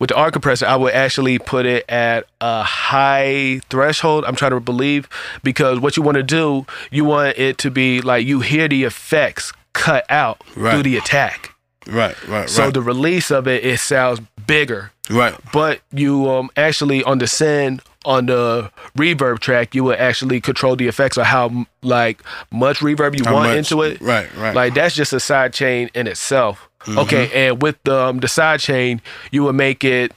With 0.00 0.08
the 0.08 0.16
arc 0.16 0.32
compressor, 0.32 0.66
I 0.66 0.74
would 0.76 0.94
actually 0.94 1.38
put 1.38 1.66
it 1.66 1.84
at 1.88 2.26
a 2.40 2.62
high 2.64 3.60
threshold. 3.70 4.24
I'm 4.26 4.34
trying 4.34 4.50
to 4.52 4.60
believe 4.60 5.08
because 5.44 5.78
what 5.78 5.96
you 5.96 6.02
want 6.02 6.16
to 6.16 6.22
do, 6.22 6.66
you 6.90 7.04
want 7.04 7.38
it 7.38 7.58
to 7.58 7.70
be 7.70 8.00
like 8.00 8.26
you 8.26 8.40
hear 8.40 8.66
the 8.66 8.84
effects 8.84 9.52
cut 9.74 10.04
out 10.10 10.42
Right. 10.56 10.72
through 10.72 10.84
the 10.84 10.96
attack. 10.96 11.54
Right, 11.86 12.16
right, 12.26 12.40
right. 12.40 12.50
So 12.50 12.70
the 12.70 12.82
release 12.82 13.30
of 13.30 13.46
it, 13.46 13.64
it 13.64 13.78
sounds 13.78 14.20
bigger. 14.46 14.90
right. 15.10 15.34
But 15.52 15.80
you 15.92 16.28
um 16.30 16.48
actually 16.56 17.04
on 17.04 17.18
the 17.18 17.26
send 17.26 17.82
on 18.06 18.24
the 18.26 18.70
reverb 18.96 19.40
track, 19.40 19.74
you 19.74 19.84
will 19.84 19.96
actually 19.98 20.40
control 20.40 20.76
the 20.76 20.88
effects 20.88 21.18
of 21.18 21.26
how 21.26 21.66
like 21.82 22.22
much 22.50 22.78
reverb 22.78 23.18
you 23.18 23.24
How 23.26 23.34
want 23.34 23.50
much- 23.50 23.58
into 23.58 23.82
it. 23.82 24.00
Right, 24.00 24.34
right. 24.36 24.54
Like 24.54 24.72
that's 24.74 24.94
just 24.94 25.12
a 25.12 25.20
side 25.20 25.52
chain 25.52 25.90
in 25.94 26.06
itself. 26.06 26.69
Okay, 26.88 27.30
and 27.48 27.60
with 27.62 27.76
the 27.84 27.98
um, 28.06 28.18
the 28.20 28.28
side 28.28 28.60
chain, 28.60 29.00
you 29.30 29.44
would 29.44 29.54
make 29.54 29.84
it 29.84 30.12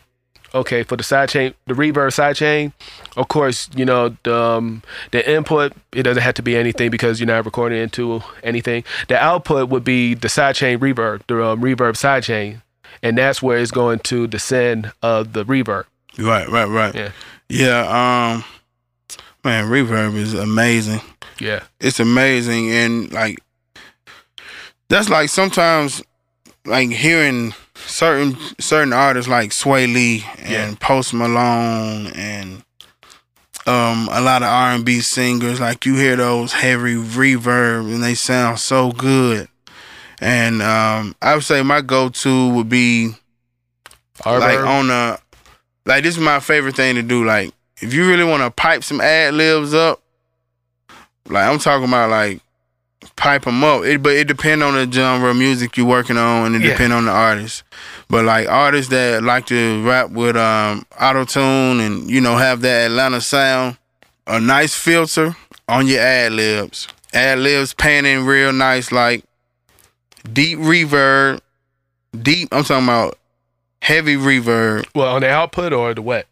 okay 0.56 0.84
for 0.84 0.96
the 0.96 1.04
side 1.04 1.30
chain, 1.30 1.54
the 1.68 1.74
reverb 1.74 2.14
side 2.14 2.36
chain. 2.36 2.72
Of 3.18 3.28
course, 3.28 3.70
you 3.76 3.84
know 3.86 4.16
the 4.24 4.36
um, 4.36 4.82
the 5.12 5.30
input. 5.30 5.74
It 5.94 6.04
doesn't 6.04 6.24
have 6.24 6.36
to 6.36 6.42
be 6.42 6.56
anything 6.56 6.90
because 6.90 7.20
you're 7.20 7.28
not 7.28 7.44
recording 7.46 7.80
into 7.80 8.24
anything. 8.44 8.84
The 9.10 9.22
output 9.22 9.70
would 9.70 9.84
be 9.84 10.14
the 10.14 10.30
side 10.30 10.56
chain 10.56 10.80
reverb, 10.80 11.22
the 11.28 11.44
um, 11.46 11.62
reverb 11.62 11.98
side 11.98 12.24
chain, 12.24 12.62
and 13.02 13.18
that's 13.18 13.42
where 13.42 13.58
it's 13.58 13.72
going 13.72 14.00
to 14.00 14.28
descend 14.28 14.92
of 15.02 15.34
the 15.34 15.44
reverb. 15.46 15.86
right, 16.18 16.48
right, 16.48 16.66
right. 16.70 16.96
Yeah. 16.96 17.12
Yeah, 17.50 18.34
um 18.34 18.46
man, 19.44 19.66
reverb 19.66 20.16
is 20.16 20.34
amazing. 20.34 21.02
Yeah, 21.40 21.64
It's 21.80 22.00
amazing 22.00 22.72
and 22.72 23.12
like 23.12 23.40
that's 24.88 25.10
like 25.10 25.30
sometimes 25.30 26.02
like 26.66 26.90
hearing 26.90 27.54
certain 27.76 28.38
certain 28.60 28.94
artists 28.94 29.30
like 29.30 29.52
Swae 29.52 29.92
Lee 29.94 30.26
and 30.40 30.50
Yeah. 30.72 30.76
Post 30.80 31.14
Malone 31.14 32.08
and 32.16 32.64
um 33.66 34.10
a 34.12 34.22
lot 34.22 34.44
of 34.44 34.50
R 34.50 34.72
and 34.72 34.86
B 34.86 35.00
singers 35.02 35.60
like 35.60 35.86
you 35.86 35.96
hear 35.96 36.16
those 36.16 36.54
heavy 36.54 36.96
reverb 36.96 37.94
and 37.94 38.04
they 38.04 38.14
sound 38.16 38.60
so 38.60 38.92
good. 38.92 39.48
And 40.22 40.62
um 40.62 41.16
I 41.22 41.36
would 41.36 41.44
say 41.44 41.62
my 41.64 41.82
go 41.82 42.10
to 42.10 42.50
would 42.54 42.70
be 42.70 43.14
like 44.40 44.60
on 44.60 44.90
a 44.90 45.18
like 45.86 46.04
this 46.04 46.16
is 46.16 46.22
my 46.22 46.40
favorite 46.40 46.76
thing 46.76 46.96
to 46.96 47.02
do. 47.04 47.26
Like 47.26 47.54
if 47.82 47.94
you 47.94 48.08
really 48.08 48.24
want 48.24 48.44
to 48.44 48.52
pipe 48.52 48.84
some 48.84 49.02
ad 49.02 49.34
libs 49.34 49.74
up, 49.74 50.02
like 51.28 51.46
I'm 51.50 51.60
talking 51.60 51.88
about 51.88 52.10
like 52.10 52.42
pipe 53.16 53.44
them 53.46 53.64
up. 53.64 53.84
It, 53.84 54.02
but 54.04 54.14
it 54.14 54.28
depend 54.28 54.64
on 54.64 54.74
the 54.74 54.92
genre 54.92 55.30
of 55.32 55.36
music 55.38 55.78
you're 55.78 55.86
working 55.86 56.18
on, 56.18 56.48
and 56.48 56.56
it 56.56 56.62
Yeah. 56.66 56.72
depend 56.74 56.94
on 56.94 57.06
the 57.06 57.12
artist. 57.12 57.64
But 58.10 58.26
like 58.26 58.48
artists 58.50 58.90
that 58.92 59.24
like 59.24 59.46
to 59.48 59.84
rap 59.84 60.10
with 60.12 60.36
um 60.36 60.86
auto 61.00 61.26
tune 61.26 61.80
and 61.80 62.10
you 62.10 62.22
know 62.22 62.36
have 62.38 62.62
that 62.62 62.86
Atlanta 62.92 63.22
sound, 63.22 63.78
a 64.28 64.40
nice 64.40 64.74
filter 64.76 65.36
on 65.68 65.88
your 65.88 66.00
ad 66.02 66.32
libs. 66.34 66.88
Ad 67.14 67.40
libs 67.40 67.74
panning 67.74 68.26
real 68.26 68.52
nice, 68.54 68.92
like 68.92 69.24
deep 70.32 70.58
reverb, 70.60 71.40
deep. 72.22 72.50
I'm 72.52 72.64
talking 72.64 72.86
about 72.86 73.18
heavy 73.82 74.16
reverb 74.16 74.86
well, 74.96 75.16
on 75.16 75.22
the 75.22 75.30
output 75.30 75.74
or 75.74 75.94
the 75.94 76.02
wet. 76.02 76.26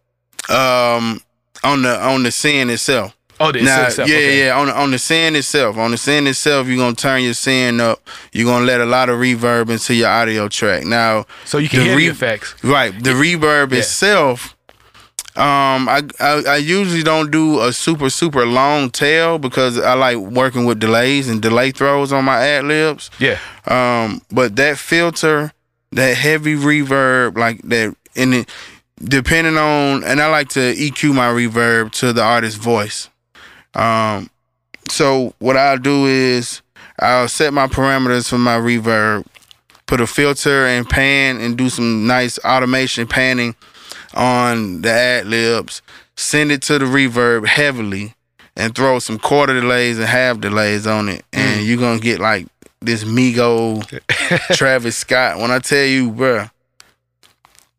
um 0.50 1.22
on 1.64 1.84
the 1.84 2.00
on 2.04 2.24
the 2.24 2.32
send 2.32 2.72
itself. 2.72 3.16
Oh, 3.42 3.52
the 3.52 3.62
Now, 3.62 3.86
itself. 3.88 4.08
yeah, 4.10 4.16
okay. 4.16 4.46
yeah, 4.46 4.58
on 4.60 4.68
the, 4.68 4.74
on 4.78 4.92
the 4.92 5.00
send 5.00 5.36
itself. 5.36 5.78
On 5.78 5.92
the 5.92 5.98
send 5.98 6.28
itself, 6.28 6.68
you're 6.68 6.78
gonna 6.78 6.96
turn 6.96 7.24
your 7.24 7.34
send 7.34 7.82
up. 7.82 8.00
You're 8.32 8.46
gonna 8.46 8.66
let 8.66 8.82
a 8.82 8.86
lot 8.86 9.10
of 9.10 9.20
reverb 9.20 9.70
into 9.70 9.94
your 9.94 10.10
audio 10.10 10.48
track. 10.48 10.84
Now, 10.86 11.26
So 11.46 11.58
you 11.58 11.70
can 11.70 11.80
The 11.80 11.86
hear 11.86 11.98
re- 11.98 12.06
the 12.08 12.12
effects. 12.12 12.56
right, 12.64 12.92
the 13.04 13.12
reverb 13.12 13.72
Yeah. 13.72 13.80
itself, 13.80 14.56
Um, 15.36 15.88
I, 15.88 16.02
I 16.20 16.44
I 16.46 16.56
usually 16.58 17.04
don't 17.04 17.32
do 17.32 17.62
a 17.62 17.72
super 17.72 18.10
super 18.10 18.46
long 18.46 18.90
tail 18.90 19.40
because 19.40 19.80
I 19.80 19.94
like 19.94 20.18
working 20.18 20.66
with 20.66 20.80
delays 20.82 21.30
and 21.30 21.42
delay 21.42 21.72
throws 21.72 22.12
on 22.12 22.26
my 22.26 22.46
ad 22.46 22.66
libs. 22.66 23.10
Yeah. 23.18 23.38
Um, 23.66 24.22
but 24.30 24.58
that 24.58 24.78
filter, 24.78 25.54
that 25.94 26.18
heavy 26.18 26.56
reverb, 26.56 27.38
like 27.38 27.62
that, 27.64 27.96
and 28.18 28.34
it, 28.34 28.50
depending 29.02 29.56
on, 29.58 30.04
and 30.04 30.20
I 30.22 30.28
like 30.28 30.50
to 30.50 30.60
EQ 30.76 31.14
my 31.16 31.30
reverb 31.30 31.94
to 32.02 32.12
the 32.12 32.22
artist's 32.24 32.60
voice. 32.60 33.08
Um, 33.74 34.30
so 34.90 35.34
what 35.40 35.58
I'll 35.58 35.78
do 35.78 36.06
is 36.06 36.62
I'll 37.00 37.28
set 37.28 37.54
my 37.54 37.68
parameters 37.68 38.30
for 38.30 38.38
my 38.38 38.58
reverb, 38.58 39.26
put 39.88 40.02
a 40.02 40.08
filter 40.08 40.66
and 40.66 40.90
pan, 40.90 41.40
and 41.40 41.58
do 41.58 41.70
some 41.70 42.08
nice 42.08 42.38
automation 42.40 43.08
panning 43.08 43.56
on 44.14 44.82
the 44.82 44.92
ad 44.92 45.28
libs. 45.28 45.82
Send 46.16 46.52
it 46.52 46.62
to 46.64 46.78
the 46.78 46.86
reverb 46.86 47.48
heavily, 47.48 48.14
and 48.56 48.76
throw 48.76 49.00
some 49.00 49.18
quarter 49.18 49.60
delays 49.60 49.98
and 49.98 50.08
half 50.08 50.40
delays 50.40 50.86
on 50.86 51.10
it, 51.10 51.26
and 51.34 51.66
you're 51.66 51.78
gonna 51.78 52.00
get 52.00 52.20
like 52.20 52.48
this 52.82 53.04
Migo 53.04 53.86
Travis 54.56 54.98
Scott. 54.98 55.38
When 55.38 55.52
I 55.52 55.60
tell 55.60 55.86
you, 55.86 56.12
bruh, 56.12 56.50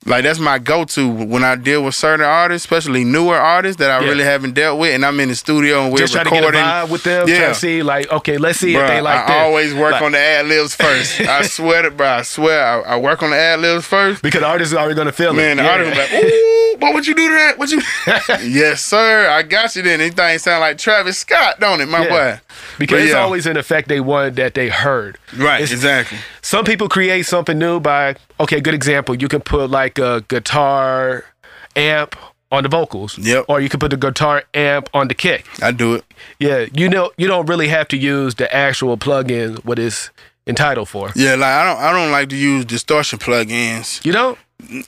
like 0.04 0.24
that's 0.24 0.38
my 0.38 0.58
go-to 0.58 1.08
when 1.08 1.44
I 1.44 1.54
deal 1.56 1.84
with 1.84 1.94
certain 1.94 2.26
artists, 2.26 2.64
especially 2.64 3.04
newer 3.04 3.36
artists 3.36 3.78
that 3.78 3.90
I 3.90 4.00
Yeah. 4.02 4.08
really 4.10 4.24
haven't 4.24 4.54
dealt 4.54 4.78
with, 4.80 4.94
and 4.94 5.04
I'm 5.06 5.18
in 5.20 5.28
the 5.28 5.34
studio 5.36 5.84
and 5.84 5.92
we're 5.92 5.98
Just 5.98 6.12
trying 6.12 6.24
to 6.24 6.30
get 6.30 6.42
a 6.44 6.48
vibe 6.56 6.88
with 6.88 7.04
them. 7.04 7.28
Yeah. 7.28 7.38
Trying 7.38 7.48
to 7.54 7.58
see, 7.58 7.82
like, 7.82 8.10
okay, 8.10 8.36
let's 8.38 8.58
see 8.58 8.74
if 8.74 8.86
they 8.88 9.00
like 9.00 9.28
I 9.30 9.40
always 9.44 9.72
work 9.74 9.92
Like- 9.92 10.02
on 10.02 10.12
the 10.12 10.18
ad 10.18 10.46
libs 10.46 10.74
first. 10.74 11.20
I 11.28 11.42
swear 11.42 11.82
to, 11.82 11.90
bro. 11.90 12.06
I 12.08 12.22
swear 12.22 12.64
I, 12.84 12.94
I 12.94 12.96
work 12.96 13.22
on 13.22 13.30
the 13.30 13.36
ad 13.36 13.60
libs 13.60 13.86
first. 13.86 14.22
because 14.22 14.40
the 14.40 14.46
artist 14.46 14.72
is 14.72 14.76
already 14.76 14.94
gonna 14.94 15.12
feel 15.12 15.32
Man, 15.32 15.58
it. 15.58 15.62
the 15.62 15.70
artist 15.70 15.92
be 15.92 15.98
like, 15.98 16.12
"Ooh, 16.24 16.76
what 16.80 16.94
would 16.94 17.06
you 17.06 17.14
do 17.14 17.28
to 17.28 17.34
that? 17.34 17.58
What 17.58 17.70
you?" 17.70 17.80
yes, 18.48 18.82
sir. 18.82 19.28
I 19.28 19.42
got 19.42 19.74
you. 19.76 19.82
Then 19.82 20.00
anything 20.00 20.38
sound 20.38 20.60
like 20.60 20.78
Travis 20.78 21.18
Scott, 21.18 21.60
don't 21.60 21.80
it, 21.80 21.86
my 21.86 22.02
Yeah. 22.04 22.08
boy? 22.08 22.40
Because 22.78 23.00
But 23.00 23.04
it's 23.06 23.14
always 23.14 23.46
an 23.46 23.56
effect 23.56 23.88
they 23.88 24.00
wanted 24.00 24.36
that 24.36 24.54
they 24.54 24.68
heard. 24.68 25.18
right. 25.36 25.60
It's- 25.62 25.72
exactly. 25.72 26.18
Some 26.42 26.64
people 26.64 26.88
create 26.88 27.26
something 27.26 27.58
new 27.58 27.80
by 27.80 28.16
okay, 28.40 28.60
good 28.60 28.74
example. 28.74 29.14
You 29.14 29.28
can 29.28 29.40
put 29.40 29.70
like 29.70 29.98
a 29.98 30.24
guitar 30.28 31.24
amp 31.76 32.16
on 32.50 32.62
the 32.64 32.68
vocals. 32.68 33.16
Yep. 33.18 33.46
Or 33.48 33.60
you 33.60 33.68
can 33.68 33.80
put 33.80 33.90
the 33.90 33.96
guitar 33.96 34.44
amp 34.54 34.88
on 34.92 35.08
the 35.08 35.14
kick. 35.14 35.46
I 35.62 35.72
do 35.72 35.94
it. 35.94 36.04
Yeah. 36.38 36.66
You 36.74 36.88
know 36.88 37.10
you 37.16 37.26
don't 37.28 37.46
really 37.46 37.68
have 37.68 37.88
to 37.88 37.96
use 37.96 38.34
the 38.34 38.52
actual 38.54 38.96
plugin 38.98 39.64
what 39.64 39.78
it's 39.78 40.10
entitled 40.46 40.88
for. 40.88 41.10
Yeah, 41.14 41.34
like 41.36 41.44
I 41.52 41.64
don't. 41.64 41.78
I 41.82 41.92
don't 41.92 42.10
like 42.12 42.28
to 42.30 42.36
use 42.36 42.64
distortion 42.64 43.18
plugins. 43.18 44.04
You 44.04 44.12
know? 44.12 44.36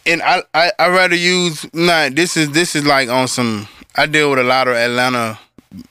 and 0.07 0.23
I, 0.23 0.43
I 0.55 0.71
I 0.79 0.89
rather 0.89 1.17
use 1.17 1.67
nah. 1.73 2.09
This 2.09 2.37
is 2.37 2.51
this 2.53 2.77
is 2.77 2.85
like 2.87 3.09
on 3.09 3.27
some. 3.29 3.67
I 3.97 4.07
deal 4.07 4.31
with 4.31 4.39
a 4.41 4.45
lot 4.45 4.69
of 4.69 4.75
Atlanta, 4.75 5.39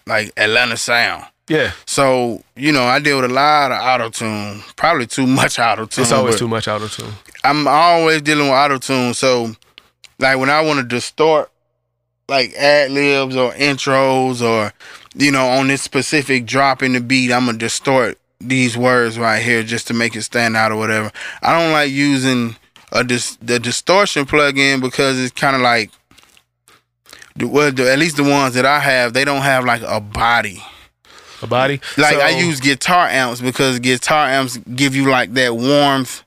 like 0.06 0.32
Atlanta 0.38 0.78
sound. 0.78 1.26
Yeah. 1.48 1.72
So 1.86 2.44
you 2.56 2.72
know, 2.72 2.84
I 2.84 3.00
deal 3.00 3.22
with 3.22 3.30
a 3.30 3.34
lot 3.34 3.72
of 3.72 3.82
auto 3.82 4.10
tune. 4.10 4.64
Probably 4.76 5.08
too 5.08 5.28
much 5.28 5.60
auto 5.60 5.86
tune. 5.86 6.04
It's 6.04 6.12
always 6.12 6.38
too 6.38 6.48
much 6.48 6.68
auto 6.68 6.88
tune. 6.88 7.14
I'm 7.44 7.68
always 7.68 8.22
dealing 8.22 8.46
with 8.48 8.56
auto 8.56 8.78
tune. 8.78 9.14
So 9.14 9.56
like 10.20 10.38
when 10.38 10.50
I 10.50 10.62
want 10.62 10.80
to 10.80 10.86
distort, 10.86 11.52
like 12.30 12.54
ad 12.54 12.92
libs 12.92 13.36
or 13.36 13.52
intros 13.54 14.42
or 14.42 14.72
you 15.16 15.32
know 15.32 15.46
on 15.48 15.68
this 15.68 15.82
specific 15.82 16.46
drop 16.46 16.82
in 16.82 16.94
the 16.94 17.02
beat, 17.02 17.32
I'm 17.32 17.46
gonna 17.46 17.58
distort 17.58 18.18
these 18.40 18.78
words 18.78 19.18
right 19.20 19.42
here 19.42 19.64
just 19.64 19.88
to 19.88 19.94
make 19.94 20.16
it 20.16 20.24
stand 20.24 20.56
out 20.56 20.72
or 20.72 20.78
whatever. 20.78 21.12
I 21.42 21.58
don't 21.60 21.72
like 21.72 21.92
using 21.92 22.56
a 22.92 23.04
dis- 23.04 23.38
the 23.42 23.60
distortion 23.60 24.26
plugin 24.26 24.82
because 24.82 25.20
it's 25.20 25.34
kind 25.34 25.56
of 25.56 25.62
like 25.62 25.92
well, 27.40 27.68
at 27.68 28.00
least 28.00 28.18
the 28.18 28.24
ones 28.24 28.54
that 28.54 28.66
I 28.66 28.80
have, 28.80 29.14
they 29.14 29.26
don't 29.26 29.42
have 29.42 29.66
like 29.66 29.82
a 29.82 30.00
body. 30.00 30.64
A 31.44 31.48
body. 31.48 31.82
Like 31.98 32.16
I 32.18 32.30
use 32.30 32.60
guitar 32.62 33.08
amps 33.08 33.42
because 33.42 33.80
guitar 33.80 34.28
amps 34.28 34.58
give 34.76 34.96
you 34.96 35.10
like 35.10 35.34
that 35.34 35.56
warmth, 35.56 36.24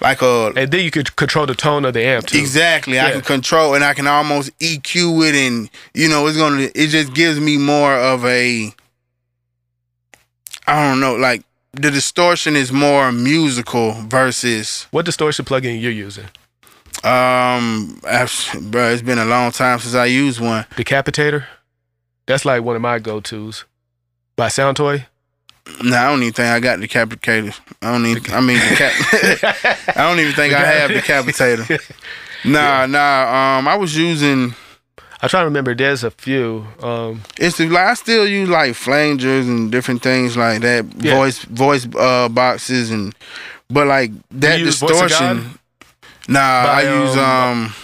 like 0.00 0.22
a 0.22 0.52
and 0.56 0.70
then 0.70 0.84
you 0.84 0.90
could 0.90 1.16
control 1.16 1.46
the 1.46 1.54
tone 1.54 1.84
of 1.84 1.94
the 1.94 2.04
amp 2.04 2.26
too. 2.26 2.38
Exactly. 2.38 3.00
I 3.00 3.10
can 3.10 3.22
control 3.22 3.74
and 3.74 3.82
I 3.82 3.92
can 3.94 4.06
almost 4.06 4.56
EQ 4.60 5.28
it 5.28 5.34
and 5.34 5.68
you 5.94 6.08
know, 6.08 6.26
it's 6.28 6.36
gonna 6.38 6.68
it 6.74 6.88
just 6.88 7.12
gives 7.12 7.40
me 7.40 7.56
more 7.58 7.92
of 7.94 8.24
a 8.24 8.72
I 10.68 10.88
don't 10.88 11.00
know, 11.00 11.14
like 11.16 11.42
the 11.72 11.90
distortion 11.90 12.56
is 12.56 12.72
more 12.72 13.12
musical 13.12 13.92
versus 13.92 14.86
What 14.90 15.04
distortion 15.06 15.44
plugin 15.44 15.80
you're 15.80 15.90
using? 15.92 16.26
um 17.04 17.98
bro, 18.70 18.90
it's 18.92 19.02
been 19.02 19.18
a 19.18 19.24
long 19.24 19.50
time 19.52 19.78
since 19.78 19.94
I 19.94 20.06
used 20.06 20.40
one. 20.40 20.64
Decapitator? 20.76 21.44
That's 22.26 22.44
like 22.44 22.62
one 22.62 22.74
of 22.76 22.82
my 22.82 22.98
go 22.98 23.20
tos. 23.20 23.64
By 24.36 24.48
Soundtoy? 24.48 25.04
No, 25.82 25.96
I 25.96 26.10
don't 26.10 26.22
even 26.22 26.32
think 26.32 26.48
I 26.48 26.60
got 26.60 26.78
decapitator. 26.78 27.58
I 27.82 27.92
don't 27.92 28.06
even 28.06 28.32
I 28.32 28.40
mean 28.40 28.58
decap- 28.58 29.88
I 29.96 30.02
don't 30.08 30.20
even 30.20 30.32
think 30.34 30.54
I 30.54 30.64
have 30.64 30.90
decapitator. 30.90 31.80
Nah, 32.44 32.86
nah, 32.86 33.58
um 33.58 33.66
I 33.66 33.74
was 33.74 33.96
using 33.96 34.54
I 35.20 35.26
try 35.26 35.40
to 35.40 35.46
remember 35.46 35.74
there's 35.74 36.04
a 36.04 36.10
few. 36.12 36.64
Um 36.80 37.22
It's 37.38 37.58
like 37.58 37.72
I 37.72 37.94
still 37.94 38.28
use 38.28 38.48
like 38.48 38.72
flangers 38.74 39.48
and 39.48 39.72
different 39.72 40.02
things 40.02 40.36
like 40.36 40.60
that, 40.60 40.84
Yeah. 40.98 41.14
voice 41.16 41.38
voice 41.42 41.88
uh 41.98 42.28
boxes 42.28 42.90
and 42.90 43.14
but 43.68 43.88
like 43.88 44.12
that 44.32 44.60
you 44.60 44.66
use 44.66 44.78
Voice 44.78 44.90
of 44.92 45.08
distortion. 45.08 45.58
Nah, 46.28 46.64
By, 46.66 46.82
I 46.84 47.02
use 47.02 47.16
um, 47.16 47.22
um 47.24 47.74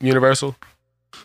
Universal. 0.00 0.56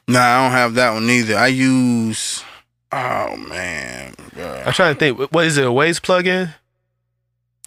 nah, 0.08 0.20
I 0.20 0.44
don't 0.44 0.52
have 0.52 0.74
that 0.76 0.92
one 0.94 1.10
either. 1.10 1.36
I 1.38 1.48
use 1.48 2.44
oh 2.92 3.36
man. 3.38 4.14
bruh. 4.36 4.68
I'm 4.68 4.74
trying 4.74 4.94
to 4.96 5.00
think. 5.00 5.32
What 5.32 5.46
is 5.46 5.58
it? 5.58 5.66
A 5.66 5.72
Waves 5.72 6.00
plugin? 6.00 6.54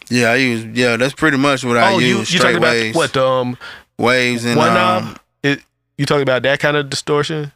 Yeah, 0.08 0.30
I 0.32 0.36
use 0.36 0.64
yeah, 0.76 0.96
that's 0.96 1.14
pretty 1.14 1.36
much 1.36 1.64
what 1.64 1.76
I 1.76 1.92
oh, 1.92 1.98
use. 1.98 2.32
you 2.32 2.40
talking 2.40 2.56
about 2.56 2.94
what? 2.94 3.16
Um, 3.16 3.56
waves 3.98 4.44
and 4.44 4.56
one 4.56 4.68
um, 4.70 4.74
knob? 4.74 5.20
It, 5.42 5.62
you 5.98 6.04
talking 6.06 6.22
about 6.22 6.42
that 6.42 6.58
kind 6.58 6.76
of 6.76 6.90
distortion? 6.90 7.52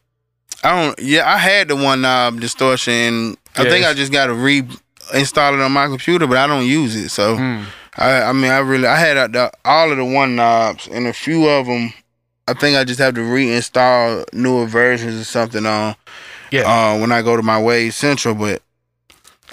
I 0.62 0.82
don't 0.84 0.98
yeah, 1.00 1.28
I 1.28 1.36
had 1.38 1.68
the 1.68 1.74
one 1.76 2.02
knob 2.02 2.40
distortion. 2.40 3.36
I 3.56 3.64
Yeah, 3.64 3.70
think 3.70 3.86
I 3.86 3.92
just 3.94 4.12
gotta 4.12 4.32
reinstall 4.32 5.54
it 5.54 5.60
on 5.60 5.72
my 5.72 5.88
computer, 5.88 6.26
but 6.28 6.36
I 6.36 6.46
don't 6.46 6.66
use 6.66 6.94
it. 6.94 7.08
So 7.08 7.36
Hmm. 7.36 7.62
I, 7.96 8.22
I 8.22 8.32
mean, 8.32 8.50
I 8.50 8.58
really, 8.58 8.88
I 8.88 8.96
had 8.96 9.16
uh, 9.16 9.28
the, 9.28 9.52
all 9.64 9.90
of 9.92 9.96
the 9.96 10.04
one 10.04 10.34
knobs, 10.34 10.88
and 10.88 11.06
a 11.06 11.12
few 11.12 11.48
of 11.48 11.66
them. 11.66 11.92
I 12.48 12.52
think 12.52 12.76
I 12.76 12.82
just 12.82 12.98
have 12.98 13.14
to 13.14 13.20
reinstall 13.20 14.24
newer 14.32 14.66
versions 14.66 15.20
or 15.20 15.24
something 15.24 15.64
on. 15.64 15.94
Yeah. 16.54 16.94
Uh, 16.94 16.98
when 17.00 17.10
I 17.12 17.22
go 17.22 17.36
to 17.36 17.42
my 17.42 17.60
Wave 17.60 17.94
Central, 17.94 18.34
but 18.34 18.62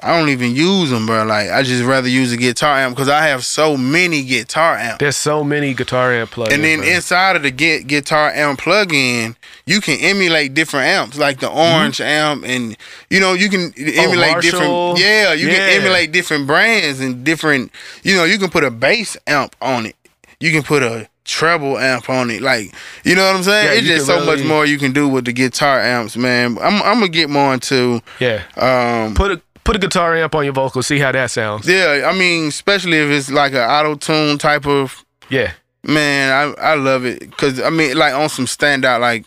I 0.04 0.18
don't 0.18 0.30
even 0.30 0.56
use 0.56 0.90
them, 0.90 1.06
bro. 1.06 1.26
Like 1.26 1.50
I 1.50 1.62
just 1.64 1.84
rather 1.84 2.08
use 2.08 2.32
a 2.32 2.38
guitar 2.38 2.78
amp 2.78 2.96
because 2.96 3.10
I 3.10 3.28
have 3.28 3.46
so 3.46 3.76
many 3.78 4.24
guitar 4.24 4.76
amps. 4.78 5.00
There's 5.00 5.16
so 5.18 5.44
many 5.44 5.74
guitar 5.74 6.12
amp 6.14 6.32
plugins. 6.32 6.54
And 6.54 6.64
then 6.64 6.80
bro. 6.80 6.88
inside 6.90 7.36
of 7.36 7.44
the 7.44 7.52
get 7.52 7.88
guitar 7.88 8.30
amp 8.32 8.60
plug-in, 8.60 9.36
you 9.66 9.82
can 9.82 10.00
emulate 10.00 10.54
different 10.54 10.88
amps, 10.88 11.18
like 11.18 11.40
the 11.40 11.50
orange 11.50 12.02
amp, 12.02 12.44
and 12.46 12.78
you 13.10 13.20
know 13.20 13.34
you 13.34 13.50
can 13.50 13.74
emulate 13.78 14.32
Marshall. 14.32 14.96
different. 14.96 15.00
Yeah, 15.00 15.34
you 15.34 15.48
Yeah. 15.48 15.56
can 15.56 15.70
emulate 15.82 16.12
different 16.12 16.48
brands 16.48 17.00
and 17.00 17.24
different. 17.24 17.72
You 18.04 18.16
know, 18.16 18.24
you 18.24 18.40
can 18.40 18.50
put 18.50 18.64
a 18.64 18.72
bass 18.72 19.18
amp 19.28 19.56
on 19.62 19.86
it. 19.88 19.96
You 20.42 20.52
can 20.52 20.64
put 20.64 20.84
a 20.84 21.08
treble 21.24 21.78
amp 21.78 22.10
on 22.10 22.30
it. 22.32 22.42
Like 22.42 22.74
you 23.04 23.16
know 23.16 23.26
what 23.26 23.36
I'm 23.38 23.44
saying? 23.44 23.68
Yeah, 23.68 23.74
it's 23.78 23.88
just 23.88 24.06
so 24.08 24.26
much 24.26 24.44
more 24.44 24.66
you 24.66 24.78
can 24.78 24.92
do 24.92 25.08
with 25.08 25.26
the 25.26 25.34
guitar 25.34 25.80
amps, 25.80 26.18
man. 26.18 26.58
I'm 26.60 26.82
I'm 26.82 26.96
gonna 27.00 27.10
get 27.10 27.30
more 27.30 27.54
into. 27.54 28.02
yeah, 28.20 28.44
Um, 28.58 29.14
put 29.16 29.32
a 29.32 29.42
put 29.64 29.76
a 29.76 29.80
guitar 29.80 30.16
amp 30.16 30.34
on 30.36 30.44
your 30.44 30.54
vocal. 30.54 30.82
See 30.84 31.00
how 31.00 31.12
that 31.12 31.30
sounds. 31.32 31.68
yeah, 31.68 32.10
I 32.12 32.18
mean, 32.18 32.48
especially 32.48 32.98
if 32.98 33.10
it's 33.10 33.30
like 33.30 33.54
an 33.54 33.60
auto 33.70 33.96
tune 33.96 34.38
type 34.38 34.66
of 34.66 35.06
Yeah, 35.30 35.52
Man, 35.84 36.32
I 36.60 36.72
I 36.72 36.76
love 36.76 37.06
it 37.06 37.20
because 37.20 37.62
I 37.62 37.70
mean, 37.70 37.96
like 37.98 38.14
on 38.14 38.30
some 38.30 38.46
standout, 38.46 39.00
like 39.00 39.26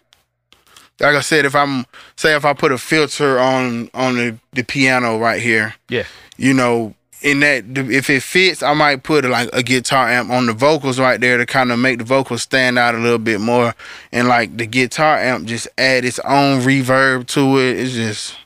like 1.01 1.17
I 1.17 1.21
said, 1.21 1.45
if 1.45 1.55
I'm 1.55 1.87
say 2.17 2.35
if 2.37 2.45
I 2.45 2.53
put 2.53 2.73
a 2.73 2.79
filter 2.79 3.39
on 3.39 3.91
on 3.95 4.17
the 4.17 4.39
the 4.53 4.63
piano 4.63 5.19
right 5.19 5.41
here, 5.43 5.75
yeah, 5.89 6.05
you 6.37 6.55
know, 6.55 6.95
in 7.25 7.41
that 7.41 7.65
if 7.91 8.11
it 8.11 8.23
fits, 8.23 8.63
I 8.63 8.75
might 8.75 9.03
put 9.03 9.25
like 9.25 9.49
a 9.55 9.63
guitar 9.63 10.11
amp 10.11 10.31
on 10.31 10.45
the 10.45 10.53
vocals 10.53 11.01
right 11.01 11.19
there 11.19 11.39
to 11.39 11.47
kind 11.47 11.73
of 11.73 11.79
make 11.79 11.99
the 11.99 12.05
vocals 12.05 12.43
stand 12.43 12.79
out 12.79 12.95
a 12.95 12.99
little 12.99 13.19
bit 13.19 13.41
more, 13.41 13.75
and 14.13 14.29
like 14.29 14.57
the 14.59 14.67
guitar 14.67 15.17
amp 15.17 15.47
just 15.47 15.67
add 15.79 16.05
its 16.05 16.19
own 16.21 16.61
reverb 16.61 17.27
to 17.29 17.59
it. 17.59 17.79
It's 17.81 17.95
just 17.95 18.37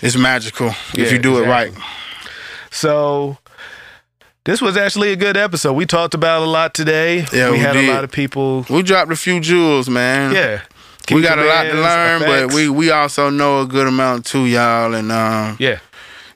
it's 0.00 0.16
magical 0.16 0.68
Yeah, 0.94 1.04
if 1.04 1.12
you 1.12 1.18
do 1.18 1.42
it 1.44 1.46
right. 1.46 1.70
So 2.70 3.36
this 4.44 4.62
was 4.62 4.78
actually 4.78 5.12
a 5.12 5.16
good 5.16 5.36
episode. 5.36 5.74
We 5.74 5.84
talked 5.84 6.14
about 6.14 6.42
a 6.42 6.46
lot 6.46 6.74
today. 6.74 7.26
Yeah, 7.30 7.50
we, 7.50 7.58
we 7.58 7.58
had 7.58 7.74
did. 7.74 7.90
a 7.90 7.92
lot 7.92 8.04
of 8.04 8.10
people. 8.10 8.64
We 8.70 8.82
dropped 8.82 9.12
a 9.12 9.16
few 9.16 9.38
jewels, 9.38 9.90
man. 9.90 10.34
Yeah, 10.34 10.62
we 11.14 11.20
got 11.20 11.38
a 11.38 11.44
lot 11.44 11.64
to 11.64 11.74
learn, 11.74 12.20
but 12.22 12.54
we 12.54 12.70
we 12.70 12.90
also 12.90 13.28
know 13.28 13.60
a 13.60 13.66
good 13.66 13.86
amount 13.86 14.24
too, 14.24 14.46
y'all. 14.46 14.94
And 14.94 15.12
um, 15.12 15.58
yeah, 15.60 15.80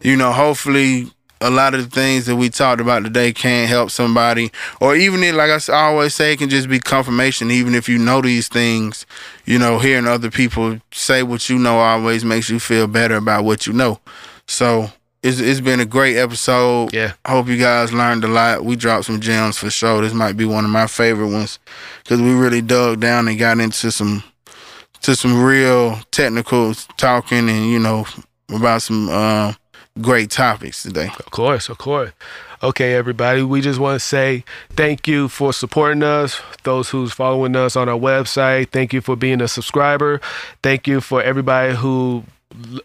you 0.02 0.16
know, 0.16 0.32
hopefully 0.32 1.10
a 1.40 1.50
lot 1.50 1.74
of 1.74 1.88
the 1.88 1.94
things 1.94 2.26
that 2.26 2.36
we 2.36 2.48
talked 2.48 2.80
about 2.80 3.04
today 3.04 3.32
can 3.32 3.68
help 3.68 3.90
somebody, 3.90 4.50
or 4.80 4.96
even 4.96 5.22
if, 5.22 5.34
like 5.34 5.50
I 5.68 5.86
always 5.86 6.14
say, 6.14 6.32
it 6.32 6.38
can 6.38 6.48
just 6.48 6.68
be 6.68 6.78
confirmation. 6.78 7.50
Even 7.50 7.74
if 7.74 7.88
you 7.88 7.98
know 7.98 8.20
these 8.22 8.48
things, 8.48 9.06
you 9.44 9.58
know, 9.58 9.78
hearing 9.78 10.06
other 10.06 10.30
people 10.30 10.78
say 10.92 11.22
what 11.22 11.48
you 11.48 11.58
know 11.58 11.78
always 11.78 12.24
makes 12.24 12.48
you 12.48 12.58
feel 12.58 12.86
better 12.86 13.16
about 13.16 13.44
what 13.44 13.66
you 13.66 13.72
know. 13.72 14.00
So 14.46 14.90
it's 15.22 15.40
it's 15.40 15.60
been 15.60 15.80
a 15.80 15.86
great 15.86 16.16
episode. 16.16 16.94
Yeah. 16.94 17.12
I 17.24 17.32
hope 17.32 17.48
you 17.48 17.58
guys 17.58 17.92
learned 17.92 18.24
a 18.24 18.28
lot. 18.28 18.64
We 18.64 18.76
dropped 18.76 19.06
some 19.06 19.20
gems 19.20 19.58
for 19.58 19.70
sure. 19.70 20.00
This 20.02 20.14
might 20.14 20.36
be 20.36 20.44
one 20.44 20.64
of 20.64 20.70
my 20.70 20.86
favorite 20.86 21.30
ones 21.30 21.58
because 22.02 22.20
we 22.20 22.32
really 22.32 22.62
dug 22.62 23.00
down 23.00 23.28
and 23.28 23.38
got 23.38 23.58
into 23.58 23.90
some 23.90 24.22
to 25.02 25.14
some 25.14 25.42
real 25.42 25.98
technical 26.10 26.74
talking 26.96 27.48
and 27.48 27.70
you 27.70 27.78
know 27.78 28.06
about 28.48 28.82
some 28.82 29.08
uh, 29.08 29.52
great 30.00 30.30
topics 30.30 30.82
today. 30.82 31.10
Of 31.18 31.30
course, 31.30 31.68
of 31.68 31.78
course. 31.78 32.12
Okay, 32.62 32.94
everybody, 32.94 33.42
we 33.42 33.60
just 33.60 33.78
want 33.78 34.00
to 34.00 34.06
say 34.06 34.44
thank 34.70 35.06
you 35.06 35.28
for 35.28 35.52
supporting 35.52 36.02
us. 36.02 36.40
Those 36.62 36.90
who's 36.90 37.12
following 37.12 37.54
us 37.54 37.76
on 37.76 37.88
our 37.88 37.98
website, 37.98 38.70
thank 38.70 38.92
you 38.92 39.00
for 39.00 39.14
being 39.14 39.42
a 39.42 39.48
subscriber. 39.48 40.20
Thank 40.62 40.86
you 40.86 41.00
for 41.00 41.22
everybody 41.22 41.74
who 41.74 42.24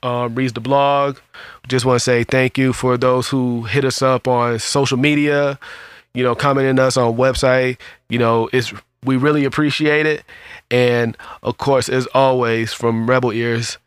um, 0.03 0.35
reads 0.35 0.53
the 0.53 0.59
blog. 0.59 1.19
Just 1.67 1.85
want 1.85 1.97
to 1.97 2.03
say 2.03 2.23
thank 2.23 2.57
you 2.57 2.73
for 2.73 2.97
those 2.97 3.29
who 3.29 3.63
hit 3.63 3.85
us 3.85 4.01
up 4.01 4.27
on 4.27 4.59
social 4.59 4.97
media. 4.97 5.57
You 6.13 6.23
know, 6.23 6.35
commenting 6.35 6.79
us 6.79 6.97
on 6.97 7.15
website. 7.15 7.77
You 8.09 8.19
know, 8.19 8.49
it's 8.51 8.73
we 9.05 9.15
really 9.15 9.45
appreciate 9.45 10.05
it. 10.05 10.23
And 10.69 11.17
of 11.43 11.57
course, 11.57 11.87
as 11.87 12.07
always, 12.07 12.73
from 12.73 13.09
Rebel 13.09 13.31
Ears. 13.31 13.77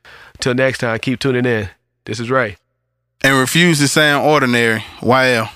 Till 0.41 0.55
next 0.55 0.79
time, 0.79 0.99
keep 0.99 1.21
tuning 1.21 1.45
in. 1.45 1.69
This 2.07 2.19
is 2.19 2.31
Rai. 2.31 2.57
And 3.25 3.39
refuse 3.39 3.79
to 3.79 3.89
sound 3.89 4.27
ordinary. 4.27 4.85
YL. 5.01 5.49